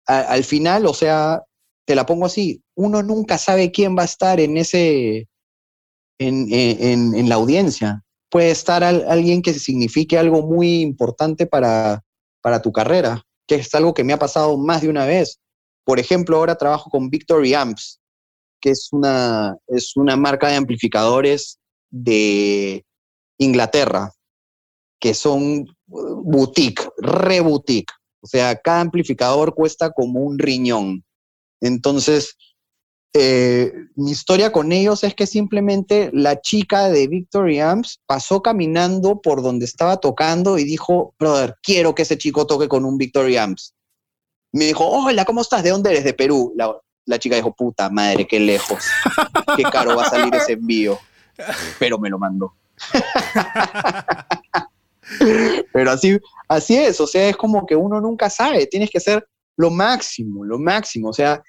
[0.05, 1.41] al final, o sea,
[1.87, 5.27] te la pongo así, uno nunca sabe quién va a estar en ese,
[6.19, 8.04] en, en la audiencia
[8.35, 12.03] puede estar alguien que signifique algo muy importante para,
[12.41, 15.39] para tu carrera, que es algo que me ha pasado más de una vez.
[15.85, 18.01] Por ejemplo, ahora trabajo con Victory Amps,
[18.59, 21.59] que es una, es una marca de amplificadores
[21.89, 22.83] de
[23.37, 24.11] Inglaterra,
[24.99, 27.93] que son boutique, re boutique.
[28.19, 31.05] O sea, cada amplificador cuesta como un riñón.
[31.61, 32.35] Entonces,
[33.17, 39.21] eh, mi historia con ellos es que simplemente la chica de Victory Amps pasó caminando
[39.21, 43.37] por donde estaba tocando y dijo, brother, quiero que ese chico toque con un Victory
[43.37, 43.73] Amps.
[44.51, 45.63] Me dijo, hola, ¿cómo estás?
[45.63, 46.03] ¿De dónde eres?
[46.03, 46.53] De Perú.
[46.57, 48.83] La, chica dijo, puta madre, qué lejos.
[49.55, 50.99] Qué caro va a salir ese envío.
[51.79, 52.53] Pero me lo mandó.
[55.71, 56.19] Pero así,
[56.49, 59.25] así es, o sea, es como que uno nunca sabe, tienes que hacer
[59.55, 61.41] lo máximo, lo máximo, o sea,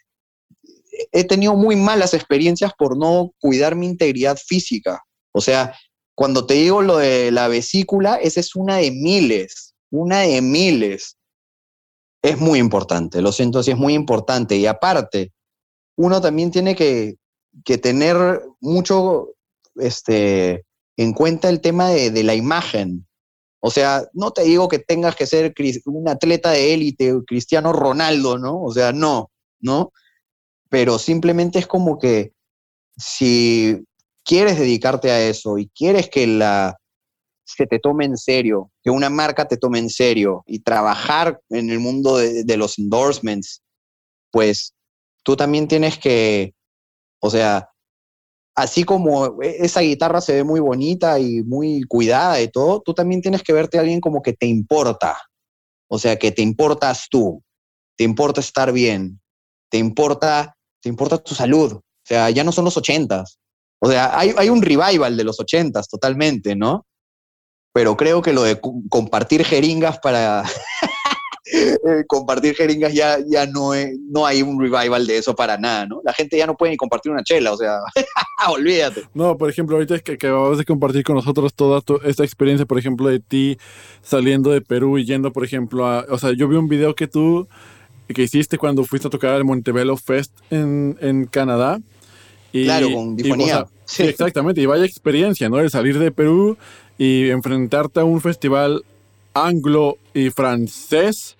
[1.13, 5.03] he tenido muy malas experiencias por no cuidar mi integridad física,
[5.33, 5.75] o sea,
[6.15, 11.19] cuando te digo lo de la vesícula, esa es una de miles, una de miles.
[12.23, 14.57] Es muy importante, lo siento, sí es muy importante.
[14.57, 15.33] Y aparte,
[15.97, 17.17] uno también tiene que,
[17.67, 18.17] que tener
[18.61, 19.35] mucho
[19.75, 20.65] este,
[20.97, 23.07] en cuenta el tema de, de la imagen,
[23.61, 25.53] o sea, no te digo que tengas que ser
[25.87, 28.63] un atleta de élite, Cristiano Ronaldo, ¿no?
[28.63, 29.93] O sea, no, ¿no?
[30.69, 32.33] Pero simplemente es como que
[32.97, 33.85] si
[34.25, 36.77] quieres dedicarte a eso y quieres que la
[37.45, 41.71] se te tome en serio, que una marca te tome en serio y trabajar en
[41.71, 43.63] el mundo de, de los endorsements,
[44.33, 44.75] pues
[45.23, 46.55] tú también tienes que,
[47.21, 47.71] o sea,
[48.57, 52.95] así como e, esa guitarra se ve muy bonita y muy cuidada y todo, tú
[52.95, 55.17] también tienes que verte a alguien como que te importa.
[55.89, 57.45] O sea, que te importas tú,
[57.97, 59.21] te importa estar bien,
[59.71, 60.56] te importa,
[60.87, 61.73] te importa tu salud.
[61.73, 63.41] O sea, ya no son los ochentas.
[63.81, 66.87] O sea, hay, hay un revival de los ochentas totalmente, ¿no?
[67.73, 70.45] Pero creo que lo de compartir jeringas para,
[71.53, 73.71] Eh, compartir jeringas ya, ya no,
[74.11, 76.01] no hay un revival de eso para nada, ¿no?
[76.05, 77.79] La gente ya no puede ni compartir una chela, o sea,
[78.49, 79.05] olvídate.
[79.15, 82.81] No, por ejemplo, ahorita es que acabas de compartir con nosotros toda esta experiencia, por
[82.81, 83.59] ejemplo, de ti
[84.03, 87.07] saliendo de Perú y yendo, por ejemplo, a, o sea, yo vi un video que
[87.07, 87.47] tú,
[88.15, 91.81] que hiciste cuando fuiste a tocar al Montebello Fest en, en Canadá.
[92.53, 93.67] Y, claro, con difonía.
[93.85, 94.05] sí.
[94.05, 95.59] exactamente, y vaya experiencia, ¿no?
[95.59, 96.57] El salir de Perú
[96.99, 98.85] y enfrentarte a un festival
[99.35, 101.37] anglo y francés.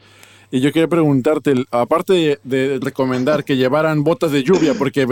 [0.51, 5.07] Y yo quería preguntarte, aparte de, recomendar que llevaran botas de lluvia, porque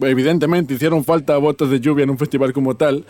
[0.00, 3.04] evidentemente hicieron falta botas de lluvia en un festival como tal.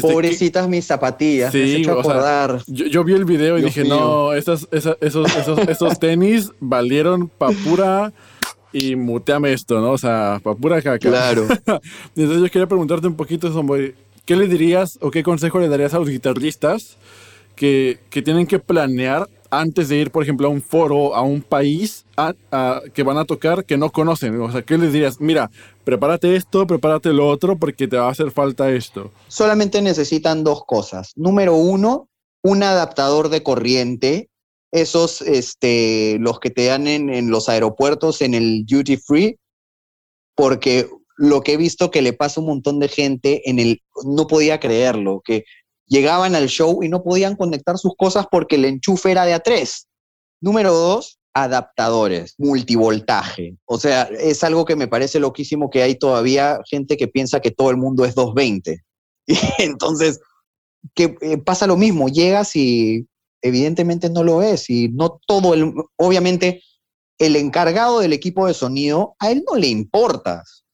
[0.00, 2.62] Pobrecitas mis zapatillas, sí, acordar.
[2.66, 8.12] yo, vi el video y dije, no, esos, esos, esos, tenis valieron pa' pura
[8.72, 9.92] y muteame esto, ¿no?
[9.92, 10.98] O sea, pa' pura caca.
[10.98, 11.42] Claro.
[12.16, 13.50] Entonces yo quería preguntarte un poquito,
[14.24, 16.96] ¿qué le dirías o qué consejo le darías a los guitarristas
[17.56, 21.42] que, que tienen que planear antes de ir, por ejemplo, a un foro, a un
[21.42, 22.04] país
[22.94, 24.40] que van a tocar que no conocen?
[24.40, 25.20] O sea, ¿qué les dirías?
[25.20, 25.50] Mira,
[25.84, 29.10] prepárate esto, prepárate lo otro, porque te va a hacer falta esto.
[29.28, 31.12] Solamente necesitan dos cosas.
[31.16, 32.08] Número uno,
[32.42, 34.28] un adaptador de corriente.
[34.72, 39.36] Esos, este, los que te dan en, en los aeropuertos, en el duty free,
[40.36, 43.82] porque lo que he visto que le pasa a un montón de gente en el,
[44.04, 45.44] no podía creerlo, que
[45.90, 49.86] llegaban al show y no podían conectar sus cosas porque el enchufe era de A3.
[50.40, 53.56] Número dos, adaptadores, multivoltaje.
[53.66, 57.50] O sea, es algo que me parece loquísimo que hay todavía gente que piensa que
[57.50, 58.82] todo el mundo es 220.
[59.26, 60.20] Y entonces,
[60.94, 63.06] que eh, pasa lo mismo, llegas y
[63.42, 66.62] evidentemente no lo es y no todo el, obviamente
[67.18, 70.64] el encargado del equipo de sonido, a él no le importas.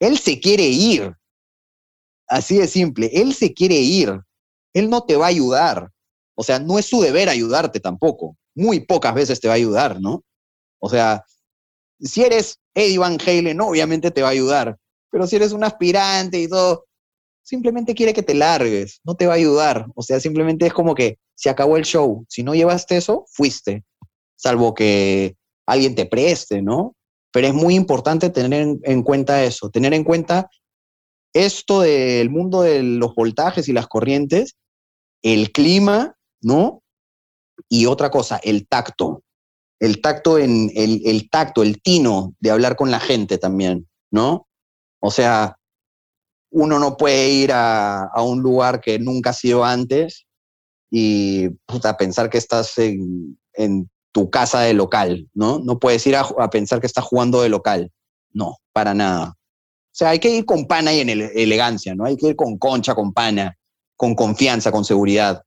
[0.00, 1.14] Él se quiere ir.
[2.30, 3.10] Así de simple.
[3.12, 4.20] Él se quiere ir.
[4.72, 5.90] Él no te va a ayudar.
[6.36, 8.36] O sea, no es su deber ayudarte tampoco.
[8.54, 10.22] Muy pocas veces te va a ayudar, ¿no?
[10.78, 11.24] O sea,
[11.98, 14.78] si eres Eddie Van Halen, obviamente te va a ayudar.
[15.10, 16.86] Pero si eres un aspirante y todo,
[17.42, 19.86] simplemente quiere que te largues, no te va a ayudar.
[19.96, 22.24] O sea, simplemente es como que se acabó el show.
[22.28, 23.82] Si no llevaste eso, fuiste.
[24.36, 25.34] Salvo que
[25.66, 26.94] alguien te preste, ¿no?
[27.32, 30.48] Pero es muy importante tener en, en cuenta eso, tener en cuenta
[31.32, 34.56] esto del mundo de los voltajes y las corrientes,
[35.22, 36.82] el clima, ¿no?
[37.68, 39.22] Y otra cosa, el tacto.
[39.78, 44.46] El tacto en el, tacto, el tino de hablar con la gente también, ¿no?
[45.00, 45.56] O sea,
[46.50, 50.26] uno no puede ir a, un lugar que nunca ha sido antes
[50.90, 51.48] y
[51.98, 53.38] pensar que estás en,
[54.12, 55.60] tu casa de local, ¿no?
[55.60, 57.92] No puedes ir a, a pensar que estás jugando de local.
[58.32, 59.36] No, para nada.
[59.90, 62.04] O sea, hay que ir con pana y en elegancia, ¿no?
[62.04, 63.58] Hay que ir con concha, con pana,
[63.96, 65.42] con confianza, con seguridad,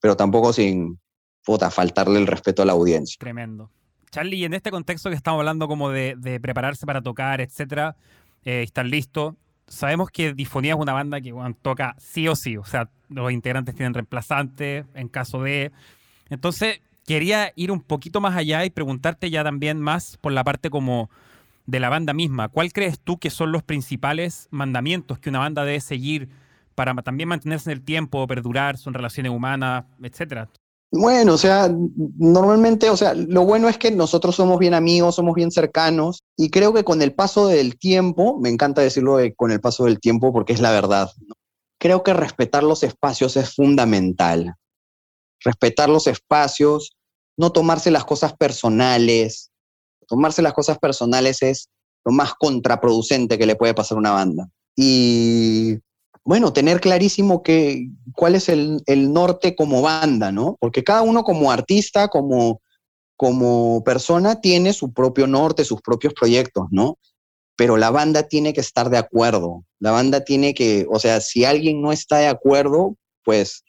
[0.00, 0.98] pero tampoco sin,
[1.44, 3.16] puta, faltarle el respeto a la audiencia.
[3.18, 3.70] Tremendo.
[4.10, 7.96] Charlie, en este contexto que estamos hablando como de, prepararse para tocar, etcétera,
[8.44, 9.34] eh, están listos.
[9.68, 11.32] Sabemos que Difonía es una banda que
[11.62, 15.72] toca sí o sí, o sea, los integrantes tienen reemplazantes en caso de...
[16.28, 20.70] Entonces, quería ir un poquito más allá y preguntarte ya también más por la parte
[20.70, 21.10] como
[21.66, 22.48] de la banda misma.
[22.48, 26.28] ¿Cuál crees tú que son los principales mandamientos que una banda debe seguir
[26.74, 30.48] para también mantenerse en el tiempo, perdurar, son relaciones humanas, etcétera?
[30.92, 31.68] Bueno, o sea,
[32.16, 36.50] normalmente, o sea, lo bueno es que nosotros somos bien amigos, somos bien cercanos y
[36.50, 39.98] creo que con el paso del tiempo, me encanta decirlo de con el paso del
[39.98, 41.10] tiempo porque es la verdad,
[41.78, 44.54] creo que respetar los espacios es fundamental.
[45.40, 46.96] Respetar los espacios,
[47.36, 49.50] no tomarse las cosas personales.
[50.06, 51.68] Tomarse las cosas personales es
[52.04, 54.48] lo más contraproducente que le puede pasar a una banda.
[54.76, 55.78] Y
[56.24, 60.56] bueno, tener clarísimo que, cuál es el, el norte como banda, ¿no?
[60.60, 62.60] Porque cada uno como artista, como,
[63.16, 66.98] como persona, tiene su propio norte, sus propios proyectos, ¿no?
[67.56, 69.64] Pero la banda tiene que estar de acuerdo.
[69.78, 73.62] La banda tiene que, o sea, si alguien no está de acuerdo, pues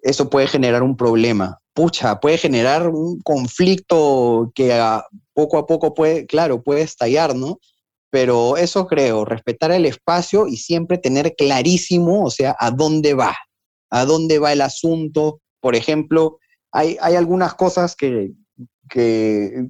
[0.00, 1.57] eso puede generar un problema.
[1.78, 4.76] Pucha, puede generar un conflicto que
[5.32, 7.60] poco a poco puede, claro, puede estallar, ¿no?
[8.10, 13.36] Pero eso creo, respetar el espacio y siempre tener clarísimo, o sea, a dónde va,
[13.90, 15.40] a dónde va el asunto.
[15.60, 16.40] Por ejemplo,
[16.72, 18.32] hay, hay algunas cosas que,
[18.90, 19.68] que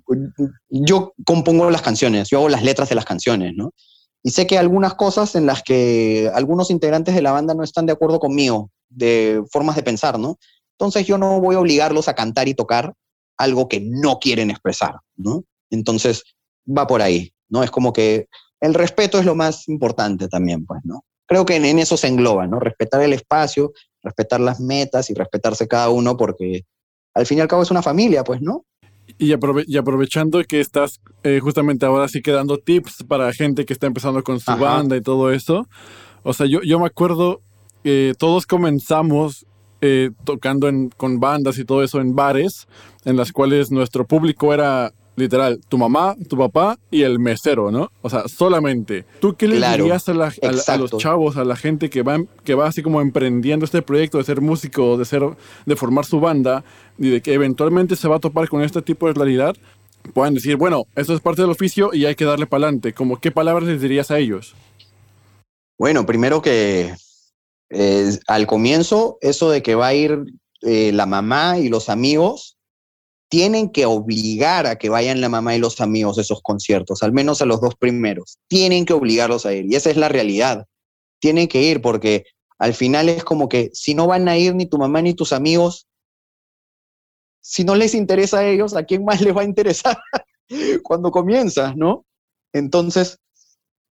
[0.71, 3.75] yo compongo las canciones, yo hago las letras de las canciones, ¿no?
[4.23, 7.85] Y sé que algunas cosas en las que algunos integrantes de la banda no están
[7.85, 10.39] de acuerdo conmigo, de formas de pensar, ¿no?
[10.79, 12.95] Entonces yo no voy a obligarlos a cantar y tocar
[13.37, 15.43] algo que no quieren expresar, ¿no?
[15.71, 16.23] Entonces
[16.67, 17.65] va por ahí, ¿no?
[17.65, 18.29] Es como que
[18.61, 21.05] el respeto es lo más importante también, pues, ¿no?
[21.27, 22.61] Creo que en, en eso se engloba, ¿no?
[22.61, 23.73] Respetar el espacio,
[24.03, 26.63] respetar las metas y respetarse cada uno porque
[27.15, 28.65] al fin y al cabo es una familia, pues, ¿no?
[29.19, 33.65] Y, aprove- y aprovechando que estás eh, justamente ahora sí que dando tips para gente
[33.65, 34.61] que está empezando con su Ajá.
[34.61, 35.67] banda y todo eso.
[36.23, 37.41] O sea, yo, yo me acuerdo
[37.83, 39.45] que todos comenzamos
[39.81, 42.67] eh, tocando en- con bandas y todo eso en bares,
[43.05, 47.91] en las cuales nuestro público era literal tu mamá, tu papá y el mesero, ¿no?
[48.03, 49.05] O sea, solamente.
[49.21, 51.91] ¿Tú qué le Claro, dirías a, la- a la- a los chavos, a la gente
[51.91, 55.23] que va, que va así como emprendiendo este proyecto de ser músico, de, ser,
[55.67, 56.63] de formar su banda
[56.99, 59.57] y de que eventualmente se va a topar con este tipo de realidad?
[60.15, 62.93] Puedan decir, bueno, esto es parte del oficio y hay que darle para adelante.
[62.93, 64.55] Como, ¿Qué palabras les dirías a ellos?
[65.79, 66.95] Bueno, primero que
[67.71, 70.25] eh, al comienzo, eso de que va a ir
[70.63, 72.59] eh, la mamá y los amigos,
[73.29, 77.13] tienen que obligar a que vayan la mamá y los amigos a esos conciertos, al
[77.13, 78.39] menos a los dos primeros.
[78.49, 79.67] Tienen que obligarlos a ir.
[79.67, 80.67] Y esa es la realidad.
[81.21, 82.25] Tienen que ir porque
[82.59, 85.33] al final es como que si no van a ir ni tu mamá ni tus
[85.33, 85.87] amigos,
[87.41, 89.99] si no les interesa a ellos, ¿a quién más les va a interesar
[90.83, 92.05] cuando comienzas, no?
[92.53, 93.19] Entonces,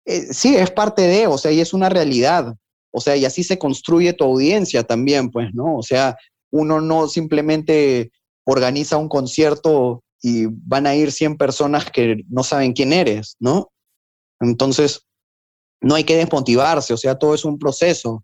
[0.06, 2.56] eh, sí, es parte de, o sea, y es una realidad.
[2.96, 5.76] O sea, y así se construye tu audiencia también, pues, ¿no?
[5.76, 6.16] O sea,
[6.50, 8.12] uno no simplemente
[8.46, 13.70] organiza un concierto y van a ir 100 personas que no saben quién eres, ¿no?
[14.40, 15.02] Entonces,
[15.82, 18.24] no hay que desmotivarse, o sea, todo es un proceso,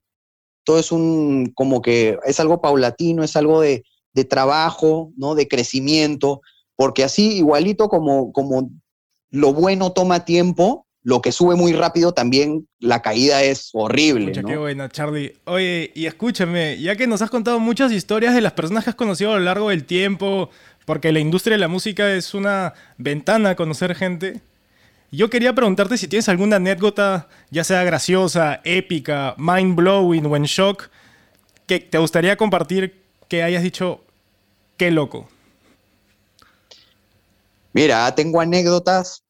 [0.64, 3.84] todo es un, como que es algo paulatino, es algo de,
[4.14, 5.36] de trabajo, ¿no?
[5.36, 6.40] De crecimiento,
[6.78, 8.72] porque así, igualito como, como
[9.32, 14.42] lo bueno toma tiempo, lo que sube muy rápido también, la caída es horrible, Pucha,
[14.42, 14.48] ¿no?
[14.48, 15.36] qué buena, Charlie.
[15.46, 18.96] Oye, y escúchame, ya que nos has contado muchas historias de las personas que has
[18.96, 20.50] conocido a lo largo del tiempo,
[20.86, 24.42] porque la industria de la música es una ventana a conocer gente,
[25.14, 30.44] yo quería preguntarte si tienes alguna anécdota, ya sea graciosa, épica, mind blowing o en
[30.44, 30.90] shock,
[31.68, 34.06] que te gustaría compartir que hayas dicho,
[34.78, 35.28] qué loco.
[37.74, 39.24] Mira, tengo anécdotas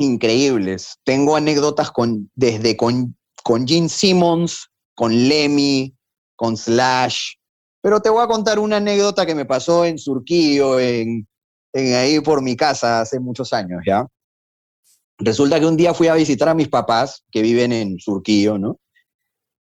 [0.00, 0.98] increíbles.
[1.04, 5.94] Tengo anécdotas con, desde con, con Gene Simmons, con Lemmy,
[6.36, 7.34] con Slash.
[7.82, 11.26] Pero te voy a contar una anécdota que me pasó en Surquillo, en,
[11.72, 14.06] en ahí por mi casa hace muchos años, ¿ya?
[15.18, 18.78] Resulta que un día fui a visitar a mis papás que viven en Surquillo, ¿no?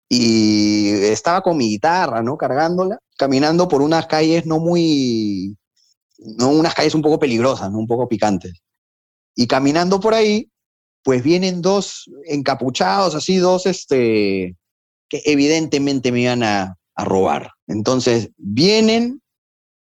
[0.09, 2.37] Y estaba con mi guitarra, ¿no?
[2.37, 5.57] Cargándola, caminando por unas calles no muy,
[6.19, 8.63] no unas calles un poco peligrosas, un poco picantes.
[9.35, 10.51] Y caminando por ahí,
[11.03, 14.57] pues vienen dos encapuchados, así dos, este,
[15.09, 17.53] que evidentemente me iban a, robar.
[17.69, 19.23] Entonces vienen,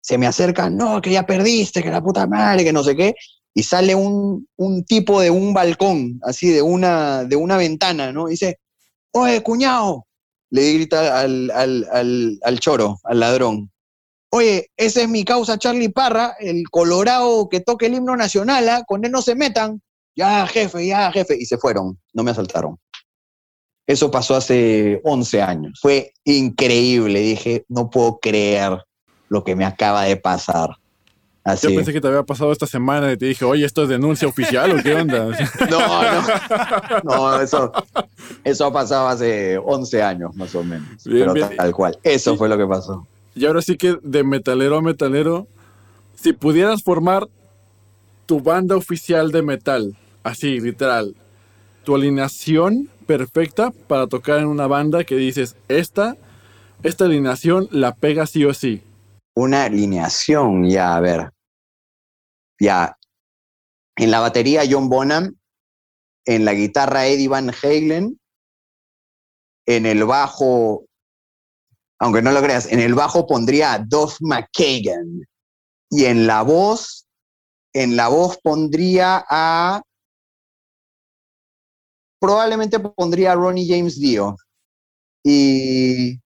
[0.02, 3.14] se me acercan, no, que ya perdiste, que la puta madre, que no sé qué,
[3.54, 8.26] y sale un, un tipo de un balcón, así de una, de una ventana, ¿no?
[8.26, 8.58] Dice,
[9.12, 10.06] oye, cuñado,
[10.50, 13.70] le grita al, al, al, al choro, al ladrón.
[14.36, 18.84] Oye, esa es mi causa Charlie Parra, el colorado que toca el himno nacional, ¿ah?
[18.86, 19.80] con él no se metan.
[20.14, 22.76] ya jefe, ya jefe, y se fueron, no me asaltaron.
[23.86, 25.78] Eso pasó hace 11 años.
[25.80, 27.20] Fue increíble.
[27.20, 28.84] Dije, no puedo creer
[29.30, 30.70] lo que me acaba de pasar.
[31.42, 31.68] Así.
[31.68, 34.28] Yo pensé que te había pasado esta semana y te dije, oye, ¿esto es denuncia
[34.28, 35.28] oficial o qué onda?
[35.70, 37.00] No, no.
[37.04, 37.72] No, eso,
[38.44, 40.88] eso ha pasado hace 11 años más o menos.
[41.04, 41.56] Bien, pero bien.
[41.56, 41.98] tal cual.
[42.02, 43.06] Eso Y- fue lo que pasó.
[43.36, 45.46] Y ahora sí que de metalero a metalero,
[46.14, 47.28] si pudieras formar
[48.24, 49.94] tu banda oficial de metal,
[50.24, 51.14] así, literal,
[51.84, 56.16] tu alineación perfecta para tocar en una banda que dices, esta,
[56.82, 58.82] esta alineación la pega sí o sí.
[59.34, 61.30] Una alineación, ya, a ver.
[62.58, 62.96] Ya.
[63.96, 65.36] En la batería, John Bonham.
[66.24, 68.18] En la guitarra, Eddie Van Halen.
[69.66, 70.86] En el bajo,
[71.98, 75.26] aunque no lo creas, en el bajo pondría a Duff McKagan.
[75.90, 77.06] Y en la voz,
[77.72, 79.82] en la voz pondría a.
[82.20, 84.36] Probablemente pondría a Ronnie James Dio.
[85.24, 86.18] Y.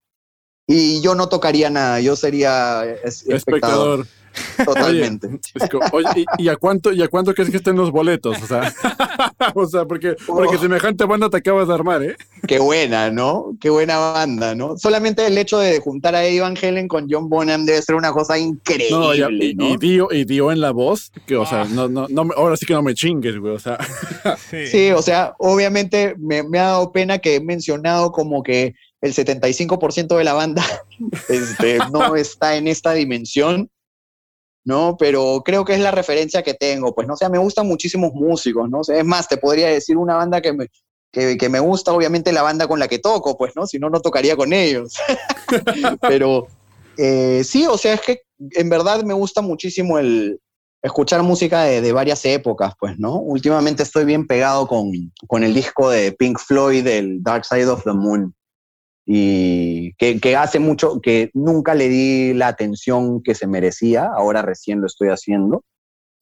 [0.67, 4.01] Y yo no tocaría nada, yo sería es- espectador.
[4.01, 4.07] Espectador.
[4.65, 5.27] Totalmente.
[5.55, 8.41] Es como, oye, ¿y, y a cuánto, ¿y a cuánto crees que estén los boletos?
[8.41, 8.73] O sea,
[9.55, 10.59] o sea porque, porque Oh.
[10.61, 12.15] semejante banda te acabas de armar, ¿eh?
[12.47, 13.55] Qué buena, ¿no?
[13.59, 14.77] Qué buena banda, ¿no?
[14.77, 18.11] Solamente el hecho de juntar a Eddie Van Halen con John Bonham debe ser una
[18.11, 19.35] cosa increíble, No, ya- ¿no?
[19.39, 21.67] y, y Dio, y Dio en la voz, que, o sea, Ah.
[21.69, 23.77] no, no, no me- ahora sí que no me chingues, güey, o sea,
[24.71, 29.13] Sí, o sea, obviamente me, me ha dado pena que he mencionado como que el
[29.13, 30.63] 75% de la banda
[31.29, 33.69] este, no está en esta dimensión,
[34.63, 34.95] ¿no?
[34.97, 37.13] Pero creo que es la referencia que tengo, pues, ¿no?
[37.13, 38.79] O sea, me gustan muchísimos músicos, ¿no?
[38.79, 40.67] O es más, te podría decir una banda que me,
[41.11, 43.65] que, que me gusta, obviamente, la banda con la que toco, pues, ¿no?
[43.65, 44.93] Si no, no tocaría con ellos.
[46.01, 46.47] Pero
[46.97, 50.39] eh, sí, o sea, es que en verdad me gusta muchísimo el
[50.81, 53.17] escuchar música de, varias épocas, pues, ¿no?
[53.17, 54.91] Últimamente estoy bien pegado con,
[55.27, 58.33] con el disco de Pink Floyd, del Dark Side of the Moon,
[59.13, 64.41] y que, que hace mucho, que nunca le di la atención que se merecía, ahora
[64.41, 65.65] recién lo estoy haciendo.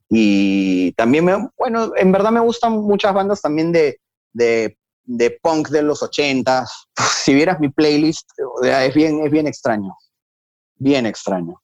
[0.10, 4.00] Y también, me, bueno, en verdad me gustan muchas bandas también de,
[4.34, 6.88] de, de punk de los ochentas.
[7.24, 8.28] Si vieras mi playlist,
[8.64, 9.96] es bien, es bien extraño,
[10.78, 11.62] bien extraño.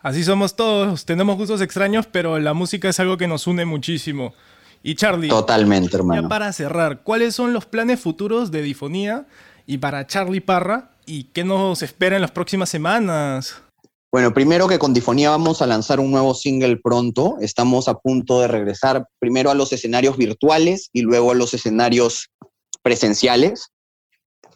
[0.00, 4.34] Así somos todos, tenemos gustos extraños, pero la música es algo que nos une muchísimo.
[4.82, 6.28] Y Charlie, Totalmente, ya hermano.
[6.28, 9.28] para cerrar, ¿cuáles son los planes futuros de Difonía
[9.72, 10.90] y para Charlie Parra?
[11.06, 13.62] ¿Y qué nos espera en las próximas semanas?
[14.12, 17.36] Bueno, primero que con Difonía vamos a lanzar un nuevo single pronto.
[17.40, 22.28] Estamos a punto de regresar primero a los escenarios virtuales y luego a los escenarios
[22.82, 23.68] presenciales.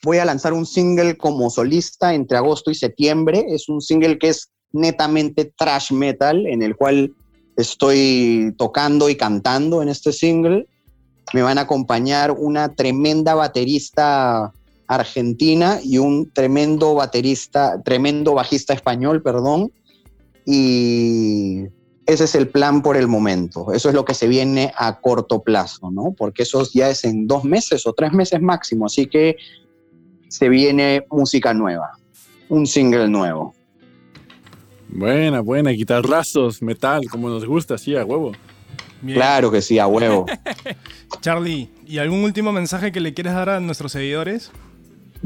[0.02, 3.46] Voy a lanzar un single como solista entre agosto y septiembre.
[3.48, 7.14] Es un single que es netamente trash metal, en el cual
[7.56, 10.66] estoy tocando y cantando en este single.
[11.32, 14.52] Me van a acompañar una tremenda baterista
[14.88, 19.72] argentina y un tremendo baterista, tremendo bajista español, perdón.
[20.44, 21.64] Y
[22.06, 23.72] ese es el plan por el momento.
[23.72, 26.14] Eso es lo que se viene a corto plazo, ¿no?
[26.16, 28.86] Porque eso ya es en dos meses o tres meses máximo.
[28.86, 29.36] Así que
[30.28, 31.98] se viene música nueva,
[32.48, 33.54] un single nuevo.
[34.88, 38.32] buena, buena, guitarrazos, metal, como nos gusta, sí, a huevo.
[39.02, 39.18] Bien.
[39.18, 40.26] Claro que sí, a huevo.
[41.20, 44.52] Charlie, ¿y algún último mensaje que le quieras dar a nuestros seguidores?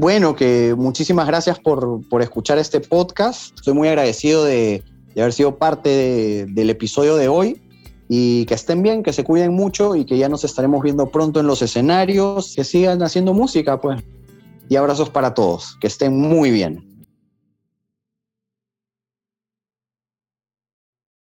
[0.01, 3.55] Bueno, que muchísimas gracias por, por escuchar este podcast.
[3.55, 4.83] Estoy muy agradecido de,
[5.15, 7.61] de haber sido parte de- del episodio de hoy.
[8.09, 11.39] Y que estén bien, que se cuiden mucho y que ya nos estaremos viendo pronto
[11.41, 12.55] en los escenarios.
[12.57, 14.03] Que sigan haciendo música, pues.
[14.71, 15.77] Y abrazos para todos.
[15.83, 16.90] Que estén muy bien.